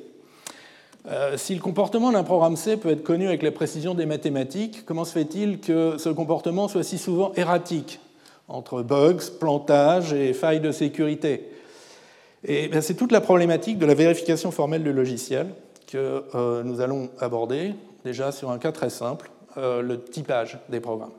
euh, 1.09 1.37
si 1.39 1.55
le 1.55 1.61
comportement 1.61 2.13
d'un 2.13 2.25
programme 2.25 2.57
C 2.57 2.77
peut 2.77 2.91
être 2.91 3.03
connu 3.03 3.27
avec 3.27 3.43
la 3.43 3.53
précision 3.53 3.95
des 3.95 4.07
mathématiques, 4.07 4.85
comment 4.85 5.05
se 5.05 5.13
fait-il 5.13 5.61
que 5.61 5.97
ce 5.99 6.11
comportement 6.11 6.69
soit 6.69 6.83
si 6.83 6.99
souvent 6.99 7.33
erratique 7.37 8.01
entre 8.49 8.83
bugs, 8.83 9.17
plantages 9.39 10.13
et 10.13 10.35
failles 10.35 10.61
de 10.61 10.73
sécurité? 10.73 11.51
Eh 12.45 12.71
c'est 12.81 12.95
toute 12.95 13.13
la 13.13 13.21
problématique 13.21 13.79
de 13.79 13.87
la 13.87 13.95
vérification 13.95 14.51
formelle 14.51 14.83
du 14.83 14.93
logiciel 14.93 15.49
que 15.87 16.25
euh, 16.35 16.63
nous 16.63 16.81
allons 16.81 17.11
aborder 17.19 17.75
déjà 18.05 18.33
sur 18.33 18.51
un 18.51 18.59
cas 18.59 18.73
très 18.73 18.91
simple, 18.91 19.31
euh, 19.57 19.83
le 19.83 20.03
typage 20.03 20.59
des 20.69 20.81
programmes. 20.81 21.13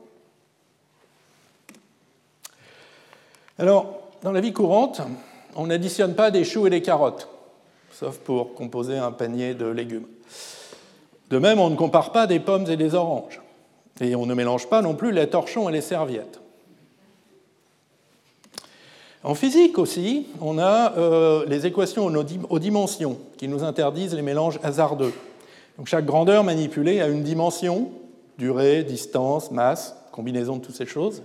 Alors, 3.58 4.00
dans 4.22 4.32
la 4.32 4.40
vie 4.40 4.52
courante, 4.52 5.02
on 5.54 5.66
n'additionne 5.66 6.14
pas 6.14 6.30
des 6.30 6.44
choux 6.44 6.66
et 6.66 6.70
des 6.70 6.82
carottes 6.82 7.28
sauf 7.92 8.18
pour 8.18 8.54
composer 8.54 8.96
un 8.96 9.12
panier 9.12 9.54
de 9.54 9.66
légumes. 9.66 10.06
De 11.30 11.38
même, 11.38 11.60
on 11.60 11.70
ne 11.70 11.76
compare 11.76 12.12
pas 12.12 12.26
des 12.26 12.40
pommes 12.40 12.66
et 12.68 12.76
des 12.76 12.94
oranges. 12.94 13.40
Et 14.00 14.14
on 14.14 14.26
ne 14.26 14.34
mélange 14.34 14.68
pas 14.68 14.82
non 14.82 14.94
plus 14.94 15.12
les 15.12 15.28
torchons 15.28 15.68
et 15.68 15.72
les 15.72 15.80
serviettes. 15.80 16.40
En 19.24 19.34
physique 19.34 19.78
aussi, 19.78 20.26
on 20.40 20.58
a 20.58 20.96
euh, 20.96 21.44
les 21.46 21.66
équations 21.66 22.12
aux 22.50 22.58
dimensions 22.58 23.18
qui 23.36 23.46
nous 23.46 23.62
interdisent 23.62 24.14
les 24.14 24.22
mélanges 24.22 24.58
hasardeux. 24.64 25.12
Chaque 25.84 26.04
grandeur 26.04 26.44
manipulée 26.44 27.00
a 27.00 27.08
une 27.08 27.22
dimension, 27.22 27.90
durée, 28.38 28.82
distance, 28.82 29.50
masse, 29.50 29.96
combinaison 30.10 30.56
de 30.56 30.62
toutes 30.62 30.76
ces 30.76 30.86
choses 30.86 31.22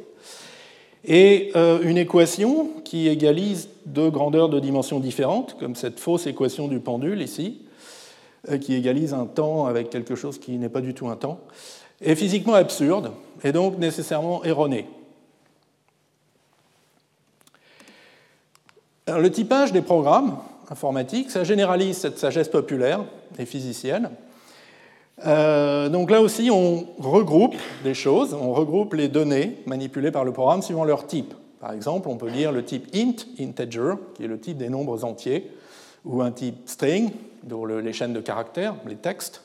et 1.08 1.52
euh, 1.56 1.80
une 1.84 1.98
équation 1.98 2.70
qui 2.84 3.08
égalise 3.08 3.70
deux 3.86 4.10
grandeurs 4.10 4.50
de 4.50 4.60
dimensions 4.60 5.00
différentes, 5.00 5.58
comme 5.58 5.76
cette 5.76 6.00
fausse 6.00 6.28
équation 6.28 6.68
du 6.68 6.80
pendule 6.80 7.22
ici, 7.22 7.62
euh, 8.50 8.58
qui 8.58 8.76
égalise 8.76 9.14
un 9.14 9.26
temps 9.26 9.66
avec 9.66 9.90
quelque 9.90 10.16
chose 10.16 10.38
qui 10.38 10.58
n'est 10.58 10.70
pas 10.70 10.82
du 10.82 10.94
tout 10.94 11.08
un 11.08 11.16
temps, 11.16 11.40
est 12.02 12.16
physiquement 12.16 12.56
absurde 12.56 13.12
et 13.44 13.54
donc 13.54 13.78
nécessairement 13.78 14.44
erronée. 14.44 14.86
le 19.08 19.32
typage 19.32 19.72
des 19.72 19.82
programmes 19.82 20.38
informatiques, 20.70 21.32
ça 21.32 21.46
généralise 21.46 21.96
cette 21.96 22.20
sagesse 22.20 22.50
populaire 22.50 23.06
et 23.40 23.46
physicienne 23.46 24.10
Euh, 25.26 25.90
donc 25.90 26.12
là 26.12 26.22
aussi, 26.22 26.50
on 26.52 26.86
regroupe 27.00 27.56
des 27.84 27.94
choses, 27.94 28.34
on 28.34 28.54
regroupe 28.54 28.94
les 28.94 29.08
données 29.08 29.58
manipulées 29.66 30.12
par 30.12 30.24
le 30.24 30.32
programme 30.32 30.62
suivant 30.62 30.86
leur 30.86 31.08
type. 31.08 31.34
Par 31.60 31.74
exemple, 31.74 32.08
on 32.08 32.18
peut 32.18 32.30
dire 32.30 32.52
le 32.52 32.64
type 32.64 32.88
int, 32.96 33.16
integer, 33.40 33.94
qui 34.16 34.26
est 34.26 34.28
le 34.28 34.40
type 34.40 34.58
des 34.58 34.70
nombres 34.70 35.04
entiers, 35.04 35.50
ou 36.06 36.22
un 36.22 36.32
type 36.32 36.56
string, 36.68 37.10
dont 37.44 37.66
les 37.66 37.94
chaînes 37.94 38.14
de 38.14 38.20
caractères, 38.20 38.76
les 38.86 38.96
textes, 38.96 39.42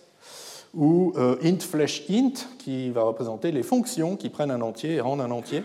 ou 0.75 1.13
euh, 1.17 1.37
int 1.43 1.61
flash 1.61 2.03
int, 2.11 2.33
qui 2.59 2.91
va 2.91 3.03
représenter 3.03 3.51
les 3.51 3.63
fonctions 3.63 4.17
qui 4.17 4.29
prennent 4.29 4.51
un 4.51 4.61
entier 4.61 4.95
et 4.95 5.01
rendent 5.01 5.21
un 5.21 5.31
entier. 5.31 5.63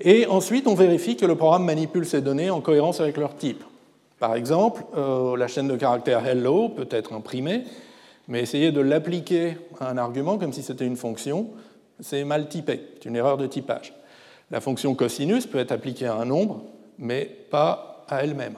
Et 0.00 0.26
ensuite, 0.26 0.66
on 0.66 0.74
vérifie 0.74 1.16
que 1.16 1.26
le 1.26 1.36
programme 1.36 1.64
manipule 1.64 2.06
ces 2.06 2.20
données 2.20 2.50
en 2.50 2.60
cohérence 2.60 3.00
avec 3.00 3.16
leur 3.16 3.36
type. 3.36 3.62
Par 4.18 4.34
exemple, 4.34 4.84
euh, 4.96 5.36
la 5.36 5.48
chaîne 5.48 5.68
de 5.68 5.76
caractères 5.76 6.26
hello 6.26 6.68
peut 6.68 6.88
être 6.90 7.12
imprimée, 7.12 7.64
mais 8.28 8.40
essayer 8.40 8.72
de 8.72 8.80
l'appliquer 8.80 9.56
à 9.80 9.90
un 9.90 9.98
argument 9.98 10.38
comme 10.38 10.52
si 10.52 10.62
c'était 10.62 10.86
une 10.86 10.96
fonction, 10.96 11.50
c'est 12.00 12.24
mal 12.24 12.48
typé, 12.48 12.80
c'est 12.94 13.08
une 13.08 13.16
erreur 13.16 13.36
de 13.36 13.46
typage. 13.46 13.94
La 14.50 14.60
fonction 14.60 14.94
cosinus 14.94 15.46
peut 15.46 15.58
être 15.58 15.72
appliquée 15.72 16.06
à 16.06 16.14
un 16.14 16.24
nombre, 16.24 16.62
mais 16.98 17.24
pas 17.50 18.04
à 18.08 18.22
elle-même. 18.22 18.56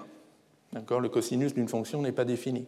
Le 0.73 1.09
cosinus 1.09 1.55
d'une 1.55 1.69
fonction 1.69 2.03
n'est 2.03 2.13
pas 2.13 2.25
défini. 2.25 2.67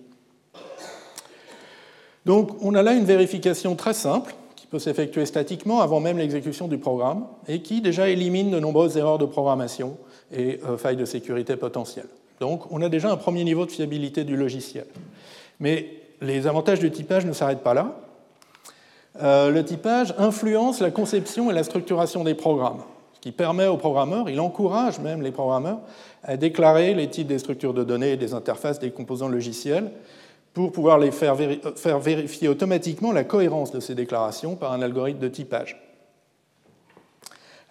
Donc 2.24 2.62
on 2.62 2.74
a 2.74 2.82
là 2.82 2.92
une 2.92 3.04
vérification 3.04 3.74
très 3.76 3.94
simple 3.94 4.34
qui 4.56 4.66
peut 4.66 4.78
s'effectuer 4.78 5.26
statiquement 5.26 5.80
avant 5.80 6.00
même 6.00 6.18
l'exécution 6.18 6.68
du 6.68 6.78
programme 6.78 7.26
et 7.46 7.62
qui 7.62 7.80
déjà 7.80 8.08
élimine 8.08 8.50
de 8.50 8.60
nombreuses 8.60 8.96
erreurs 8.96 9.18
de 9.18 9.24
programmation 9.24 9.96
et 10.32 10.60
euh, 10.66 10.76
failles 10.76 10.96
de 10.96 11.04
sécurité 11.04 11.56
potentielles. 11.56 12.08
Donc 12.40 12.70
on 12.70 12.82
a 12.82 12.88
déjà 12.88 13.10
un 13.10 13.16
premier 13.16 13.44
niveau 13.44 13.66
de 13.66 13.70
fiabilité 13.70 14.24
du 14.24 14.36
logiciel. 14.36 14.86
Mais 15.60 15.88
les 16.20 16.46
avantages 16.46 16.80
du 16.80 16.90
typage 16.90 17.26
ne 17.26 17.32
s'arrêtent 17.32 17.62
pas 17.62 17.74
là. 17.74 17.96
Euh, 19.22 19.50
le 19.50 19.64
typage 19.64 20.14
influence 20.18 20.80
la 20.80 20.90
conception 20.90 21.50
et 21.50 21.54
la 21.54 21.64
structuration 21.64 22.24
des 22.24 22.34
programmes, 22.34 22.82
ce 23.14 23.20
qui 23.20 23.32
permet 23.32 23.66
aux 23.66 23.76
programmeurs, 23.76 24.30
il 24.30 24.40
encourage 24.40 25.00
même 25.00 25.22
les 25.22 25.32
programmeurs 25.32 25.80
à 26.22 26.36
déclarer 26.36 26.94
les 26.94 27.08
types 27.08 27.26
des 27.26 27.38
structures 27.38 27.74
de 27.74 27.84
données 27.84 28.16
des 28.16 28.34
interfaces 28.34 28.78
des 28.78 28.90
composants 28.90 29.28
logiciels 29.28 29.90
pour 30.54 30.72
pouvoir 30.72 30.98
les 30.98 31.10
faire, 31.10 31.36
faire 31.76 31.98
vérifier 31.98 32.48
automatiquement 32.48 33.12
la 33.12 33.24
cohérence 33.24 33.72
de 33.72 33.80
ces 33.80 33.94
déclarations 33.94 34.56
par 34.56 34.72
un 34.72 34.82
algorithme 34.82 35.20
de 35.20 35.28
typage. 35.28 35.80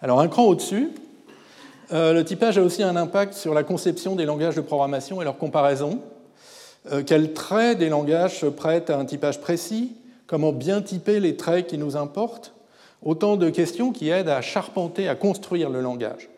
Alors 0.00 0.20
un 0.20 0.28
cran 0.28 0.44
au-dessus, 0.44 0.90
euh, 1.92 2.12
le 2.12 2.24
typage 2.24 2.58
a 2.58 2.62
aussi 2.62 2.82
un 2.82 2.96
impact 2.96 3.34
sur 3.34 3.54
la 3.54 3.62
conception 3.62 4.14
des 4.14 4.26
langages 4.26 4.54
de 4.54 4.60
programmation 4.60 5.20
et 5.20 5.24
leur 5.24 5.38
comparaison. 5.38 6.00
Euh, 6.90 7.02
quels 7.04 7.32
traits 7.32 7.78
des 7.78 7.88
langages 7.88 8.40
se 8.40 8.46
prêtent 8.46 8.90
à 8.90 8.98
un 8.98 9.04
typage 9.04 9.40
précis? 9.40 9.92
Comment 10.26 10.52
bien 10.52 10.82
typer 10.82 11.20
les 11.20 11.36
traits 11.36 11.66
qui 11.66 11.78
nous 11.78 11.96
importent? 11.96 12.54
Autant 13.02 13.36
de 13.36 13.50
questions 13.50 13.92
qui 13.92 14.10
aident 14.10 14.28
à 14.28 14.40
charpenter, 14.40 15.08
à 15.08 15.14
construire 15.14 15.70
le 15.70 15.80
langage. 15.80 16.28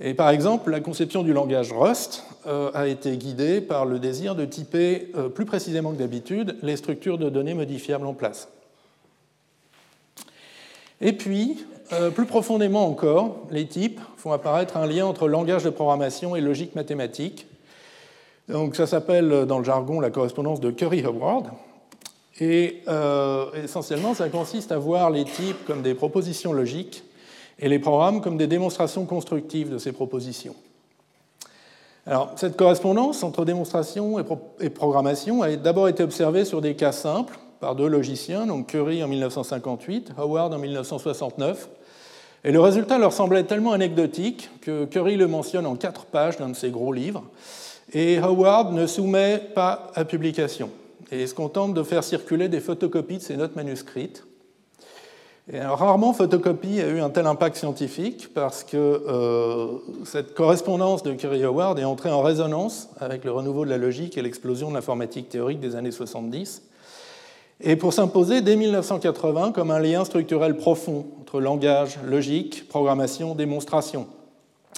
Et 0.00 0.14
par 0.14 0.30
exemple, 0.30 0.70
la 0.70 0.80
conception 0.80 1.22
du 1.22 1.32
langage 1.32 1.72
Rust 1.72 2.24
euh, 2.46 2.70
a 2.74 2.88
été 2.88 3.16
guidée 3.16 3.60
par 3.60 3.84
le 3.84 3.98
désir 3.98 4.34
de 4.34 4.44
typer 4.44 5.10
plus 5.34 5.44
précisément 5.44 5.92
que 5.92 5.98
d'habitude 5.98 6.56
les 6.62 6.76
structures 6.76 7.18
de 7.18 7.28
données 7.28 7.54
modifiables 7.54 8.06
en 8.06 8.14
place. 8.14 8.48
Et 11.02 11.12
puis, 11.12 11.58
euh, 11.92 12.10
plus 12.10 12.26
profondément 12.26 12.86
encore, 12.86 13.40
les 13.50 13.66
types 13.66 14.00
font 14.16 14.32
apparaître 14.32 14.76
un 14.76 14.86
lien 14.86 15.04
entre 15.04 15.28
langage 15.28 15.64
de 15.64 15.70
programmation 15.70 16.36
et 16.36 16.40
logique 16.40 16.74
mathématique. 16.74 17.46
Donc 18.52 18.76
ça 18.76 18.86
s'appelle 18.86 19.46
dans 19.46 19.58
le 19.58 19.64
jargon 19.64 19.98
la 19.98 20.10
correspondance 20.10 20.60
de 20.60 20.70
Curry-Howard. 20.70 21.46
Et 22.38 22.82
euh, 22.86 23.46
essentiellement, 23.54 24.12
ça 24.12 24.28
consiste 24.28 24.72
à 24.72 24.78
voir 24.78 25.10
les 25.10 25.24
types 25.24 25.64
comme 25.66 25.80
des 25.80 25.94
propositions 25.94 26.52
logiques 26.52 27.02
et 27.58 27.70
les 27.70 27.78
programmes 27.78 28.20
comme 28.20 28.36
des 28.36 28.46
démonstrations 28.46 29.06
constructives 29.06 29.70
de 29.70 29.78
ces 29.78 29.92
propositions. 29.92 30.54
Alors, 32.06 32.32
cette 32.36 32.56
correspondance 32.56 33.22
entre 33.22 33.46
démonstration 33.46 34.18
et, 34.60 34.70
programmation 34.70 35.42
a 35.42 35.56
d'abord 35.56 35.88
été 35.88 36.02
observée 36.02 36.44
sur 36.44 36.60
des 36.60 36.74
cas 36.74 36.92
simples 36.92 37.38
par 37.60 37.74
deux 37.74 37.86
logiciens, 37.86 38.46
donc 38.46 38.66
Curry 38.66 39.02
en 39.02 39.08
1958, 39.08 40.12
Howard 40.18 40.52
en 40.52 40.58
1969, 40.58 41.68
et 42.44 42.50
le 42.50 42.60
résultat 42.60 42.98
leur 42.98 43.12
semblait 43.12 43.44
tellement 43.44 43.72
anecdotique 43.72 44.50
que 44.60 44.84
Curry 44.84 45.16
le 45.16 45.28
mentionne 45.28 45.64
en 45.64 45.76
quatre 45.76 46.06
pages 46.06 46.38
dans 46.38 46.48
de 46.48 46.54
ses 46.54 46.70
gros 46.70 46.92
livres, 46.92 47.22
et 47.92 48.18
Howard 48.18 48.72
ne 48.72 48.86
soumet 48.86 49.38
pas 49.54 49.90
à 49.94 50.04
publication, 50.04 50.70
et 51.10 51.26
se 51.26 51.34
contente 51.34 51.74
de 51.74 51.82
faire 51.82 52.04
circuler 52.04 52.48
des 52.48 52.60
photocopies 52.60 53.18
de 53.18 53.22
ses 53.22 53.36
notes 53.36 53.56
manuscrites. 53.56 54.24
Et 55.52 55.60
rarement 55.60 56.12
photocopie 56.12 56.80
a 56.80 56.86
eu 56.86 57.00
un 57.00 57.10
tel 57.10 57.26
impact 57.26 57.56
scientifique 57.56 58.32
parce 58.32 58.62
que 58.62 58.76
euh, 58.76 59.66
cette 60.04 60.34
correspondance 60.34 61.02
de 61.02 61.14
Curie-Howard 61.14 61.80
est 61.80 61.84
entrée 61.84 62.12
en 62.12 62.22
résonance 62.22 62.88
avec 63.00 63.24
le 63.24 63.32
renouveau 63.32 63.64
de 63.64 63.70
la 63.70 63.76
logique 63.76 64.16
et 64.16 64.22
l'explosion 64.22 64.70
de 64.70 64.74
l'informatique 64.74 65.28
théorique 65.28 65.58
des 65.58 65.74
années 65.74 65.90
70 65.90 66.62
et 67.62 67.76
pour 67.76 67.92
s'imposer 67.92 68.40
dès 68.40 68.56
1980 68.56 69.52
comme 69.52 69.70
un 69.70 69.78
lien 69.78 70.04
structurel 70.04 70.56
profond 70.56 71.06
entre 71.20 71.40
langage, 71.40 71.98
logique, 72.04 72.68
programmation, 72.68 73.34
démonstration. 73.34 74.08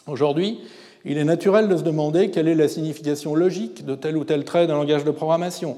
Aujourd'hui, 0.06 0.60
il 1.04 1.18
est 1.18 1.24
naturel 1.24 1.68
de 1.68 1.76
se 1.76 1.82
demander 1.82 2.30
quelle 2.30 2.48
est 2.48 2.54
la 2.54 2.68
signification 2.68 3.34
logique 3.34 3.84
de 3.84 3.94
tel 3.94 4.16
ou 4.16 4.24
tel 4.24 4.44
trait 4.44 4.66
d'un 4.66 4.74
langage 4.74 5.04
de 5.04 5.10
programmation, 5.10 5.76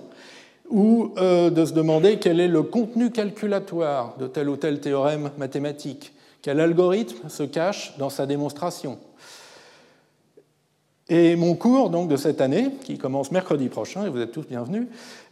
ou 0.71 1.13
euh, 1.19 1.51
de 1.51 1.65
se 1.65 1.73
demander 1.73 2.19
quel 2.19 2.41
est 2.41 2.49
le 2.49 2.63
contenu 2.63 3.11
calculatoire 3.11 4.17
de 4.19 4.27
tel 4.27 4.49
ou 4.49 4.57
tel 4.57 4.81
théorème 4.81 5.31
mathématique, 5.39 6.13
quel 6.43 6.61
algorithme 6.61 7.29
se 7.29 7.43
cache 7.43 7.95
dans 7.99 8.11
sa 8.11 8.27
démonstration. 8.27 8.99
Et 11.09 11.37
mon 11.37 11.55
cours 11.55 11.91
donc, 11.91 12.09
de 12.09 12.17
cette 12.17 12.41
année, 12.41 12.71
qui 12.83 12.99
commence 12.99 13.31
mercredi 13.31 13.69
prochain, 13.69 14.07
et 14.07 14.09
vous 14.09 14.21
êtes 14.21 14.33
tous 14.33 14.47
bienvenus, 14.47 14.89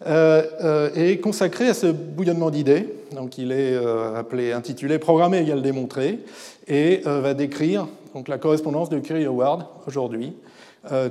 euh, 0.06 0.44
euh, 0.62 0.90
est 0.94 1.18
consacré 1.18 1.68
à 1.68 1.74
ce 1.74 1.88
bouillonnement 1.88 2.50
d'idées. 2.50 2.94
Donc, 3.12 3.38
il 3.38 3.50
est 3.50 3.76
appelé, 4.16 4.52
intitulé 4.52 5.00
Programmer 5.00 5.38
égale 5.38 5.62
démontrer, 5.62 6.20
et 6.68 7.00
va 7.04 7.34
décrire 7.34 7.88
donc, 8.14 8.28
la 8.28 8.38
correspondance 8.38 8.88
de 8.88 8.98
Curie-Howard 8.98 9.66
aujourd'hui, 9.86 10.34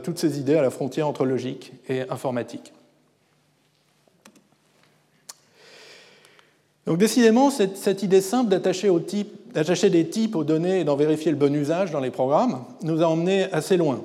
toutes 0.04 0.20
ces 0.20 0.40
idées 0.40 0.56
à 0.56 0.62
la 0.62 0.70
frontière 0.70 1.08
entre 1.08 1.26
logique 1.26 1.74
et 1.90 2.02
informatique. 2.10 2.74
Donc 6.86 6.98
décidément, 6.98 7.50
cette, 7.50 8.04
idée 8.04 8.22
simple 8.22 8.50
d'attacher 8.50 9.90
des 9.90 10.10
types 10.10 10.36
aux 10.36 10.44
données 10.44 10.82
et 10.82 10.84
d'en 10.84 10.96
vérifier 10.96 11.32
le 11.32 11.38
bon 11.38 11.54
usage 11.56 11.92
dans 11.92 12.02
les 12.02 12.12
programmes 12.12 12.64
nous 12.82 13.02
a 13.02 13.06
emmenés 13.06 13.46
assez 13.52 13.78
loin. 13.78 14.02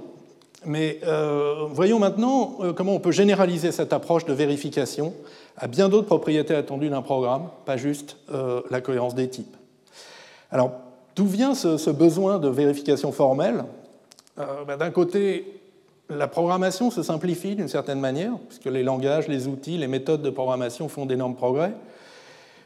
Mais 0.64 1.00
euh, 1.04 1.66
voyons 1.70 1.98
maintenant 1.98 2.56
euh, 2.60 2.72
comment 2.72 2.94
on 2.94 3.00
peut 3.00 3.12
généraliser 3.12 3.72
cette 3.72 3.92
approche 3.92 4.24
de 4.24 4.32
vérification 4.32 5.12
à 5.56 5.66
bien 5.66 5.88
d'autres 5.88 6.06
propriétés 6.06 6.54
attendues 6.54 6.88
d'un 6.88 7.02
programme, 7.02 7.48
pas 7.64 7.76
juste 7.76 8.16
euh, 8.32 8.62
la 8.70 8.80
cohérence 8.80 9.14
des 9.14 9.28
types. 9.28 9.56
Alors, 10.50 10.72
d'où 11.18 11.26
vient 11.26 11.54
ce, 11.54 11.90
besoin 11.90 12.38
de 12.38 12.48
vérification 12.48 13.10
formelle 13.10 13.64
ben, 14.36 14.76
D'un 14.78 14.90
côté, 14.90 15.60
la 16.08 16.28
programmation 16.28 16.92
se 16.92 17.02
simplifie 17.02 17.56
d'une 17.56 17.68
certaine 17.68 17.98
manière, 17.98 18.32
puisque 18.48 18.66
les 18.66 18.84
langages, 18.84 19.26
les 19.26 19.48
outils, 19.48 19.76
les 19.76 19.88
méthodes 19.88 20.22
de 20.22 20.30
programmation 20.30 20.88
font 20.88 21.06
d'énormes 21.06 21.34
progrès. 21.34 21.72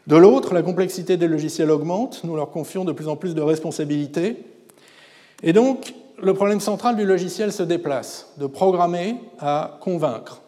De 0.06 0.16
l'autre, 0.16 0.52
la 0.52 0.62
complexité 0.62 1.16
des 1.16 1.28
logiciels 1.28 1.70
augmente, 1.70 2.24
nous 2.24 2.36
leur 2.36 2.50
confions 2.50 2.84
de 2.84 2.92
plus 2.92 3.08
en 3.08 3.16
plus 3.16 3.34
de 3.34 3.40
responsabilités. 3.40 4.44
Et 5.42 5.54
donc, 5.54 5.94
le 6.20 6.34
problème 6.34 6.60
central 6.60 6.96
du 6.96 7.06
logiciel 7.06 7.52
se 7.52 7.62
déplace, 7.62 8.32
de 8.36 8.46
programmer 8.46 9.16
à 9.38 9.78
convaincre. 9.80 10.42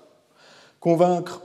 Convaincre 0.78 1.40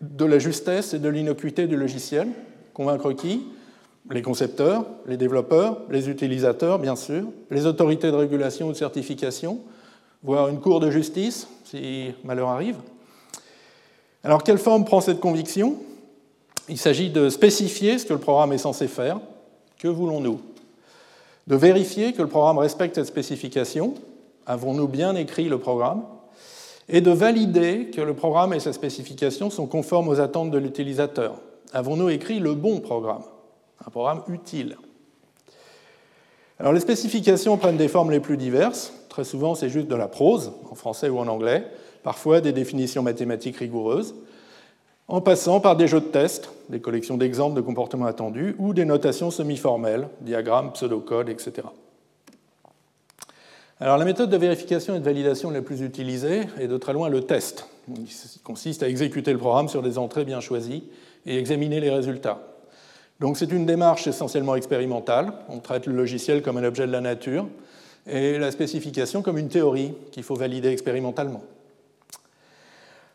de 0.00 0.24
la 0.24 0.38
justesse 0.38 0.94
et 0.94 0.98
de 0.98 1.08
l'innocuité 1.10 1.66
du 1.66 1.76
logiciel. 1.76 2.28
Convaincre 2.72 3.12
qui? 3.12 3.42
Les 4.10 4.22
concepteurs, 4.22 4.84
les 5.06 5.16
développeurs, 5.16 5.78
les 5.88 6.10
utilisateurs, 6.10 6.78
bien 6.78 6.96
sûr, 6.96 7.24
les 7.50 7.66
autorités 7.66 8.10
de 8.10 8.16
régulation 8.16 8.68
ou 8.68 8.72
de 8.72 8.76
certification, 8.76 9.60
voire 10.22 10.48
une 10.48 10.60
cour 10.60 10.80
de 10.80 10.90
justice, 10.90 11.48
si 11.64 12.12
malheur 12.24 12.48
arrive. 12.48 12.76
Alors, 14.24 14.42
quelle 14.42 14.58
forme 14.58 14.84
prend 14.84 15.00
cette 15.00 15.20
conviction? 15.20 15.76
Il 16.68 16.78
s'agit 16.78 17.10
de 17.10 17.28
spécifier 17.28 17.98
ce 17.98 18.06
que 18.06 18.12
le 18.12 18.20
programme 18.20 18.52
est 18.52 18.58
censé 18.58 18.86
faire. 18.86 19.20
Que 19.78 19.88
voulons-nous? 19.88 20.40
De 21.46 21.56
vérifier 21.56 22.12
que 22.12 22.22
le 22.22 22.28
programme 22.28 22.58
respecte 22.58 22.94
cette 22.94 23.06
spécification, 23.06 23.94
avons-nous 24.46 24.86
bien 24.86 25.16
écrit 25.16 25.48
le 25.48 25.58
programme, 25.58 26.02
et 26.88 27.00
de 27.00 27.10
valider 27.10 27.90
que 27.92 28.00
le 28.00 28.14
programme 28.14 28.52
et 28.52 28.60
sa 28.60 28.72
spécification 28.72 29.50
sont 29.50 29.66
conformes 29.66 30.08
aux 30.08 30.20
attentes 30.20 30.50
de 30.50 30.58
l'utilisateur. 30.58 31.36
Avons-nous 31.72 32.10
écrit 32.10 32.38
le 32.38 32.54
bon 32.54 32.80
programme, 32.80 33.22
un 33.86 33.90
programme 33.90 34.22
utile 34.28 34.76
Alors 36.58 36.72
les 36.72 36.80
spécifications 36.80 37.56
prennent 37.56 37.76
des 37.76 37.88
formes 37.88 38.10
les 38.10 38.20
plus 38.20 38.36
diverses. 38.36 38.92
Très 39.08 39.24
souvent, 39.24 39.54
c'est 39.54 39.68
juste 39.68 39.88
de 39.88 39.96
la 39.96 40.08
prose, 40.08 40.52
en 40.70 40.74
français 40.74 41.08
ou 41.08 41.18
en 41.18 41.28
anglais, 41.28 41.66
parfois 42.02 42.40
des 42.40 42.52
définitions 42.52 43.02
mathématiques 43.02 43.56
rigoureuses. 43.56 44.14
en 45.08 45.20
passant 45.20 45.60
par 45.60 45.76
des 45.76 45.88
jeux 45.88 46.00
de 46.00 46.06
test, 46.06 46.50
des 46.70 46.80
collections 46.80 47.18
d'exemples 47.18 47.56
de 47.56 47.60
comportements 47.60 48.06
attendus, 48.06 48.54
ou 48.58 48.72
des 48.72 48.84
notations 48.84 49.30
semi-formelles, 49.30 50.08
diagrammes, 50.20 50.72
pseudocodes, 50.72 51.28
etc. 51.28 51.66
Alors 53.78 53.98
la 53.98 54.04
méthode 54.04 54.30
de 54.30 54.36
vérification 54.36 54.94
et 54.94 55.00
de 55.00 55.04
validation 55.04 55.50
la 55.50 55.60
plus 55.60 55.82
utilisée 55.82 56.42
est 56.58 56.68
de 56.68 56.78
très 56.78 56.92
loin 56.92 57.08
le 57.08 57.22
test, 57.22 57.68
qui 57.92 58.38
consiste 58.44 58.84
à 58.84 58.88
exécuter 58.88 59.32
le 59.32 59.38
programme 59.38 59.68
sur 59.68 59.82
des 59.82 59.98
entrées 59.98 60.24
bien 60.24 60.40
choisies 60.40 60.84
et 61.26 61.36
examiner 61.36 61.80
les 61.80 61.90
résultats. 61.90 62.51
Donc 63.20 63.36
c'est 63.36 63.52
une 63.52 63.66
démarche 63.66 64.06
essentiellement 64.06 64.56
expérimentale, 64.56 65.32
on 65.48 65.58
traite 65.58 65.86
le 65.86 65.94
logiciel 65.94 66.42
comme 66.42 66.56
un 66.56 66.64
objet 66.64 66.86
de 66.86 66.92
la 66.92 67.00
nature, 67.00 67.46
et 68.06 68.38
la 68.38 68.50
spécification 68.50 69.22
comme 69.22 69.38
une 69.38 69.48
théorie 69.48 69.94
qu'il 70.10 70.22
faut 70.22 70.34
valider 70.34 70.68
expérimentalement. 70.70 71.42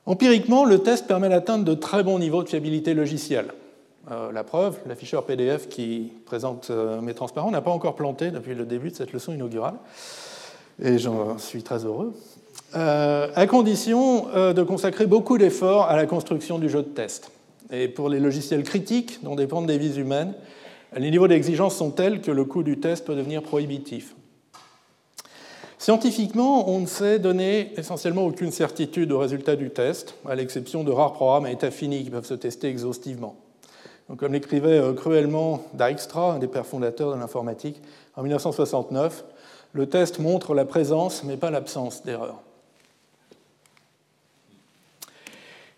Empiriquement, 0.06 0.64
le 0.64 0.80
test 0.80 1.06
permet 1.08 1.28
d'atteindre 1.28 1.66
de 1.66 1.74
très 1.74 2.04
bons 2.04 2.20
niveaux 2.20 2.42
de 2.42 2.48
fiabilité 2.48 2.94
logicielle. 2.94 3.48
Euh, 4.10 4.32
la 4.32 4.46
preuve, 4.46 4.80
l'afficheur 4.88 5.26
PDF 5.26 5.68
qui 5.68 6.14
présente 6.26 6.70
euh, 6.70 7.02
mes 7.02 7.14
transparents 7.14 7.52
n'a 7.52 7.60
pas 7.60 7.72
encore 7.72 7.96
planté 7.96 8.32
depuis 8.32 8.56
le 8.56 8.66
début 8.66 8.90
de 8.90 8.96
cette 8.96 9.12
leçon 9.12 9.34
inaugurale 9.34 9.74
et 10.82 10.98
j'en 10.98 11.38
suis 11.38 11.62
très 11.64 11.84
heureux, 11.84 12.14
euh, 12.76 13.28
à 13.36 13.48
condition 13.48 14.28
de 14.54 14.64
consacrer 14.64 15.08
beaucoup 15.08 15.38
d'efforts 15.38 15.90
à 15.90 15.96
la 15.96 16.06
construction 16.06 16.60
du 16.60 16.70
jeu 16.70 16.84
de 16.84 16.88
test. 16.88 17.32
Et 17.72 17.88
pour 17.88 18.10
les 18.10 18.20
logiciels 18.20 18.64
critiques 18.64 19.20
dont 19.24 19.36
dépendent 19.36 19.68
des 19.68 19.78
vies 19.78 19.98
humaines, 19.98 20.34
les 20.96 21.12
niveaux 21.12 21.28
d'exigence 21.28 21.76
sont 21.76 21.92
tels 21.92 22.22
que 22.22 22.32
le 22.32 22.46
coût 22.46 22.64
du 22.64 22.80
test 22.80 23.06
peut 23.06 23.16
devenir 23.16 23.44
prohibitif. 23.44 24.16
Scientifiquement, 25.78 26.70
on 26.70 26.80
ne 26.80 26.86
sait 26.86 27.20
donner 27.20 27.72
essentiellement 27.78 28.26
aucune 28.26 28.52
certitude 28.52 29.12
au 29.12 29.20
résultat 29.20 29.56
du 29.56 29.70
test, 29.70 30.16
à 30.28 30.34
l'exception 30.34 30.84
de 30.84 30.92
rares 30.92 31.14
programmes 31.14 31.46
à 31.46 31.52
état 31.52 31.70
fini 31.70 32.04
qui 32.04 32.10
peuvent 32.10 32.26
se 32.26 32.34
tester 32.34 32.68
exhaustivement. 32.68 33.36
Comme 34.18 34.34
l'écrivait 34.34 34.80
euh, 34.80 34.94
cruellement 34.94 35.64
Dijkstra, 35.74 36.34
un 36.34 36.40
des 36.40 36.48
pères 36.48 36.66
fondateurs 36.66 37.14
de 37.14 37.20
l'informatique, 37.20 37.82
en 38.16 38.24
1969, 38.24 39.26
le 39.74 39.88
test 39.88 40.20
montre 40.20 40.56
la 40.56 40.66
présence 40.66 41.24
mais 41.24 41.38
pas 41.38 41.52
l'absence 41.52 42.04
d'erreur. 42.04 42.42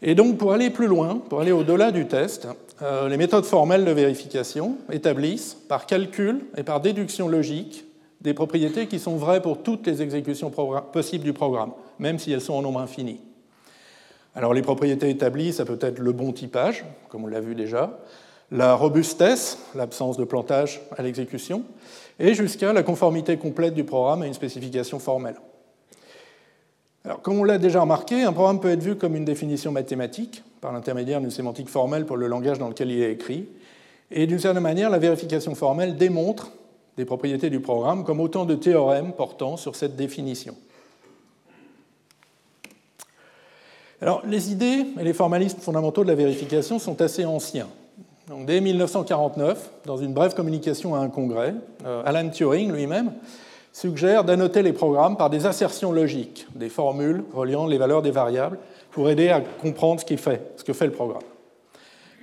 Et 0.01 0.15
donc 0.15 0.37
pour 0.37 0.53
aller 0.53 0.69
plus 0.69 0.87
loin, 0.87 1.21
pour 1.29 1.41
aller 1.41 1.51
au-delà 1.51 1.91
du 1.91 2.07
test, 2.07 2.47
euh, 2.81 3.09
les 3.09 3.17
méthodes 3.17 3.45
formelles 3.45 3.83
de 3.83 3.91
vérification 3.91 4.77
établissent 4.91 5.57
par 5.67 5.85
calcul 5.85 6.45
et 6.55 6.63
par 6.63 6.79
déduction 6.79 7.27
logique 7.27 7.85
des 8.21 8.33
propriétés 8.33 8.87
qui 8.87 8.99
sont 8.99 9.17
vraies 9.17 9.41
pour 9.41 9.61
toutes 9.63 9.87
les 9.87 10.01
exécutions 10.01 10.51
possibles 10.93 11.23
du 11.23 11.33
programme, 11.33 11.71
même 11.99 12.19
si 12.19 12.31
elles 12.31 12.41
sont 12.41 12.53
en 12.53 12.61
nombre 12.61 12.79
infini. 12.79 13.19
Alors 14.35 14.53
les 14.53 14.61
propriétés 14.61 15.09
établies, 15.09 15.53
ça 15.53 15.65
peut 15.65 15.79
être 15.81 15.99
le 15.99 16.11
bon 16.11 16.31
typage, 16.31 16.85
comme 17.09 17.25
on 17.25 17.27
l'a 17.27 17.41
vu 17.41 17.55
déjà, 17.55 17.99
la 18.51 18.73
robustesse, 18.75 19.59
l'absence 19.75 20.17
de 20.17 20.23
plantage 20.23 20.81
à 20.97 21.01
l'exécution, 21.01 21.63
et 22.19 22.33
jusqu'à 22.33 22.73
la 22.73 22.83
conformité 22.83 23.37
complète 23.37 23.73
du 23.73 23.83
programme 23.83 24.21
à 24.21 24.27
une 24.27 24.33
spécification 24.33 24.99
formelle. 24.99 25.35
Comme 27.23 27.39
on 27.39 27.43
l'a 27.43 27.57
déjà 27.57 27.81
remarqué, 27.81 28.23
un 28.23 28.33
programme 28.33 28.59
peut 28.59 28.69
être 28.69 28.83
vu 28.83 28.95
comme 28.95 29.15
une 29.15 29.25
définition 29.25 29.71
mathématique, 29.71 30.43
par 30.61 30.73
l'intermédiaire 30.73 31.21
d'une 31.21 31.31
sémantique 31.31 31.69
formelle 31.69 32.05
pour 32.05 32.17
le 32.17 32.27
langage 32.27 32.59
dans 32.59 32.67
lequel 32.67 32.91
il 32.91 33.01
est 33.01 33.11
écrit, 33.11 33.47
et 34.11 34.27
d'une 34.27 34.39
certaine 34.39 34.63
manière, 34.63 34.89
la 34.89 34.99
vérification 34.99 35.55
formelle 35.55 35.95
démontre 35.95 36.51
des 36.97 37.05
propriétés 37.05 37.49
du 37.49 37.61
programme 37.61 38.03
comme 38.03 38.19
autant 38.19 38.45
de 38.45 38.55
théorèmes 38.55 39.13
portant 39.13 39.55
sur 39.55 39.75
cette 39.75 39.95
définition. 39.95 40.55
Alors, 44.01 44.21
les 44.25 44.51
idées 44.51 44.85
et 44.99 45.03
les 45.03 45.13
formalismes 45.13 45.59
fondamentaux 45.59 46.03
de 46.03 46.09
la 46.09 46.15
vérification 46.15 46.79
sont 46.79 47.01
assez 47.01 47.25
anciens 47.25 47.67
dès 48.45 48.61
1949, 48.61 49.69
dans 49.85 49.97
une 49.97 50.13
brève 50.13 50.33
communication 50.35 50.95
à 50.95 50.99
un 50.99 51.09
congrès, 51.09 51.53
euh, 51.85 52.03
Alan 52.05 52.29
Turing 52.29 52.71
lui-même 52.71 53.11
suggère 53.71 54.23
d'annoter 54.23 54.61
les 54.61 54.73
programmes 54.73 55.17
par 55.17 55.29
des 55.29 55.45
assertions 55.45 55.91
logiques, 55.91 56.47
des 56.55 56.69
formules 56.69 57.23
reliant 57.33 57.67
les 57.67 57.77
valeurs 57.77 58.01
des 58.01 58.11
variables, 58.11 58.57
pour 58.91 59.09
aider 59.09 59.29
à 59.29 59.41
comprendre 59.41 60.01
ce, 60.01 60.15
fait, 60.15 60.53
ce 60.57 60.63
que 60.63 60.73
fait 60.73 60.85
le 60.85 60.91
programme. 60.91 61.21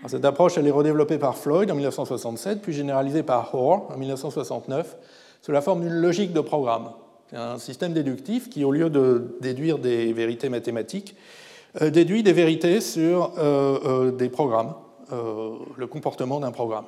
cette 0.08 0.24
approche 0.24 0.58
elle 0.58 0.66
est 0.66 0.72
redéveloppée 0.72 1.18
par 1.18 1.36
Floyd 1.36 1.70
en 1.70 1.74
1967, 1.74 2.60
puis 2.60 2.72
généralisée 2.72 3.22
par 3.22 3.54
Hoare 3.54 3.90
en 3.90 3.96
1969, 3.96 4.96
sous 5.42 5.52
la 5.52 5.60
forme 5.60 5.82
d'une 5.82 6.00
logique 6.00 6.32
de 6.32 6.40
programme. 6.40 6.90
Un 7.32 7.58
système 7.58 7.92
déductif 7.92 8.48
qui, 8.48 8.64
au 8.64 8.70
lieu 8.70 8.90
de 8.90 9.36
déduire 9.40 9.78
des 9.78 10.12
vérités 10.12 10.48
mathématiques, 10.48 11.16
euh, 11.82 11.90
déduit 11.90 12.22
des 12.22 12.32
vérités 12.32 12.80
sur 12.80 13.32
euh, 13.38 14.10
des 14.12 14.28
programmes 14.28 14.74
euh, 15.12 15.50
le 15.76 15.86
comportement 15.86 16.40
d'un 16.40 16.50
programme. 16.50 16.86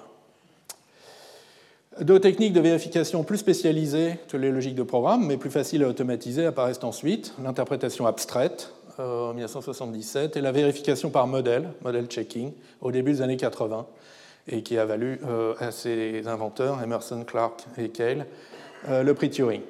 Deux 2.01 2.21
techniques 2.21 2.53
de 2.53 2.61
vérification 2.61 3.25
plus 3.25 3.39
spécialisées 3.39 4.19
que 4.29 4.37
les 4.37 4.53
logiques 4.53 4.77
de 4.77 4.85
programme, 4.85 5.27
mais 5.27 5.37
plus 5.37 5.51
faciles 5.51 5.83
à 5.83 5.89
automatiser, 5.89 6.47
apparaissent 6.47 6.85
ensuite. 6.85 7.35
L'interprétation 7.43 8.07
abstraite 8.07 8.73
euh, 9.01 9.31
en 9.31 9.35
1977 9.35 10.37
et 10.37 10.41
la 10.41 10.53
vérification 10.53 11.11
par 11.11 11.27
modèle, 11.27 11.71
model 11.83 12.07
checking, 12.07 12.53
au 12.81 12.93
début 12.93 13.13
des 13.13 13.23
années 13.23 13.37
80, 13.37 13.87
et 14.47 14.63
qui 14.63 14.79
a 14.79 14.85
valu 14.85 15.21
euh, 15.27 15.55
à 15.59 15.73
ses 15.73 16.29
inventeurs, 16.29 16.81
Emerson, 16.83 17.25
Clark 17.25 17.65
et 17.77 17.89
Cale, 17.89 18.27
le 18.89 19.13
prix 19.13 19.29
Turing. 19.29 19.63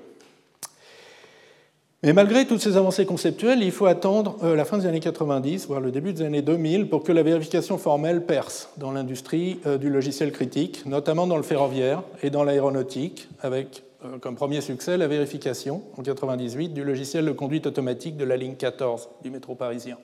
Mais 2.05 2.13
malgré 2.13 2.47
toutes 2.47 2.61
ces 2.61 2.77
avancées 2.77 3.07
conceptuelles, 3.07 3.61
il 3.61 3.73
faut 3.73 3.87
attendre 3.87 4.37
euh, 4.45 4.55
la 4.55 4.65
fin 4.65 4.79
des 4.79 4.87
années 4.87 5.01
90, 5.01 5.67
voire 5.67 5.81
le 5.81 5.91
début 5.91 6.13
des 6.13 6.23
années 6.23 6.43
2000, 6.43 6.89
pour 6.89 7.03
que 7.03 7.11
la 7.11 7.25
vérification 7.25 7.77
formelle 7.77 8.25
perce 8.25 8.71
dans 8.77 8.93
l'industrie 8.93 9.59
euh, 9.67 9.79
du 9.79 9.91
logiciel 9.91 10.31
critique, 10.31 10.87
notamment 10.87 11.27
dans 11.27 11.37
le 11.37 11.43
ferroviaire 11.43 12.05
et 12.23 12.31
dans 12.31 12.45
l'aéronautique, 12.45 13.29
avec 13.41 13.83
euh, 14.05 14.19
comme 14.19 14.37
premier 14.37 14.61
succès 14.61 14.97
la 14.97 15.09
vérification 15.09 15.83
en 15.97 16.03
98 16.03 16.69
du 16.69 16.85
logiciel 16.85 17.25
de 17.25 17.33
conduite 17.33 17.67
automatique 17.67 18.17
de 18.17 18.25
la 18.25 18.37
ligne 18.37 18.55
14 18.55 19.09
du 19.25 19.31
métro 19.31 19.57
parisien. 19.57 19.97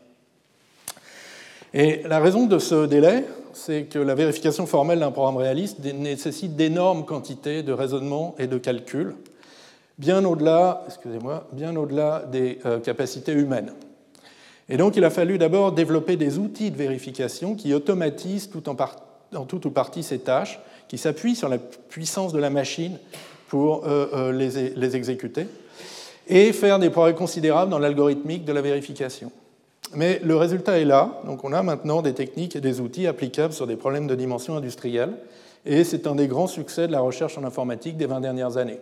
Et 1.74 2.02
la 2.08 2.18
raison 2.18 2.46
de 2.46 2.58
ce 2.58 2.86
délai, 2.86 3.24
c'est 3.52 3.84
que 3.84 4.00
la 4.00 4.16
vérification 4.16 4.66
formelle 4.66 4.98
d'un 4.98 5.12
programme 5.12 5.36
réaliste 5.36 5.78
nécessite 5.84 6.56
d'énormes 6.56 7.04
quantités 7.04 7.62
de 7.62 7.72
raisonnement 7.72 8.34
et 8.40 8.48
de 8.48 8.58
calcul, 8.58 9.14
bien 9.98 10.24
au-delà, 10.24 10.84
excusez-moi, 10.86 11.46
bien 11.52 11.76
au-delà 11.76 12.24
des 12.30 12.58
euh, 12.66 12.80
capacités 12.80 13.32
humaines. 13.32 13.72
Et 14.68 14.76
donc 14.76 14.96
il 14.96 15.04
a 15.04 15.10
fallu 15.10 15.38
d'abord 15.38 15.72
développer 15.72 16.16
des 16.16 16.38
outils 16.38 16.70
de 16.70 16.76
vérification 16.76 17.54
qui 17.54 17.74
automatisent 17.74 18.50
tout 18.50 18.68
en, 18.68 19.44
tout 19.44 19.66
ou 19.66 19.70
partie 19.70 20.02
ces 20.02 20.20
tâches, 20.20 20.58
qui 20.88 20.98
s'appuient 20.98 21.36
sur 21.36 21.48
la 21.48 21.58
puissance 21.58 22.32
de 22.32 22.38
la 22.38 22.50
machine 22.50 22.98
pour 23.48 23.86
euh, 23.86 24.08
euh, 24.14 24.32
les, 24.32 24.70
les, 24.70 24.96
exécuter, 24.96 25.46
et 26.28 26.52
faire 26.52 26.78
des 26.78 26.90
progrès 26.90 27.14
considérables 27.14 27.70
dans 27.70 27.78
l'algorithmique 27.78 28.44
de 28.44 28.52
la 28.52 28.62
vérification. 28.62 29.30
Mais 29.94 30.18
le 30.24 30.34
résultat 30.34 30.78
est 30.78 30.84
là, 30.84 31.20
donc 31.26 31.44
on 31.44 31.52
a 31.52 31.62
maintenant 31.62 32.02
des 32.02 32.14
techniques 32.14 32.56
et 32.56 32.60
des 32.60 32.80
outils 32.80 33.06
applicables 33.06 33.52
sur 33.52 33.66
des 33.66 33.76
problèmes 33.76 34.06
de 34.06 34.14
dimension 34.14 34.56
industrielle, 34.56 35.12
et 35.66 35.84
c'est 35.84 36.06
un 36.06 36.14
des 36.14 36.26
grands 36.26 36.46
succès 36.46 36.86
de 36.86 36.92
la 36.92 37.00
recherche 37.00 37.38
en 37.38 37.44
informatique 37.44 37.96
des 37.96 38.06
20 38.06 38.20
dernières 38.20 38.56
années. 38.56 38.80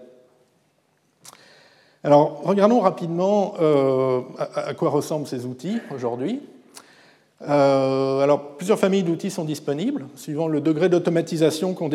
Alors, 2.04 2.40
regardons 2.42 2.80
rapidement 2.80 3.54
euh, 3.60 4.22
à, 4.38 4.74
quoi 4.74 4.90
ressemblent 4.90 5.26
ces 5.26 5.46
outils 5.46 5.78
aujourd'hui. 5.94 6.40
Euh, 7.48 8.20
alors, 8.20 8.56
plusieurs 8.56 8.78
familles 8.78 9.04
d'outils 9.04 9.30
sont 9.30 9.44
disponibles, 9.44 10.06
suivant 10.16 10.48
le 10.48 10.60
degré 10.60 10.88
d'automatisation 10.88 11.74
qu'on 11.74 11.90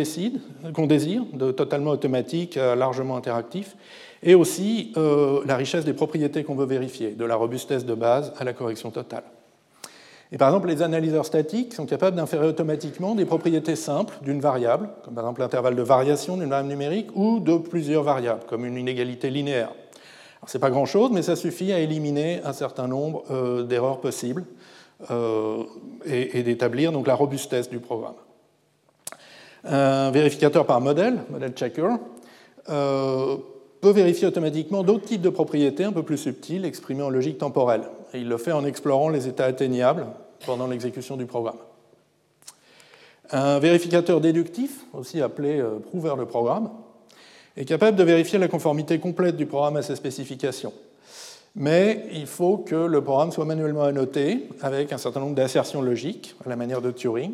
qu'on 0.73 0.87
désire, 0.87 1.23
de 1.33 1.51
totalement 1.51 1.91
automatique 1.91 2.55
à 2.55 2.75
largement 2.75 3.17
interactif, 3.17 3.75
et 4.23 4.33
aussi 4.33 4.93
euh, 4.97 5.41
la 5.45 5.57
richesse 5.57 5.83
des 5.83 5.93
propriétés 5.93 6.43
qu'on 6.43 6.55
veut 6.55 6.65
vérifier, 6.65 7.11
de 7.11 7.25
la 7.25 7.35
robustesse 7.35 7.85
de 7.85 7.93
base 7.93 8.33
à 8.39 8.45
la 8.45 8.53
correction 8.53 8.91
totale. 8.91 9.23
Et 10.31 10.37
par 10.37 10.49
exemple, 10.49 10.67
les 10.67 10.81
analyseurs 10.81 11.25
statiques 11.25 11.73
sont 11.73 11.85
capables 11.85 12.17
d'inférer 12.17 12.47
automatiquement 12.47 13.15
des 13.15 13.25
propriétés 13.25 13.77
simples 13.77 14.15
d'une 14.21 14.41
variable, 14.41 14.89
comme 15.03 15.13
par 15.13 15.23
exemple 15.23 15.41
l'intervalle 15.41 15.75
de 15.75 15.81
variation 15.81 16.35
d'une 16.35 16.49
variable 16.49 16.69
numérique, 16.69 17.07
ou 17.15 17.39
de 17.39 17.57
plusieurs 17.57 18.03
variables, 18.03 18.43
comme 18.47 18.65
une 18.65 18.77
inégalité 18.77 19.29
linéaire. 19.29 19.71
Ce 20.45 20.57
n'est 20.57 20.61
pas 20.61 20.69
grand-chose, 20.69 21.11
mais 21.11 21.21
ça 21.21 21.35
suffit 21.35 21.73
à 21.73 21.79
éliminer 21.79 22.41
un 22.43 22.53
certain 22.53 22.87
nombre 22.87 23.23
euh, 23.31 23.63
d'erreurs 23.63 23.99
possibles 23.99 24.45
euh, 25.09 25.63
et, 26.05 26.43
d'établir 26.43 26.91
la 26.91 27.15
robustesse 27.15 27.69
du 27.69 27.79
programme. 27.79 28.15
Un 29.63 30.11
vérificateur 30.11 30.65
par 30.65 30.79
modèle, 30.79 31.19
model 31.29 31.51
checker, 31.53 31.89
euh, 32.69 33.37
peut 33.81 33.91
vérifier 33.91 34.27
automatiquement 34.27 34.83
d'autres 34.83 35.05
types 35.05 35.21
de 35.21 35.29
propriétés 35.29 35.83
un 35.83 35.91
peu 35.91 36.03
plus 36.03 36.17
subtiles 36.17 36.65
exprimées 36.65 37.03
en 37.03 37.09
logique 37.09 37.39
temporelle. 37.39 37.83
Il 38.13 38.29
le 38.29 38.37
fait 38.37 38.51
en 38.51 38.63
explorant 38.63 39.09
les 39.09 39.27
états 39.27 39.45
atteignables 39.45 40.05
pendant 40.45 40.67
l'exécution 40.67 41.17
du 41.17 41.25
programme. 41.25 41.57
Un 43.31 43.59
vérificateur 43.59 44.21
déductif, 44.21 44.85
aussi 44.93 45.21
appelé 45.21 45.61
prouveur 45.89 46.15
de 46.15 46.23
programme, 46.23 46.69
est 47.57 47.65
capable 47.65 47.97
de 47.97 48.03
vérifier 48.03 48.37
la 48.37 48.47
conformité 48.47 48.99
complète 48.99 49.35
du 49.35 49.47
programme 49.47 49.77
à 49.77 49.81
ses 49.81 49.95
spécifications. 49.95 50.73
mais 51.55 52.05
il 52.13 52.27
faut 52.27 52.57
que 52.57 52.75
le 52.75 53.03
programme 53.03 53.31
soit 53.31 53.45
manuellement 53.45 53.83
annoté 53.83 54.47
avec 54.61 54.93
un 54.93 54.99
certain 54.99 55.21
nombre 55.21 55.33
d'assertions 55.33 55.81
logiques, 55.81 56.35
à 56.45 56.49
la 56.49 56.55
manière 56.55 56.81
de 56.81 56.91
Turing, 56.91 57.33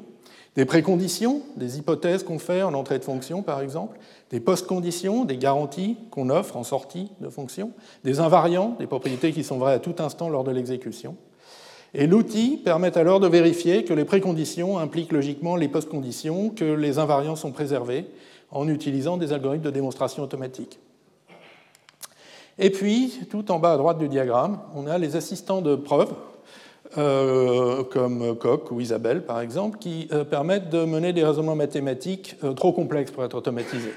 des 0.55 0.63
préconditions, 0.63 1.41
des 1.57 1.77
hypothèses 1.77 2.23
qu'on 2.23 2.39
fait 2.39 2.63
en 2.63 2.73
entrée 2.73 2.99
de 2.99 3.03
fonction, 3.03 3.41
par 3.41 3.59
exemple, 3.59 3.99
des 4.29 4.39
post-conditions, 4.39 5.25
des 5.25 5.37
garanties 5.37 5.97
qu'on 6.09 6.29
offre 6.29 6.55
en 6.55 6.63
sortie 6.63 7.09
de 7.19 7.27
fonction, 7.27 7.71
des 8.05 8.21
invariants, 8.21 8.77
des 8.79 8.87
propriétés 8.87 9.33
qui 9.33 9.43
sont 9.43 9.57
vraies 9.57 9.73
à 9.73 9.79
tout 9.79 9.95
instant 9.99 10.29
lors 10.29 10.45
de 10.45 10.51
l'exécution. 10.51 11.17
Et 11.93 12.07
l'outil 12.07 12.61
permet 12.63 12.97
alors 12.97 13.19
de 13.19 13.27
vérifier 13.27 13.83
que 13.83 13.93
les 13.93 14.05
préconditions 14.05 14.79
impliquent 14.79 15.11
logiquement 15.11 15.55
les 15.57 15.67
post-conditions, 15.67 16.49
que 16.49 16.63
les 16.63 16.97
invariants 16.97 17.35
sont 17.35 17.51
préservés 17.51 18.05
en 18.53 18.67
utilisant 18.69 19.17
des 19.17 19.33
algorithmes 19.33 19.65
de 19.65 19.71
démonstration 19.71 20.23
automatique. 20.23 20.79
Et 22.59 22.69
puis, 22.69 23.19
tout 23.29 23.51
en 23.51 23.59
bas 23.59 23.73
à 23.73 23.77
droite 23.77 23.97
du 23.97 24.07
diagramme, 24.07 24.59
on 24.75 24.85
a 24.85 24.97
les 24.99 25.15
assistants 25.15 25.61
de 25.61 25.75
preuve, 25.75 26.13
euh, 26.99 27.83
comme 27.83 28.37
Coq 28.37 28.71
ou 28.71 28.79
Isabelle 28.79 29.25
par 29.25 29.41
exemple, 29.41 29.79
qui 29.79 30.07
euh, 30.11 30.23
permettent 30.23 30.69
de 30.69 30.85
mener 30.85 31.11
des 31.11 31.23
raisonnements 31.23 31.55
mathématiques 31.55 32.35
euh, 32.43 32.53
trop 32.53 32.71
complexes 32.71 33.09
pour 33.09 33.23
être 33.23 33.33
automatisés. 33.33 33.93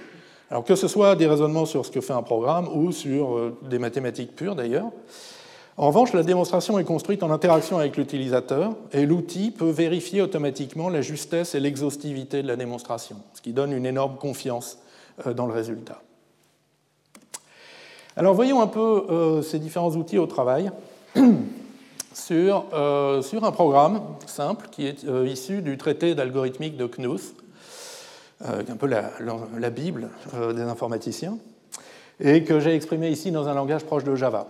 Alors 0.50 0.64
que 0.64 0.74
ce 0.74 0.88
soit 0.88 1.16
des 1.16 1.26
raisonnements 1.26 1.66
sur 1.66 1.84
ce 1.84 1.90
que 1.90 2.00
fait 2.00 2.14
un 2.14 2.22
programme 2.22 2.68
ou 2.68 2.92
sur 2.92 3.52
des 3.68 3.78
mathématiques 3.78 4.34
pures 4.34 4.54
d'ailleurs. 4.54 4.86
En 5.78 5.88
revanche, 5.88 6.14
la 6.14 6.22
démonstration 6.22 6.78
est 6.78 6.84
construite 6.84 7.22
en 7.22 7.30
interaction 7.30 7.78
avec 7.78 7.98
l'utilisateur 7.98 8.74
et 8.92 9.04
l'outil 9.04 9.50
peut 9.50 9.68
vérifier 9.68 10.22
automatiquement 10.22 10.88
la 10.88 11.02
justesse 11.02 11.54
et 11.54 11.60
l'exhaustivité 11.60 12.42
de 12.42 12.48
la 12.48 12.56
démonstration, 12.56 13.16
ce 13.34 13.42
qui 13.42 13.52
donne 13.52 13.72
une 13.72 13.84
énorme 13.84 14.16
confiance 14.16 14.78
dans 15.34 15.46
le 15.46 15.52
résultat. 15.52 16.00
Alors 18.16 18.32
voyons 18.32 18.62
un 18.62 18.66
peu 18.66 19.04
euh, 19.10 19.42
ces 19.42 19.58
différents 19.58 19.90
outils 19.90 20.16
au 20.16 20.26
travail 20.26 20.70
sur, 22.14 22.64
euh, 22.72 23.20
sur, 23.20 23.44
un 23.44 23.52
programme 23.52 24.00
simple 24.26 24.68
qui 24.70 24.86
est 24.86 25.04
euh, 25.04 25.28
issu 25.28 25.60
du 25.60 25.76
traité 25.76 26.14
d'algorithmique 26.14 26.78
de 26.78 26.86
Knuth, 26.86 27.34
un 28.42 28.76
peu 28.76 28.86
la 28.86 29.70
Bible 29.70 30.10
des 30.54 30.60
informaticiens, 30.60 31.38
et 32.20 32.44
que 32.44 32.60
j'ai 32.60 32.74
exprimé 32.74 33.08
ici 33.08 33.30
dans 33.30 33.48
un 33.48 33.54
langage 33.54 33.84
proche 33.84 34.04
de 34.04 34.14
Java. 34.14 34.46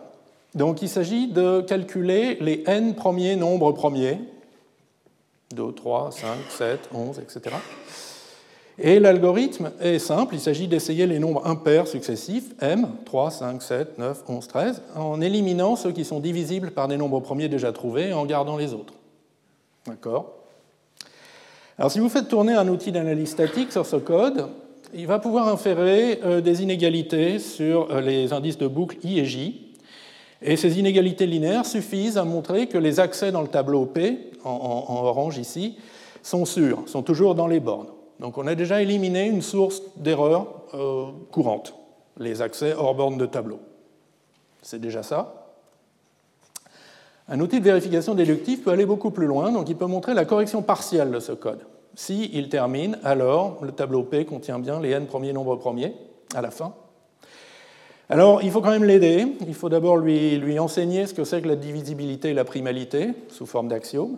Donc 0.56 0.80
il 0.80 0.88
s'agit 0.88 1.28
de 1.28 1.60
calculer 1.60 2.38
les 2.40 2.64
n 2.66 2.94
premiers 2.94 3.36
nombres 3.36 3.72
premiers, 3.72 4.18
2, 5.54 5.72
3, 5.72 6.10
5, 6.10 6.28
7, 6.48 6.88
11, 6.92 7.18
etc., 7.20 7.54
et 8.78 9.00
l'algorithme 9.00 9.70
est 9.80 9.98
simple, 9.98 10.34
il 10.34 10.40
s'agit 10.40 10.68
d'essayer 10.68 11.06
les 11.06 11.18
nombres 11.18 11.46
impairs 11.46 11.88
successifs, 11.88 12.52
m, 12.60 12.88
3, 13.06 13.30
5, 13.30 13.62
7, 13.62 13.98
9, 13.98 14.24
11, 14.28 14.48
13, 14.48 14.82
en 14.94 15.20
éliminant 15.22 15.76
ceux 15.76 15.92
qui 15.92 16.04
sont 16.04 16.20
divisibles 16.20 16.72
par 16.72 16.86
des 16.86 16.98
nombres 16.98 17.20
premiers 17.20 17.48
déjà 17.48 17.72
trouvés 17.72 18.08
et 18.08 18.12
en 18.12 18.26
gardant 18.26 18.58
les 18.58 18.74
autres. 18.74 18.92
D'accord? 19.86 20.34
Alors 21.78 21.90
si 21.90 22.00
vous 22.00 22.10
faites 22.10 22.28
tourner 22.28 22.52
un 22.52 22.68
outil 22.68 22.92
d'analyse 22.92 23.30
statique 23.30 23.72
sur 23.72 23.86
ce 23.86 23.96
code, 23.96 24.48
il 24.94 25.06
va 25.06 25.18
pouvoir 25.18 25.48
inférer 25.48 26.20
euh, 26.24 26.40
des 26.42 26.62
inégalités 26.62 27.38
sur 27.38 27.90
euh, 27.90 28.02
les 28.02 28.34
indices 28.34 28.58
de 28.58 28.66
boucle 28.66 28.98
i 29.02 29.18
et 29.18 29.24
j. 29.24 29.65
Et 30.42 30.56
ces 30.56 30.78
inégalités 30.78 31.26
linéaires 31.26 31.66
suffisent 31.66 32.18
à 32.18 32.24
montrer 32.24 32.66
que 32.66 32.78
les 32.78 33.00
accès 33.00 33.32
dans 33.32 33.42
le 33.42 33.48
tableau 33.48 33.86
P, 33.86 34.30
en 34.44 35.02
orange 35.04 35.38
ici, 35.38 35.76
sont 36.22 36.44
sûrs, 36.44 36.82
sont 36.86 37.02
toujours 37.02 37.34
dans 37.34 37.46
les 37.46 37.60
bornes. 37.60 37.88
Donc 38.20 38.38
on 38.38 38.46
a 38.46 38.54
déjà 38.54 38.82
éliminé 38.82 39.26
une 39.26 39.42
source 39.42 39.82
d'erreur 39.96 40.46
euh, 40.74 41.06
courante, 41.30 41.74
les 42.18 42.42
accès 42.42 42.72
hors 42.72 42.94
borne 42.94 43.18
de 43.18 43.26
tableau. 43.26 43.60
C'est 44.62 44.80
déjà 44.80 45.02
ça. 45.02 45.46
Un 47.28 47.40
outil 47.40 47.58
de 47.58 47.64
vérification 47.64 48.14
déductive 48.14 48.60
peut 48.60 48.70
aller 48.70 48.86
beaucoup 48.86 49.10
plus 49.10 49.26
loin, 49.26 49.52
donc 49.52 49.68
il 49.68 49.76
peut 49.76 49.86
montrer 49.86 50.14
la 50.14 50.24
correction 50.24 50.62
partielle 50.62 51.10
de 51.10 51.20
ce 51.20 51.32
code. 51.32 51.60
Si 51.94 52.30
il 52.32 52.48
termine, 52.48 52.98
alors 53.04 53.58
le 53.64 53.72
tableau 53.72 54.02
P 54.02 54.24
contient 54.24 54.58
bien 54.58 54.80
les 54.80 54.90
n 54.90 55.06
premiers 55.06 55.32
nombres 55.32 55.56
premiers 55.56 55.94
à 56.34 56.40
la 56.40 56.50
fin. 56.50 56.74
Alors 58.08 58.42
il 58.42 58.50
faut 58.50 58.60
quand 58.60 58.70
même 58.70 58.84
l'aider. 58.84 59.26
Il 59.46 59.54
faut 59.54 59.68
d'abord 59.68 59.96
lui, 59.96 60.36
lui 60.36 60.58
enseigner 60.58 61.06
ce 61.06 61.14
que 61.14 61.24
c'est 61.24 61.42
que 61.42 61.48
la 61.48 61.56
divisibilité 61.56 62.30
et 62.30 62.34
la 62.34 62.44
primalité 62.44 63.10
sous 63.28 63.46
forme 63.46 63.68
d'axiome 63.68 64.16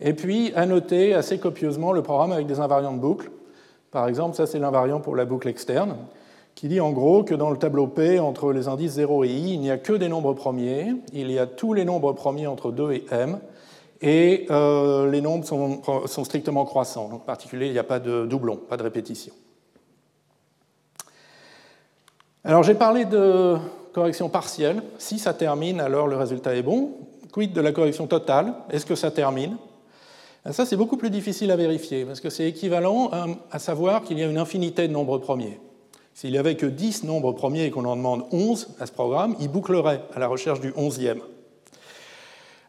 et 0.00 0.12
puis 0.12 0.52
annoter 0.54 1.14
assez 1.14 1.38
copieusement 1.38 1.92
le 1.92 2.02
programme 2.02 2.32
avec 2.32 2.46
des 2.46 2.60
invariants 2.60 2.92
de 2.92 3.00
boucle. 3.00 3.30
Par 3.90 4.08
exemple, 4.08 4.36
ça 4.36 4.46
c'est 4.46 4.58
l'invariant 4.58 5.00
pour 5.00 5.16
la 5.16 5.24
boucle 5.24 5.48
externe, 5.48 5.96
qui 6.54 6.68
dit 6.68 6.80
en 6.80 6.92
gros 6.92 7.22
que 7.24 7.34
dans 7.34 7.50
le 7.50 7.56
tableau 7.56 7.86
P, 7.86 8.18
entre 8.18 8.52
les 8.52 8.68
indices 8.68 8.92
0 8.92 9.24
et 9.24 9.28
i, 9.28 9.54
il 9.54 9.60
n'y 9.60 9.70
a 9.70 9.78
que 9.78 9.92
des 9.92 10.08
nombres 10.08 10.34
premiers, 10.34 10.94
il 11.12 11.30
y 11.30 11.38
a 11.38 11.46
tous 11.46 11.72
les 11.72 11.84
nombres 11.84 12.12
premiers 12.12 12.46
entre 12.46 12.70
2 12.70 12.92
et 12.92 13.04
m, 13.10 13.38
et 14.02 14.46
euh, 14.50 15.10
les 15.10 15.22
nombres 15.22 15.46
sont, 15.46 15.80
sont, 16.06 16.24
strictement 16.24 16.66
croissants. 16.66 17.10
en 17.12 17.18
particulier, 17.18 17.66
il 17.66 17.72
n'y 17.72 17.78
a 17.78 17.84
pas 17.84 17.98
de 17.98 18.26
doublon, 18.26 18.56
pas 18.56 18.76
de 18.76 18.82
répétition. 18.82 19.32
Alors 22.48 22.62
j'ai 22.62 22.76
parlé 22.76 23.04
de 23.04 23.56
correction 23.92 24.28
partielle. 24.28 24.80
Si 24.98 25.18
ça 25.18 25.34
termine, 25.34 25.80
alors 25.80 26.06
le 26.06 26.16
résultat 26.16 26.54
est 26.54 26.62
bon. 26.62 26.92
Quid 27.32 27.52
de 27.52 27.60
la 27.60 27.72
correction 27.72 28.06
totale? 28.06 28.54
Est-ce 28.70 28.86
que 28.86 28.94
ça 28.94 29.10
termine? 29.10 29.56
Ça, 30.52 30.64
c'est 30.64 30.76
beaucoup 30.76 30.96
plus 30.96 31.10
difficile 31.10 31.50
à 31.50 31.56
vérifier, 31.56 32.04
parce 32.04 32.20
que 32.20 32.30
c'est 32.30 32.46
équivalent 32.46 33.10
à, 33.50 33.58
savoir 33.58 34.04
qu'il 34.04 34.20
y 34.20 34.22
a 34.22 34.28
une 34.28 34.38
infinité 34.38 34.86
de 34.86 34.92
nombres 34.92 35.18
premiers. 35.18 35.58
S'il 36.14 36.30
n'y 36.30 36.38
avait 36.38 36.54
que 36.54 36.66
10 36.66 37.02
nombres 37.02 37.32
premiers 37.32 37.64
et 37.64 37.70
qu'on 37.72 37.84
en 37.84 37.96
demande 37.96 38.22
11 38.30 38.76
à 38.78 38.86
ce 38.86 38.92
programme, 38.92 39.34
il 39.40 39.48
bouclerait 39.48 40.02
à 40.14 40.20
la 40.20 40.28
recherche 40.28 40.60
du 40.60 40.70
11e. 40.70 41.18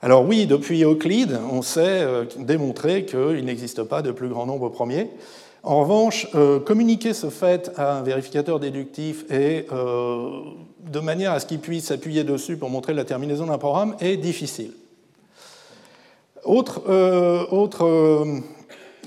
Alors 0.01 0.25
oui, 0.25 0.47
depuis 0.47 0.83
Euclide, 0.83 1.37
on 1.51 1.61
sait 1.61 2.01
euh, 2.01 2.25
démontrer 2.39 3.05
qu'il 3.05 3.45
n'existe 3.45 3.83
pas 3.83 4.01
de 4.01 4.09
plus 4.09 4.29
grand 4.29 4.47
nombre 4.47 4.69
premier. 4.69 5.11
En 5.67 5.81
revanche, 5.81 6.27
euh, 6.33 6.61
communiquer 6.61 7.13
ce 7.13 7.29
fait 7.29 7.71
à 7.75 7.97
un 7.97 8.01
vérificateur 8.01 8.57
déductif 8.57 9.29
et 9.29 9.65
euh, 9.73 10.29
de 10.79 10.99
manière 11.01 11.33
à 11.33 11.41
ce 11.41 11.45
qu'il 11.45 11.59
puisse 11.59 11.87
s'appuyer 11.87 12.23
dessus 12.23 12.55
pour 12.55 12.69
montrer 12.69 12.93
la 12.93 13.03
terminaison 13.03 13.47
d'un 13.47 13.57
programme 13.57 13.93
est 13.99 14.15
difficile. 14.15 14.71
Autre, 16.45 16.83
euh, 16.87 18.39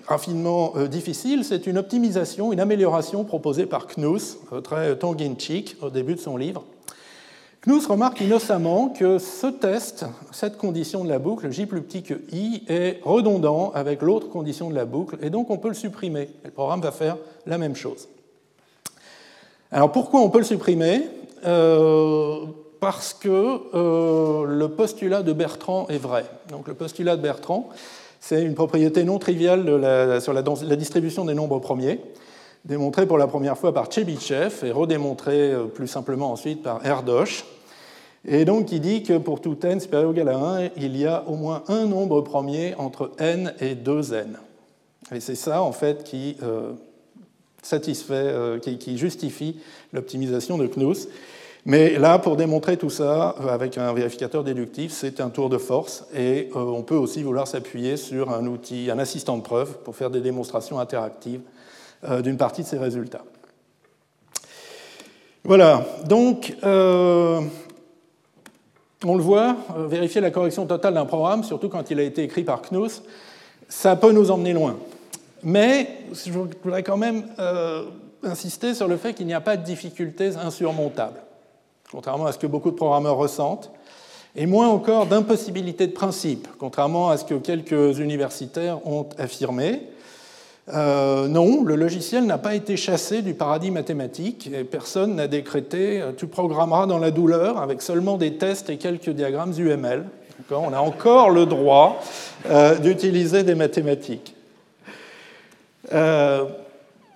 raffinement 0.07 0.75
difficile, 0.91 1.45
c'est 1.45 1.67
une 1.67 1.79
optimisation, 1.79 2.53
une 2.53 2.61
amélioration 2.61 3.25
proposée 3.25 3.65
par 3.65 3.87
Knuth, 3.87 4.37
très 4.63 4.99
tongue-in-cheek, 4.99 5.79
au 5.81 5.89
début 5.89 6.15
de 6.15 6.21
son 6.21 6.37
livre. 6.37 6.63
Knuth 7.67 7.87
remarque 7.87 8.23
innocemment 8.23 8.89
que 8.89 9.19
ce 9.19 9.47
test, 9.47 10.07
cette 10.33 10.57
condition 10.57 11.05
de 11.05 11.11
la 11.11 11.19
boucle, 11.19 11.51
j 11.51 11.67
plus 11.67 11.83
petit 11.83 12.03
que 12.03 12.15
i, 12.33 12.65
est 12.69 13.01
redondant 13.05 13.71
avec 13.75 14.01
l'autre 14.01 14.31
condition 14.31 14.71
de 14.71 14.75
la 14.75 14.87
boucle, 14.87 15.19
et 15.21 15.29
donc 15.29 15.51
on 15.51 15.59
peut 15.59 15.69
le 15.69 15.75
supprimer. 15.75 16.31
le 16.43 16.51
programme 16.51 16.81
va 16.81 16.91
faire 16.91 17.19
la 17.45 17.59
même 17.59 17.77
chose. 17.77 18.09
Alors 19.71 19.93
pourquoi 19.93 20.21
on 20.21 20.31
peut 20.31 20.39
le 20.39 20.45
supprimer? 20.45 21.07
Parce 22.81 23.13
que 23.13 23.29
euh, 23.75 24.47
le 24.47 24.69
postulat 24.69 25.23
de 25.23 25.35
Bertrand 25.35 25.87
est 25.89 25.99
vrai. 25.99 26.25
Donc 26.49 26.67
le 26.67 26.73
postulat 26.73 27.17
de 27.17 27.23
Bertrand, 27.23 27.69
c'est 28.21 28.43
une 28.43 28.55
propriété 28.55 29.05
non 29.05 29.19
triviale 29.19 29.65
sur 30.21 30.33
la, 30.33 30.43
distribution 30.77 31.27
des 31.27 31.35
nombres 31.35 31.59
premiers, 31.59 32.01
démontrée 32.65 33.07
pour 33.07 33.19
la 33.19 33.27
première 33.27 33.57
fois 33.57 33.73
par 33.73 33.91
Chebyshev 33.91 34.65
et 34.65 34.71
redémontrée 34.71 35.53
euh, 35.53 35.65
plus 35.65 35.89
simplement 35.89 36.33
ensuite 36.33 36.63
par 36.63 36.85
Erdos. 36.85 37.45
Et 38.27 38.45
donc 38.45 38.71
il 38.73 38.81
dit 38.81 39.03
que 39.03 39.17
pour 39.19 39.41
tout 39.41 39.59
n 39.63 39.81
supérieur 39.81 40.11
ou 40.11 40.13
égal 40.13 40.29
à 40.29 40.37
1, 40.37 40.71
il 40.77 40.97
y 40.97 41.07
a 41.07 41.25
au 41.27 41.37
moins 41.37 41.63
un 41.69 41.87
nombre 41.87 42.21
premier 42.21 42.75
entre 42.77 43.13
n 43.19 43.55
et 43.61 43.75
2n. 43.75 44.37
Et 45.15 45.21
c'est 45.21 45.35
ça 45.35 45.63
en 45.63 45.73
fait 45.73 46.05
qui 46.05 46.37
euh, 46.43 46.73
satisfait, 47.63 48.61
qui, 48.61 48.99
justifie 48.99 49.61
l'optimisation 49.93 50.59
de 50.59 50.67
Knuth. 50.67 51.09
Mais 51.67 51.99
là, 51.99 52.19
pour 52.19 52.37
démontrer 52.37 52.77
tout 52.79 52.89
ça 52.89 53.35
euh, 53.41 53.49
avec 53.49 53.77
un 53.77 53.93
vérificateur 53.93 54.45
déductif, 54.45 54.93
c'est 54.93 55.21
un 55.21 55.29
tour 55.29 55.51
de 55.51 55.59
force 55.59 56.07
et 56.15 56.49
euh, 56.57 56.59
on 56.59 56.83
peut 56.83 56.97
aussi 56.97 57.23
vouloir 57.23 57.47
s'appuyer 57.47 57.97
sur 57.99 58.31
un 58.31 58.47
outil, 58.47 58.91
un 58.91 58.99
assistant 58.99 59.37
de 59.37 59.43
preuve 59.43 59.79
pour 59.85 59.95
faire 59.95 60.11
des 60.11 60.21
démonstrations 60.21 60.79
interactives 60.79 61.41
euh, 61.41 61.60
d'une 62.23 62.37
partie 62.37 62.63
de 62.63 62.67
ces 62.67 62.79
résultats. 62.79 63.25
Voilà, 65.45 65.85
donc 66.07 66.55
on 66.63 67.49
le 69.03 69.23
voit, 69.23 69.57
vérifier 69.89 70.21
la 70.21 70.31
correction 70.31 70.67
totale 70.67 70.95
d'un 70.95 71.07
programme, 71.07 71.45
surtout 71.45 71.69
quand 71.69 71.91
il 71.91 71.99
a 71.99 72.03
été 72.03 72.23
écrit 72.23 72.45
par 72.45 72.63
Knuth, 72.63 73.03
ça 73.69 73.97
peut 73.97 74.13
nous 74.13 74.31
emmener 74.31 74.53
loin. 74.53 74.77
Mais 75.43 75.99
je 76.13 76.31
voudrais 76.33 76.83
quand 76.83 76.97
même 76.97 77.25
insister 78.23 78.75
sur 78.75 78.89
le 78.89 78.97
fait 78.97 79.15
qu'il 79.15 79.27
n'y 79.27 79.35
a 79.35 79.41
pas 79.41 79.57
de 79.57 79.65
difficultés 79.65 80.37
insurmontables 80.37 81.21
contrairement 81.91 82.27
à 82.27 82.33
ce 82.33 82.39
que 82.39 82.47
beaucoup 82.47 82.71
de 82.71 82.77
programmeurs 82.77 83.17
ressentent, 83.17 83.71
et 84.37 84.47
moins 84.47 84.69
encore 84.69 85.07
d'impossibilité 85.07 85.89
de 85.89 85.93
principe, 85.93 86.47
contrairement 86.59 87.11
à 87.11 87.17
ce 87.17 87.25
que 87.25 87.35
quelques 87.35 87.99
universitaires 87.99 88.87
ont 88.87 89.09
affirmé. 89.19 89.83
Euh, 90.73 91.29
non, 91.29 91.65
le 91.65 91.75
logiciel 91.75 92.25
n'a 92.25 92.39
pas 92.39 92.55
été 92.55 92.77
chassé 92.77 93.23
du 93.23 93.35
paradis 93.35 93.71
mathématique 93.71 94.51
et 94.53 94.65
personne 94.65 95.17
n'a 95.17 95.27
décrété 95.27 96.03
tu 96.17 96.27
programmeras 96.27 96.87
dans 96.87 96.99
la 96.99 97.11
douleur 97.11 97.59
avec 97.59 97.83
seulement 97.83 98.17
des 98.17 98.35
tests 98.35 98.71
et 98.71 98.77
quelques 98.77 99.11
diagrammes 99.11 99.53
UML. 99.59 100.05
On 100.51 100.73
a 100.73 100.79
encore 100.81 101.31
le 101.31 101.47
droit 101.47 102.01
d'utiliser 102.83 103.43
des 103.43 103.55
mathématiques. 103.55 104.35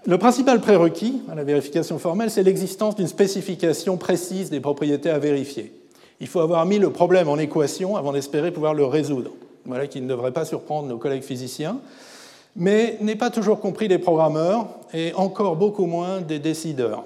Le 0.06 0.18
principal 0.18 0.60
prérequis 0.60 1.22
à 1.32 1.34
la 1.34 1.44
vérification 1.44 1.98
formelle, 1.98 2.30
c'est 2.30 2.42
l'existence 2.42 2.94
d'une 2.94 3.08
spécification 3.08 3.96
précise 3.96 4.50
des 4.50 4.60
propriétés 4.60 5.08
à 5.08 5.18
vérifier. 5.18 5.72
Il 6.20 6.26
faut 6.26 6.40
avoir 6.40 6.66
mis 6.66 6.78
le 6.78 6.90
problème 6.90 7.26
en 7.28 7.38
équation 7.38 7.96
avant 7.96 8.12
d'espérer 8.12 8.50
pouvoir 8.50 8.74
le 8.74 8.84
résoudre. 8.84 9.30
Voilà 9.64 9.86
qui 9.86 10.02
ne 10.02 10.08
devrait 10.08 10.32
pas 10.32 10.44
surprendre 10.44 10.88
nos 10.88 10.98
collègues 10.98 11.22
physiciens, 11.22 11.78
mais 12.56 12.96
n'est 13.00 13.16
pas 13.16 13.30
toujours 13.30 13.60
compris 13.60 13.88
des 13.88 13.98
programmeurs 13.98 14.66
et 14.92 15.12
encore 15.14 15.56
beaucoup 15.56 15.86
moins 15.86 16.20
des 16.20 16.38
décideurs. 16.38 17.04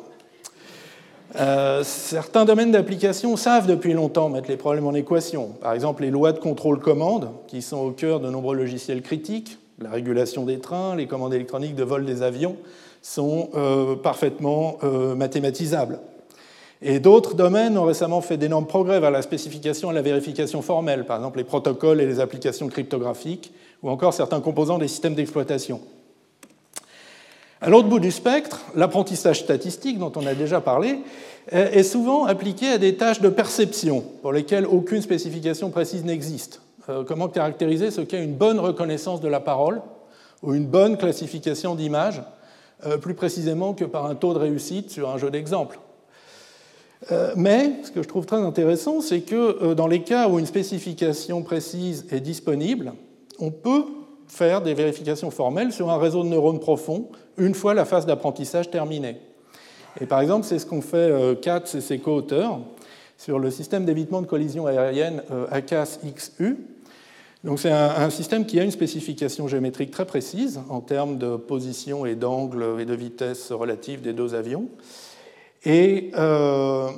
Euh, 1.37 1.83
certains 1.85 2.45
domaines 2.45 2.73
d'application 2.73 3.37
savent 3.37 3.67
depuis 3.67 3.93
longtemps 3.93 4.31
mettre 4.31 4.49
les 4.49 4.57
problèmes 4.57 4.87
en 4.87 4.95
équation. 4.95 5.49
Par 5.61 5.75
exemple, 5.75 6.03
les 6.03 6.11
lois 6.11 6.33
de 6.33 6.39
contrôle-commande, 6.39 7.31
qui 7.49 7.61
sont 7.61 7.79
au 7.79 7.91
cœur 7.91 8.21
de 8.21 8.31
nombreux 8.31 8.57
logiciels 8.57 9.03
critiques, 9.03 9.59
la 9.79 9.91
régulation 9.91 10.45
des 10.45 10.59
trains, 10.59 10.97
les 10.97 11.07
commandes 11.07 11.35
électroniques 11.35 11.75
de 11.75 11.85
vol 11.85 12.05
des 12.05 12.23
avions, 12.23 12.57
sont 13.03 13.51
euh, 13.55 13.95
parfaitement 13.95 14.79
euh, 14.83 15.15
mathématisables. 15.15 16.01
Et 16.81 17.01
d'autres 17.01 17.35
domaines 17.35 17.77
ont 17.77 17.85
récemment 17.85 18.21
fait 18.21 18.37
d'énormes 18.37 18.67
progrès 18.67 19.01
vers 19.01 19.11
la 19.11 19.23
spécification 19.23 19.91
et 19.91 19.95
la 19.95 20.03
vérification 20.03 20.63
formelle, 20.63 21.07
par 21.07 21.17
exemple 21.17 21.39
les 21.39 21.45
protocoles 21.45 22.01
et 22.01 22.07
les 22.07 22.21
applications 22.21 22.69
cryptographiques, 22.69 23.53
ou 23.83 23.91
encore 23.91 24.15
certains 24.15 24.41
composants 24.41 24.79
des 24.79 24.89
systèmes 24.89 25.15
d'exploitation. 25.15 25.81
À 27.61 27.71
l'autre 27.71 27.89
bout 27.89 27.99
du 27.99 28.13
spectre, 28.13 28.61
l'apprentissage 28.75 29.41
statistique, 29.41 29.99
dont 29.99 30.13
on 30.15 30.27
a 30.27 30.35
déjà 30.35 30.61
parlé, 30.61 31.01
est 31.51 31.83
souvent 31.83 32.25
appliqué 32.25 32.69
à 32.69 32.79
des 32.79 32.97
tâches 32.97 33.21
de 33.21 33.29
perception 33.29 34.05
pour 34.23 34.33
lesquelles 34.33 34.67
aucune 34.67 35.03
spécification 35.03 35.71
précise 35.71 36.05
n'existe. 36.05 36.61
Euh, 36.89 37.05
comment 37.05 37.29
caractériser 37.29 37.91
ce 37.91 38.01
qu'est 38.01 38.23
une 38.23 38.35
bonne 38.35 38.61
reconnaissance 38.61 39.21
de 39.21 39.29
la 39.29 39.41
parole 39.41 39.83
ou 40.43 40.55
une 40.55 40.67
bonne 40.67 40.97
classification 40.97 41.75
d'images 41.75 42.23
euh, 42.87 42.97
plus 42.97 43.15
précisément 43.15 43.75
que 43.75 43.85
par 43.85 44.07
un 44.07 44.15
taux 44.15 44.35
de 44.35 44.39
réussite 44.39 44.91
sur 44.91 45.11
un 45.11 45.19
jeu 45.19 45.31
d'exemple? 45.31 45.79
Euh, 47.13 47.33
mais 47.37 47.73
ce 47.85 47.91
que 47.91 48.03
je 48.03 48.09
trouve 48.09 48.27
très 48.27 48.39
intéressant, 48.39 49.01
c'est 49.01 49.21
que 49.21 49.35
euh, 49.63 49.75
dans 49.75 49.87
les 49.87 50.03
cas 50.03 50.29
où 50.29 50.39
une 50.39 50.47
spécification 50.47 51.43
précise 51.43 52.07
est 52.11 52.21
disponible, 52.21 52.93
on 53.39 53.51
peut 53.51 53.85
faire 54.27 54.63
des 54.63 54.75
vérifications 54.75 55.31
formelles 55.31 55.73
sur 55.73 55.91
un 55.91 55.99
réseau 55.99 56.23
de 56.23 56.29
neurones 56.29 56.61
profonds 56.61 57.09
une 57.37 57.55
fois 57.55 57.75
la 57.75 57.85
phase 57.85 58.05
d'apprentissage 58.05 58.71
terminée. 58.71 59.17
Et 60.01 60.07
par 60.07 60.21
exemple, 60.21 60.45
c'est 60.45 60.59
ce 60.59 60.67
qu'ont 60.67 60.83
fait 60.83 61.41
Katz 61.41 61.75
et 61.75 61.81
ses 61.81 61.99
co-auteurs 61.99 62.61
sur 63.17 63.39
le 63.39 63.51
système 63.51 63.85
d'évitement 63.85 64.21
de 64.21 64.27
collision 64.27 64.67
aérienne 64.67 65.23
ACAS-XU, 65.51 66.57
donc 67.45 67.61
c'est 67.61 67.71
un, 67.71 68.11
système 68.11 68.47
qui 68.47 68.59
a 68.59 68.65
une 68.65 68.73
spécification 68.73 69.47
géométrique 69.47 69.93
très 69.93 70.05
précise 70.05 70.61
en 70.69 70.81
termes 70.81 71.19
de 71.19 71.37
position 71.37 72.05
et 72.05 72.17
d'angle 72.17 72.81
et 72.81 72.85
de 72.85 72.95
vitesse 72.95 73.53
relative 73.53 74.01
des 74.01 74.13
deux 74.13 74.35
avions, 74.35 74.67
et, 75.65 76.11
euh, 76.17 76.89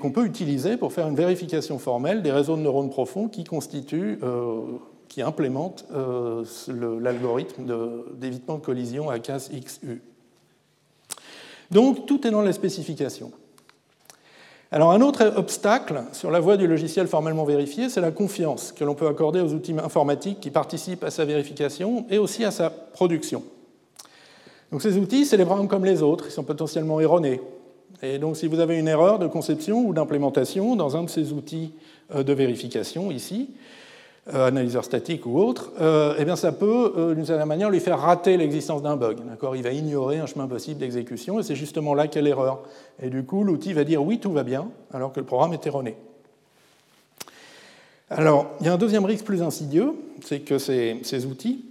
qu'on 0.00 0.10
peut 0.12 0.24
utiliser 0.24 0.78
pour 0.78 0.92
faire 0.92 1.08
une 1.08 1.14
vérification 1.16 1.78
formelle 1.78 2.22
des 2.22 2.32
réseaux 2.32 2.56
de 2.56 2.62
neurones 2.62 2.90
profonds 2.90 3.28
qui 3.28 3.44
constituent, 3.44 4.18
euh, 4.22 4.62
qui 5.16 5.22
euh, 5.22 6.44
l'algorithme 7.00 7.64
d'évitement 8.16 8.56
de, 8.56 8.60
collision 8.60 9.08
à 9.08 9.18
casse 9.18 9.50
XU. 9.50 10.02
Donc 11.70 12.04
tout 12.04 12.26
est 12.26 12.30
dans 12.30 12.42
la 12.42 12.52
spécification. 12.52 13.32
Alors 14.70 14.92
un 14.92 15.00
autre 15.00 15.32
obstacle 15.36 16.02
sur 16.12 16.30
la 16.30 16.38
voie 16.38 16.58
du 16.58 16.66
logiciel 16.66 17.06
formellement 17.06 17.46
vérifié, 17.46 17.88
c'est 17.88 18.02
la 18.02 18.10
confiance 18.10 18.72
que 18.72 18.84
l'on 18.84 18.94
peut 18.94 19.06
accorder 19.06 19.40
aux 19.40 19.54
outils 19.54 19.74
informatiques 19.82 20.40
qui 20.40 20.50
participent 20.50 21.04
à 21.04 21.10
sa 21.10 21.24
vérification 21.24 22.04
et 22.10 22.18
aussi 22.18 22.44
à 22.44 22.50
sa 22.50 22.68
production. 22.68 23.42
Donc 24.70 24.82
ces 24.82 24.98
outils, 24.98 25.24
c'est 25.24 25.38
les 25.38 25.46
programmes 25.46 25.68
comme 25.68 25.86
les 25.86 26.02
autres, 26.02 26.26
ils 26.28 26.32
sont 26.32 26.44
potentiellement 26.44 27.00
erronés. 27.00 27.40
Et 28.02 28.18
donc 28.18 28.36
si 28.36 28.48
vous 28.48 28.60
avez 28.60 28.78
une 28.78 28.88
erreur 28.88 29.18
de 29.18 29.28
conception 29.28 29.82
ou 29.86 29.94
d'implémentation 29.94 30.76
dans 30.76 30.94
un 30.94 31.04
de 31.04 31.08
ces 31.08 31.32
outils 31.32 31.72
euh, 32.14 32.22
de 32.22 32.34
vérification 32.34 33.10
ici, 33.10 33.48
analyseur 34.32 34.84
statique 34.84 35.24
ou 35.26 35.38
autre, 35.38 35.72
euh, 35.80 36.14
eh 36.18 36.24
bien 36.24 36.36
ça 36.36 36.50
peut, 36.52 36.92
euh, 36.96 37.14
d'une 37.14 37.26
certaine 37.26 37.46
manière, 37.46 37.70
lui 37.70 37.80
faire 37.80 38.00
rater 38.00 38.36
l'existence 38.36 38.82
d'un 38.82 38.96
bug. 38.96 39.18
Il 39.54 39.62
va 39.62 39.72
ignorer 39.72 40.18
un 40.18 40.26
chemin 40.26 40.48
possible 40.48 40.80
d'exécution, 40.80 41.38
et 41.38 41.42
c'est 41.42 41.54
justement 41.54 41.94
là 41.94 42.08
qu'est 42.08 42.22
l'erreur. 42.22 42.62
Et 43.00 43.08
du 43.08 43.24
coup, 43.24 43.44
l'outil 43.44 43.72
va 43.72 43.84
dire 43.84 44.02
oui, 44.02 44.18
tout 44.18 44.32
va 44.32 44.42
bien, 44.42 44.68
alors 44.92 45.12
que 45.12 45.20
le 45.20 45.26
programme 45.26 45.52
est 45.52 45.64
erroné. 45.66 45.96
Alors, 48.10 48.46
il 48.60 48.66
y 48.66 48.68
a 48.68 48.72
un 48.72 48.78
deuxième 48.78 49.04
risque 49.04 49.24
plus 49.24 49.42
insidieux, 49.42 49.92
c'est 50.24 50.40
que 50.40 50.58
ces, 50.58 51.26
outils, 51.26 51.64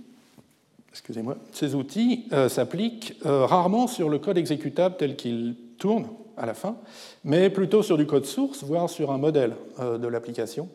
excusez-moi, 0.91 1.37
ces 1.53 1.75
outils 1.75 2.27
s'appliquent 2.49 3.17
rarement 3.23 3.87
sur 3.87 4.09
le 4.09 4.19
code 4.19 4.37
exécutable 4.37 4.95
tel 4.97 5.15
qu'il 5.15 5.55
tourne 5.77 6.07
à 6.35 6.45
la 6.45 6.53
fin, 6.53 6.75
mais 7.23 7.49
plutôt 7.49 7.83
sur 7.83 7.97
du 7.97 8.05
code 8.05 8.25
source, 8.25 8.65
voire 8.65 8.89
sur 8.89 9.11
un 9.11 9.17
modèle 9.17 9.55
de 9.79 10.07
l'application. 10.07 10.67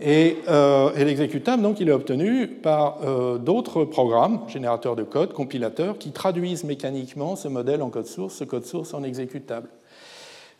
Euh, 0.00 0.90
et, 0.96 1.04
l'exécutable, 1.04 1.62
donc, 1.62 1.80
il 1.80 1.88
est 1.88 1.92
obtenu 1.92 2.48
par 2.48 2.98
euh, 3.04 3.38
d'autres 3.38 3.84
programmes, 3.84 4.40
générateurs 4.48 4.96
de 4.96 5.04
code, 5.04 5.32
compilateurs, 5.32 5.98
qui 5.98 6.10
traduisent 6.10 6.64
mécaniquement 6.64 7.36
ce 7.36 7.48
modèle 7.48 7.82
en 7.82 7.90
code 7.90 8.06
source, 8.06 8.34
ce 8.34 8.44
code 8.44 8.64
source 8.64 8.92
en 8.94 9.02
exécutable. 9.04 9.68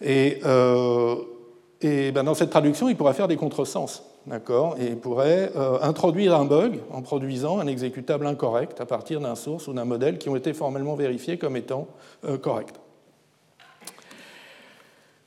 Et, 0.01 0.41
euh, 0.45 1.17
ben, 1.83 2.23
dans 2.25 2.35
cette 2.35 2.51
traduction, 2.51 2.89
il 2.89 2.97
pourrait 2.97 3.13
faire 3.13 3.29
des 3.29 3.37
contresens, 3.37 4.05
d'accord? 4.27 4.77
Et 4.81 4.87
il 4.87 4.97
pourrait 4.97 5.53
introduire 5.83 6.35
un 6.35 6.47
bug 6.47 6.79
en 6.91 7.03
produisant 7.03 7.59
un 7.59 7.67
exécutable 7.67 8.27
incorrect 8.27 8.81
à 8.81 8.87
partir 8.87 9.21
d'un 9.21 9.35
source 9.35 9.69
ou 9.69 9.75
d'un 9.75 9.85
modèle 9.85 10.17
qui 10.17 10.31
ont 10.31 10.37
été 10.37 10.55
formellement 10.55 10.95
vérifiés 10.95 11.37
comme 11.37 11.57
étant 11.59 11.87
corrects. 12.41 12.73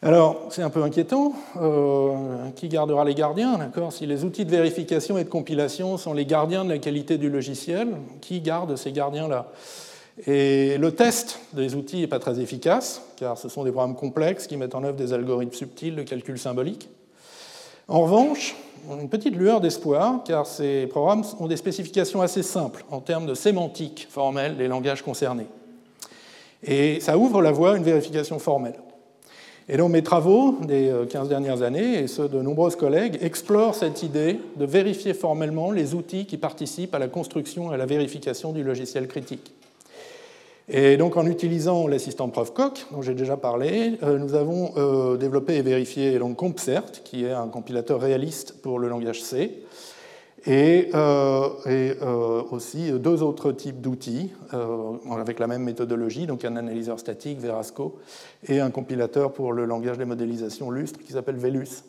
Alors, 0.08 0.46
c'est 0.52 0.62
un 0.62 0.70
peu 0.70 0.84
inquiétant. 0.84 1.34
Euh, 1.62 2.16
qui 2.56 2.70
gardera 2.70 3.04
les 3.04 3.14
gardiens 3.14 3.60
Si 3.92 4.06
les 4.06 4.24
outils 4.24 4.46
de 4.46 4.52
vérification 4.52 5.18
et 5.18 5.26
de 5.26 5.30
compilation 5.30 5.98
sont 5.98 6.14
les 6.14 6.26
gardiens 6.26 6.64
de 6.64 6.70
la 6.70 6.78
qualité 6.78 7.18
du 7.18 7.30
logiciel, 7.30 7.90
qui 8.22 8.40
garde 8.40 8.78
ces 8.78 8.94
gardiens-là? 8.94 9.48
Et 10.26 10.78
le 10.78 10.94
test 10.94 11.42
des 11.52 11.76
outils 11.76 12.00
n'est 12.00 12.08
pas 12.08 12.20
très 12.20 12.40
efficace, 12.40 13.02
car 13.18 13.38
ce 13.38 13.50
sont 13.50 13.66
des 13.66 13.72
programmes 13.72 13.98
complexes 13.98 14.48
qui 14.48 14.56
mettent 14.56 14.76
en 14.76 14.86
œuvre 14.86 14.96
des 14.96 15.12
algorithmes 15.12 15.52
subtils 15.52 15.98
de 15.98 16.04
calcul 16.04 16.40
symbolique. 16.40 16.88
En 17.90 18.04
revanche, 18.04 18.56
une 18.90 19.10
petite 19.10 19.36
lueur 19.36 19.60
d'espoir, 19.60 20.22
car 20.26 20.48
ces 20.48 20.88
programmes 20.88 21.26
ont 21.38 21.48
des 21.48 21.58
spécifications 21.58 22.22
assez 22.22 22.44
simples 22.44 22.86
en 22.92 23.02
termes 23.02 23.26
de 23.26 23.34
sémantique 23.34 24.08
formelle 24.10 24.56
des 24.56 24.70
langages 24.70 25.02
concernés. 25.02 25.48
Et 26.64 27.02
ça 27.02 27.18
ouvre 27.18 27.42
la 27.42 27.52
voie 27.52 27.74
à 27.74 27.76
une 27.76 27.84
vérification 27.84 28.40
formelle. 28.40 28.76
Et 29.70 29.76
donc 29.76 29.92
mes 29.92 30.02
travaux 30.02 30.56
des 30.62 30.94
15 31.10 31.26
euh, 31.26 31.30
dernières 31.30 31.62
années, 31.62 32.00
et 32.00 32.08
ceux 32.08 32.30
de 32.30 32.42
nombreux 32.42 32.72
collègues, 32.72 33.18
explorent 33.22 33.76
cette 33.76 34.02
idée 34.02 34.40
de 34.56 34.66
vérifier 34.66 35.14
formellement 35.14 35.72
les 35.72 35.94
outils 35.94 36.26
qui 36.26 36.38
participent 36.38 36.96
à 36.96 37.00
la 37.00 37.10
construction 37.10 37.72
et 37.72 37.76
à 37.76 37.78
la 37.78 37.86
vérification 37.86 38.54
du 38.54 38.64
logiciel 38.64 39.08
critique. 39.08 39.52
Et 40.70 40.96
donc 40.96 41.18
en 41.18 41.26
utilisant 41.26 41.88
l'assistant 41.88 42.30
Profcoq, 42.30 42.88
dont 42.92 43.02
j'ai 43.02 43.14
déjà 43.14 43.36
parlé, 43.36 43.98
euh, 44.04 44.18
nous 44.18 44.36
avons 44.36 44.72
euh, 44.78 45.18
développé 45.18 45.56
et 45.56 45.62
vérifié 45.62 46.18
donc 46.18 46.38
CompCert, 46.38 47.04
qui 47.04 47.26
est 47.26 47.32
un 47.32 47.48
compilateur 47.48 48.00
réaliste 48.00 48.62
pour 48.62 48.80
le 48.80 48.88
langage 48.88 49.22
C, 49.22 49.64
et, 50.46 50.90
euh, 50.94 51.50
euh, 51.66 52.44
aussi 52.52 52.92
deux 52.92 53.24
autres 53.24 53.52
types 53.52 53.82
d'outils 53.82 54.32
euh, 54.54 54.94
avec 55.12 55.40
la 55.40 55.48
même 55.48 55.64
méthodologie, 55.64 56.28
donc 56.28 56.46
un 56.46 56.56
analyseur 56.56 57.00
statique, 57.00 57.40
Verasco, 57.40 58.00
et 58.48 58.60
un 58.60 58.70
compilateur 58.70 59.34
pour 59.34 59.52
le 59.52 59.66
langage 59.66 59.98
des 59.98 60.06
modélisations 60.06 60.70
Lustre 60.70 61.00
qui 61.00 61.14
s'appelle 61.14 61.38
Velus. 61.38 61.84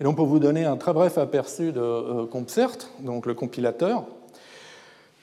Et 0.00 0.04
donc 0.04 0.16
pour 0.16 0.26
vous 0.26 0.38
donner 0.38 0.64
un 0.64 0.76
très 0.76 0.92
bref 0.92 1.18
aperçu 1.18 1.72
de 1.72 2.24
CompCert, 2.24 2.78
donc 3.00 3.26
le 3.26 3.34
compilateur, 3.34 4.04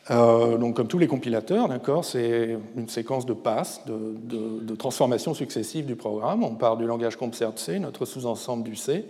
donc 0.10 0.76
comme 0.76 0.88
tous 0.88 0.98
les 0.98 1.08
compilateurs, 1.08 1.70
c'est 2.04 2.58
une 2.76 2.90
séquence 2.90 3.28
de 3.28 3.34
passes, 3.34 3.82
de, 3.86 4.64
de 4.64 4.76
transformations 4.76 5.36
successives 5.36 5.86
du 5.86 5.96
programme. 5.96 6.44
On 6.44 6.56
part 6.56 6.78
du 6.78 6.86
langage 6.86 7.16
CompCert 7.16 7.58
C, 7.58 7.78
notre 7.78 8.06
sous-ensemble 8.06 8.64
du 8.64 8.76
C, 8.76 9.06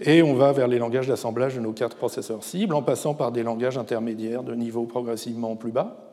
et 0.00 0.22
on 0.22 0.34
va 0.34 0.52
vers 0.52 0.68
les 0.68 0.78
langages 0.78 1.08
d'assemblage 1.08 1.56
de 1.56 1.60
nos 1.60 1.72
quatre 1.72 1.96
processeurs 1.96 2.44
cibles 2.44 2.74
en 2.74 2.82
passant 2.82 3.14
par 3.14 3.32
des 3.32 3.42
langages 3.42 3.78
intermédiaires 3.78 4.42
de 4.42 4.54
niveau 4.54 4.84
progressivement 4.84 5.56
plus 5.56 5.72
bas. 5.72 6.08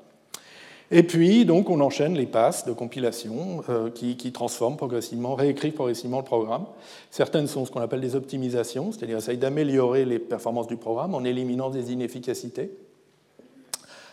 Et 0.92 1.02
puis, 1.02 1.46
donc, 1.46 1.70
on 1.72 1.80
enchaîne 1.80 2.14
les 2.14 2.28
passes 2.28 2.66
de 2.66 2.72
compilation 2.72 3.64
euh, 3.70 3.90
qui, 3.90 4.32
transforment 4.32 4.78
progressivement, 4.78 5.34
réécrivent 5.34 5.74
progressivement 5.74 6.20
le 6.20 6.26
programme. 6.26 6.66
Certaines 7.10 7.48
sont 7.48 7.66
ce 7.66 7.72
qu'on 7.72 7.82
appelle 7.82 8.02
des 8.02 8.16
optimisations, 8.16 8.92
c'est-à-dire 8.92 9.18
essayent 9.18 9.38
d'améliorer 9.38 10.06
les 10.06 10.20
performances 10.20 10.68
du 10.68 10.78
programme 10.78 11.16
en 11.16 11.24
éliminant 11.24 11.72
des 11.72 11.92
inefficacités. 11.92 12.72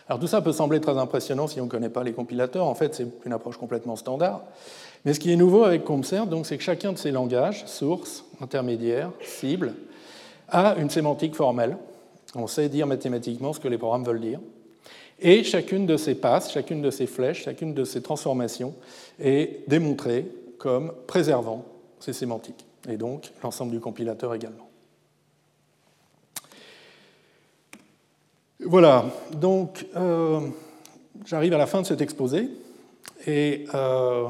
Alors 0.09 0.19
tout 0.19 0.27
ça 0.27 0.41
peut 0.41 0.51
sembler 0.51 0.81
très 0.81 0.97
impressionnant 0.97 1.47
si 1.47 1.61
on 1.61 1.65
ne 1.65 1.69
connaît 1.69 1.89
pas 1.89 2.03
les 2.03 2.11
compilateurs. 2.11 2.65
En 2.65 2.75
fait, 2.75 2.93
c'est 2.95 3.07
une 3.25 3.33
approche 3.33 3.57
complètement 3.57 3.95
standard. 3.95 4.41
Mais 5.05 5.13
ce 5.13 5.19
qui 5.19 5.31
est 5.31 5.35
nouveau 5.35 5.63
avec 5.63 5.83
CompServe, 5.83 6.29
c'est 6.43 6.57
que 6.57 6.63
chacun 6.63 6.93
de 6.93 6.97
ces 6.97 7.11
langages, 7.11 7.65
source, 7.65 8.25
intermédiaire, 8.41 9.11
cible, 9.21 9.73
a 10.49 10.75
une 10.77 10.89
sémantique 10.89 11.35
formelle. 11.35 11.77
On 12.35 12.47
sait 12.47 12.69
dire 12.69 12.87
mathématiquement 12.87 13.53
ce 13.53 13.59
que 13.59 13.67
les 13.67 13.77
programmes 13.77 14.05
veulent 14.05 14.21
dire. 14.21 14.39
Et 15.19 15.43
chacune 15.43 15.85
de 15.85 15.97
ces 15.97 16.15
passes, 16.15 16.51
chacune 16.51 16.81
de 16.81 16.89
ces 16.89 17.05
flèches, 17.05 17.43
chacune 17.43 17.73
de 17.73 17.83
ces 17.83 18.01
transformations 18.01 18.73
est 19.19 19.61
démontrée 19.67 20.25
comme 20.57 20.93
préservant 21.07 21.65
ces 21.99 22.13
sémantiques, 22.13 22.65
et 22.89 22.97
donc 22.97 23.31
l'ensemble 23.43 23.71
du 23.71 23.79
compilateur 23.79 24.33
également. 24.33 24.67
Voilà, 28.65 29.05
donc 29.33 29.85
euh, 29.95 30.39
j'arrive 31.25 31.53
à 31.53 31.57
la 31.57 31.65
fin 31.67 31.81
de 31.81 31.85
cet 31.85 32.01
exposé. 32.01 32.49
Et 33.27 33.65
euh, 33.73 34.27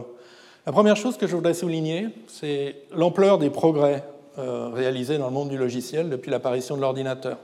la 0.66 0.72
première 0.72 0.96
chose 0.96 1.18
que 1.18 1.28
je 1.28 1.36
voudrais 1.36 1.54
souligner, 1.54 2.08
c'est 2.28 2.76
l'ampleur 2.96 3.38
des 3.38 3.50
progrès 3.50 4.04
euh, 4.38 4.70
réalisés 4.74 5.18
dans 5.18 5.28
le 5.28 5.34
monde 5.34 5.50
du 5.50 5.58
logiciel 5.58 6.10
depuis 6.10 6.32
l'apparition 6.32 6.76
de 6.76 6.82
l'ordinateur. 6.82 7.38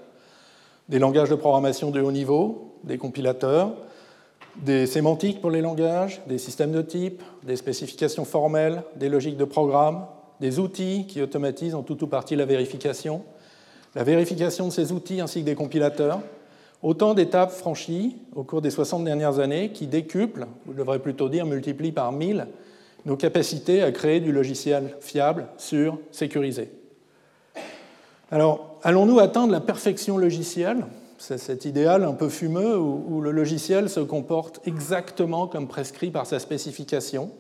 Des 0.88 0.99
langages 0.99 1.30
de 1.30 1.36
programmation 1.36 1.91
de 1.91 2.01
haut 2.01 2.11
niveau, 2.11 2.76
des 2.84 2.97
compilateurs, 2.97 3.74
des 4.55 4.88
sémantiques 4.88 5.41
pour 5.41 5.51
les 5.51 5.61
langages, 5.61 6.22
des 6.28 6.38
systèmes 6.38 6.72
de 6.72 6.82
type, 6.82 7.22
des 7.43 7.55
spécifications 7.55 8.26
formelles, 8.26 8.84
des 8.95 9.09
logiques 9.09 9.38
de 9.38 9.45
programme, 9.45 10.05
des 10.39 10.59
outils 10.59 11.05
qui 11.07 11.22
automatisent 11.22 11.76
en 11.76 11.84
tout 11.84 12.03
ou 12.03 12.07
partie 12.07 12.36
la 12.36 12.45
vérification, 12.45 13.22
la 13.95 14.03
vérification 14.03 14.67
de 14.67 14.72
ces 14.72 14.91
outils 14.91 15.22
ainsi 15.22 15.41
que 15.41 15.45
des 15.45 15.55
compilateurs, 15.55 16.22
Autant 16.82 17.13
d'étapes 17.13 17.51
franchies 17.51 18.15
au 18.34 18.43
cours 18.43 18.61
des 18.61 18.70
60 18.70 19.03
dernières 19.03 19.39
années 19.39 19.72
qui 19.72 19.86
décuplent, 19.86 20.47
ou 20.65 20.72
je 20.72 20.78
devrais 20.78 20.99
plutôt 20.99 21.28
dire 21.28 21.45
multiplient 21.45 21.91
par 21.91 22.13
1000, 22.13 22.47
nos 23.06 23.16
capacités 23.16 23.82
à 23.82 23.91
créer 23.91 24.20
du 24.20 24.32
logiciel 24.32 24.95
fiable, 25.00 25.47
sûr, 25.58 25.97
sécurisé. 26.12 26.72
Alors, 28.32 28.78
allons-nous 28.84 29.20
atteindre 29.20 29.52
la 29.52 29.60
perfection 29.60 30.18
logicielle? 30.18 30.86
C'est 31.18 31.38
cet 31.38 31.66
idéal 31.66 32.04
un 32.04 32.14
peu 32.14 32.30
fumeux 32.30 32.78
où, 32.78 33.22
le 33.22 33.32
logiciel 33.32 33.89
se 33.89 34.00
comporte 34.00 34.62
exactement 34.66 35.47
comme 35.47 35.68
prescrit 35.68 36.12
par 36.12 36.26
sa 36.26 36.39
spécification, 36.39 37.32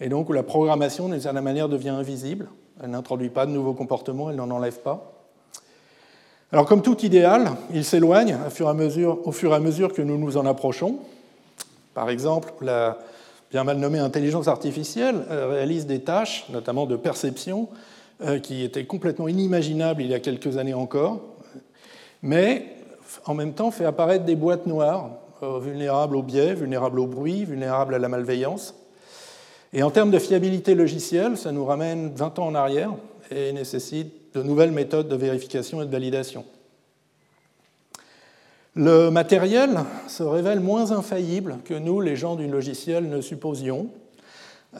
et 0.00 0.08
donc 0.08 0.30
où 0.30 0.32
la 0.32 0.42
programmation, 0.42 1.08
d'une 1.08 1.20
certaine 1.20 1.44
manière, 1.44 1.68
devient 1.68 1.90
invisible. 1.90 2.48
Elle 2.82 2.90
n'introduit 2.90 3.28
pas 3.28 3.44
de 3.44 3.50
nouveaux 3.50 3.74
comportements, 3.74 4.30
elle 4.30 4.36
n'en 4.36 4.50
enlève 4.50 4.80
pas. 4.80 5.12
Alors 6.52 6.64
comme 6.64 6.82
tout 6.82 7.04
idéal, 7.04 7.50
il 7.72 7.84
s'éloigne 7.84 8.36
au 8.46 8.50
fur 8.50 8.66
et 9.52 9.54
à 9.54 9.60
mesure 9.60 9.92
que 9.92 10.02
nous 10.02 10.16
nous 10.16 10.36
en 10.36 10.46
approchons. 10.46 10.98
Par 11.92 12.08
exemple, 12.08 12.52
la 12.62 12.98
bien 13.50 13.64
mal 13.64 13.78
nommée 13.78 13.98
intelligence 13.98 14.48
artificielle 14.48 15.24
euh, 15.30 15.48
réalise 15.48 15.86
des 15.86 16.00
tâches, 16.00 16.46
notamment 16.50 16.86
de 16.86 16.96
perception, 16.96 17.68
euh, 18.22 18.38
qui 18.38 18.62
étaient 18.62 18.84
complètement 18.84 19.28
inimaginables 19.28 20.02
il 20.02 20.08
y 20.08 20.14
a 20.14 20.20
quelques 20.20 20.56
années 20.56 20.74
encore, 20.74 21.20
mais 22.22 22.66
en 23.26 23.34
même 23.34 23.54
temps 23.54 23.70
fait 23.70 23.84
apparaître 23.84 24.24
des 24.24 24.36
boîtes 24.36 24.66
noires, 24.66 25.10
euh, 25.42 25.58
vulnérables 25.58 26.16
au 26.16 26.22
biais, 26.22 26.54
vulnérables 26.54 27.00
au 27.00 27.06
bruit, 27.06 27.44
vulnérables 27.44 27.94
à 27.94 27.98
la 27.98 28.08
malveillance. 28.08 28.74
Et 29.72 29.82
en 29.82 29.90
termes 29.90 30.10
de 30.10 30.18
fiabilité 30.18 30.74
logicielle, 30.74 31.36
ça 31.36 31.50
nous 31.52 31.64
ramène 31.64 32.12
20 32.14 32.38
ans 32.38 32.46
en 32.46 32.54
arrière 32.54 32.92
et 33.30 33.52
nécessite 33.52 34.34
de 34.34 34.42
nouvelles 34.42 34.72
méthodes 34.72 35.08
de 35.08 35.16
vérification 35.16 35.82
et 35.82 35.86
de 35.86 35.90
validation. 35.90 36.44
Le 38.76 39.10
matériel 39.10 39.80
se 40.06 40.22
révèle 40.22 40.60
moins 40.60 40.92
infaillible 40.92 41.58
que 41.64 41.74
nous, 41.74 42.00
les 42.00 42.14
gens 42.14 42.36
du 42.36 42.46
logiciel, 42.46 43.08
ne 43.08 43.20
supposions. 43.20 43.88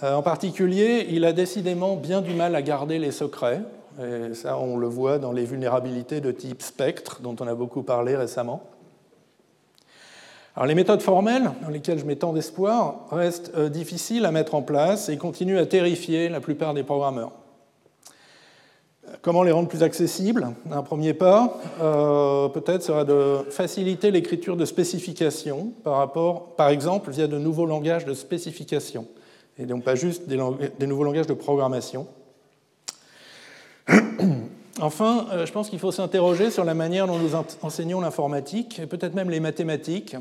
Euh, 0.05 0.15
en 0.15 0.23
particulier, 0.23 1.09
il 1.11 1.25
a 1.25 1.33
décidément 1.33 1.97
bien 1.97 2.21
du 2.21 2.33
mal 2.33 2.55
à 2.55 2.63
garder 2.63 3.01
les 3.01 3.11
secrets. 3.11 3.63
Et 4.01 4.35
ça, 4.35 4.57
on 4.59 4.77
le 4.77 4.87
voit 4.87 5.19
dans 5.19 5.33
les 5.33 5.45
vulnérabilités 5.45 6.21
de 6.21 6.31
type 6.31 6.63
spectre, 6.63 7.21
dont 7.21 7.35
on 7.41 7.49
a 7.49 7.55
beaucoup 7.55 7.83
parlé 7.83 8.15
récemment. 8.17 8.63
Alors, 10.55 10.67
les 10.67 10.77
méthodes 10.77 11.03
formelles, 11.03 11.51
dans 11.63 11.69
lesquelles 11.69 11.99
je 11.99 12.05
mets 12.05 12.17
tant 12.17 12.33
d'espoir, 12.33 13.07
restent 13.11 13.53
euh, 13.57 13.69
difficiles 13.69 14.25
à 14.25 14.31
mettre 14.31 14.55
en 14.55 14.63
place 14.63 15.09
et 15.09 15.17
continuent 15.17 15.59
à 15.59 15.67
terrifier 15.67 16.29
la 16.29 16.41
plupart 16.41 16.75
des 16.75 16.85
programmeurs. 16.85 17.33
Comment 19.23 19.43
les 19.43 19.53
rendre 19.53 19.69
plus 19.69 19.83
accessibles? 19.83 20.49
Un 20.71 20.83
premier 20.83 21.15
pas, 21.15 21.61
euh, 21.81 22.49
peut-être, 22.49 22.83
sera 22.83 23.05
de 23.05 23.39
faciliter 23.51 24.11
l'écriture 24.11 24.57
de 24.57 24.65
spécifications 24.65 25.73
par 25.85 25.97
rapport, 25.97 26.55
par 26.57 26.69
exemple, 26.69 27.11
via 27.11 27.27
de 27.27 27.37
nouveaux 27.37 27.67
langages 27.67 28.05
de 28.05 28.15
spécification, 28.15 29.07
et 29.59 29.67
donc 29.67 29.85
pas 29.85 29.95
juste 29.95 30.27
des, 30.27 30.37
nouveaux 30.87 31.05
langages 31.05 31.27
de 31.27 31.35
programmation. 31.35 32.07
Enfin, 34.83 35.27
euh, 35.33 35.45
je 35.45 35.53
pense 35.53 35.69
qu'il 35.69 35.81
faut 35.81 35.93
s'interroger 35.93 36.51
sur 36.51 36.65
la 36.65 36.73
manière 36.73 37.07
dont 37.07 37.19
nous 37.19 37.33
enseignons 37.61 38.01
l'informatique 38.01 38.79
et 38.79 38.87
peut-être 38.87 39.15
même 39.15 39.29
les 39.29 39.41
mathématiques. 39.41 40.17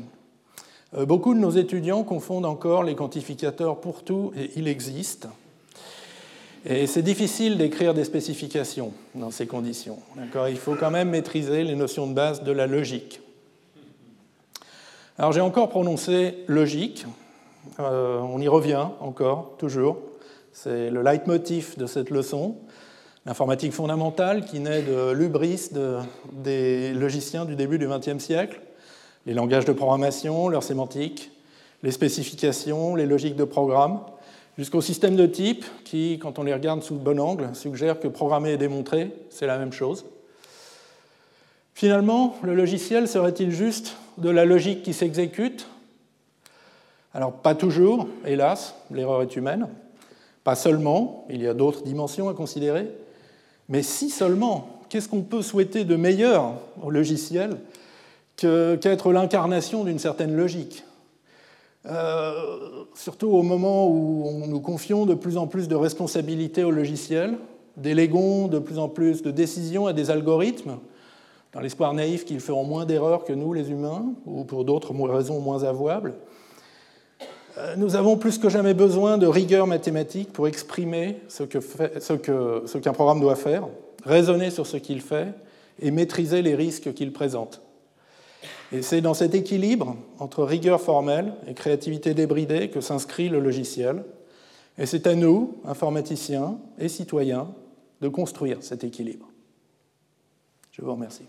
Euh, 0.98 1.06
beaucoup 1.06 1.32
de 1.32 1.38
nos 1.38 1.52
étudiants 1.52 2.02
confondent 2.02 2.44
encore 2.44 2.82
les 2.82 2.94
quantificateurs 2.94 3.80
pour 3.80 4.02
tout 4.02 4.32
et 4.36 4.50
il 4.56 4.68
existe. 4.68 5.28
Et 6.66 6.86
c'est 6.86 7.02
difficile 7.02 7.56
d'écrire 7.56 7.94
des 7.94 8.04
spécifications 8.04 8.92
dans 9.14 9.30
ces 9.30 9.46
conditions. 9.46 9.98
Il 10.48 10.58
faut 10.58 10.74
quand 10.74 10.90
même 10.90 11.08
maîtriser 11.08 11.64
les 11.64 11.74
notions 11.74 12.06
de 12.06 12.12
base 12.12 12.42
de 12.42 12.52
la 12.52 12.66
logique. 12.66 13.22
Alors 15.16 15.32
j'ai 15.32 15.40
encore 15.40 15.70
prononcé 15.70 16.44
logique. 16.48 17.06
Euh, 17.78 18.18
on 18.20 18.40
y 18.40 18.48
revient 18.48 18.88
encore, 19.00 19.54
toujours. 19.58 19.96
C'est 20.52 20.90
le 20.90 21.02
leitmotiv 21.02 21.78
de 21.78 21.86
cette 21.86 22.10
leçon. 22.10 22.56
L'informatique 23.24 23.72
fondamentale 23.72 24.44
qui 24.44 24.60
naît 24.60 24.82
de 24.82 25.12
l'ubris 25.12 25.70
des 26.32 26.92
logiciens 26.92 27.46
du 27.46 27.56
début 27.56 27.78
du 27.78 27.88
XXe 27.88 28.22
siècle. 28.22 28.60
Les 29.24 29.32
langages 29.32 29.64
de 29.64 29.72
programmation, 29.72 30.48
leur 30.48 30.62
sémantique, 30.62 31.30
les 31.82 31.90
spécifications, 31.90 32.94
les 32.96 33.06
logiques 33.06 33.36
de 33.36 33.44
programme 33.44 34.00
jusqu'au 34.58 34.80
système 34.80 35.16
de 35.16 35.26
type 35.26 35.64
qui, 35.84 36.18
quand 36.20 36.38
on 36.38 36.42
les 36.42 36.54
regarde 36.54 36.82
sous 36.82 36.94
le 36.94 37.00
bon 37.00 37.18
angle, 37.20 37.50
suggère 37.54 37.98
que 37.98 38.08
programmer 38.08 38.52
et 38.52 38.56
démontrer, 38.56 39.10
c'est 39.30 39.46
la 39.46 39.58
même 39.58 39.72
chose. 39.72 40.04
Finalement, 41.74 42.36
le 42.42 42.54
logiciel 42.54 43.08
serait-il 43.08 43.50
juste 43.50 43.96
de 44.18 44.28
la 44.28 44.44
logique 44.44 44.82
qui 44.82 44.92
s'exécute? 44.92 45.66
Alors 47.14 47.32
pas 47.32 47.54
toujours, 47.54 48.06
hélas, 48.26 48.74
l'erreur 48.90 49.22
est 49.22 49.34
humaine. 49.34 49.68
Pas 50.44 50.54
seulement, 50.54 51.26
il 51.30 51.42
y 51.42 51.48
a 51.48 51.54
d'autres 51.54 51.82
dimensions 51.82 52.28
à 52.28 52.34
considérer. 52.34 52.88
Mais 53.68 53.82
si 53.82 54.10
seulement, 54.10 54.80
qu'est-ce 54.88 55.08
qu'on 55.08 55.22
peut 55.22 55.42
souhaiter 55.42 55.84
de 55.84 55.96
meilleur 55.96 56.54
au 56.82 56.90
logiciel 56.90 57.56
qu'être 58.36 59.12
l'incarnation 59.12 59.84
d'une 59.84 59.98
certaine 59.98 60.36
logique? 60.36 60.84
Euh, 61.86 62.84
surtout 62.94 63.28
au 63.28 63.42
moment 63.42 63.88
où 63.88 64.44
nous 64.46 64.60
confions 64.60 65.06
de 65.06 65.14
plus 65.14 65.36
en 65.36 65.46
plus 65.46 65.66
de 65.68 65.74
responsabilités 65.74 66.62
au 66.62 66.70
logiciel, 66.70 67.38
déléguons 67.76 68.48
de 68.48 68.58
plus 68.58 68.78
en 68.78 68.88
plus 68.88 69.22
de 69.22 69.30
décisions 69.30 69.86
à 69.86 69.92
des 69.92 70.10
algorithmes, 70.10 70.78
dans 71.52 71.60
l'espoir 71.60 71.94
naïf 71.94 72.24
qu'ils 72.24 72.40
feront 72.40 72.64
moins 72.64 72.84
d'erreurs 72.84 73.24
que 73.24 73.32
nous, 73.32 73.52
les 73.52 73.70
humains, 73.70 74.12
ou 74.26 74.44
pour 74.44 74.64
d'autres 74.64 74.92
raisons 74.92 75.40
moins 75.40 75.64
avouables. 75.64 76.14
Euh, 77.58 77.74
nous 77.76 77.96
avons 77.96 78.16
plus 78.16 78.38
que 78.38 78.48
jamais 78.48 78.74
besoin 78.74 79.18
de 79.18 79.26
rigueur 79.26 79.66
mathématique 79.66 80.32
pour 80.32 80.46
exprimer 80.46 81.20
ce 81.28 81.44
qu'un 82.78 82.92
programme 82.92 83.20
doit 83.20 83.36
faire, 83.36 83.66
raisonner 84.04 84.50
sur 84.50 84.66
ce 84.66 84.76
qu'il 84.76 85.00
fait 85.00 85.28
et 85.80 85.90
maîtriser 85.90 86.42
les 86.42 86.54
risques 86.54 86.92
qu'il 86.92 87.12
présente. 87.12 87.62
Et 88.72 88.82
c'est 88.82 89.00
dans 89.00 89.14
cet 89.14 89.34
équilibre 89.34 89.96
entre 90.18 90.44
rigueur 90.44 90.80
formelle 90.80 91.34
et 91.46 91.54
créativité 91.54 92.12
débridée 92.14 92.70
que 92.70 92.80
s'inscrit 92.80 93.28
le 93.28 93.38
logiciel. 93.40 94.04
Et 94.78 94.86
c'est 94.86 95.06
à 95.06 95.14
nous, 95.14 95.60
informaticiens 95.64 96.58
et 96.78 96.88
citoyens, 96.88 97.52
de 98.00 98.08
construire 98.08 98.62
cet 98.62 98.82
équilibre. 98.84 99.28
Je 100.70 100.80
vous 100.82 100.92
remercie. 100.92 101.26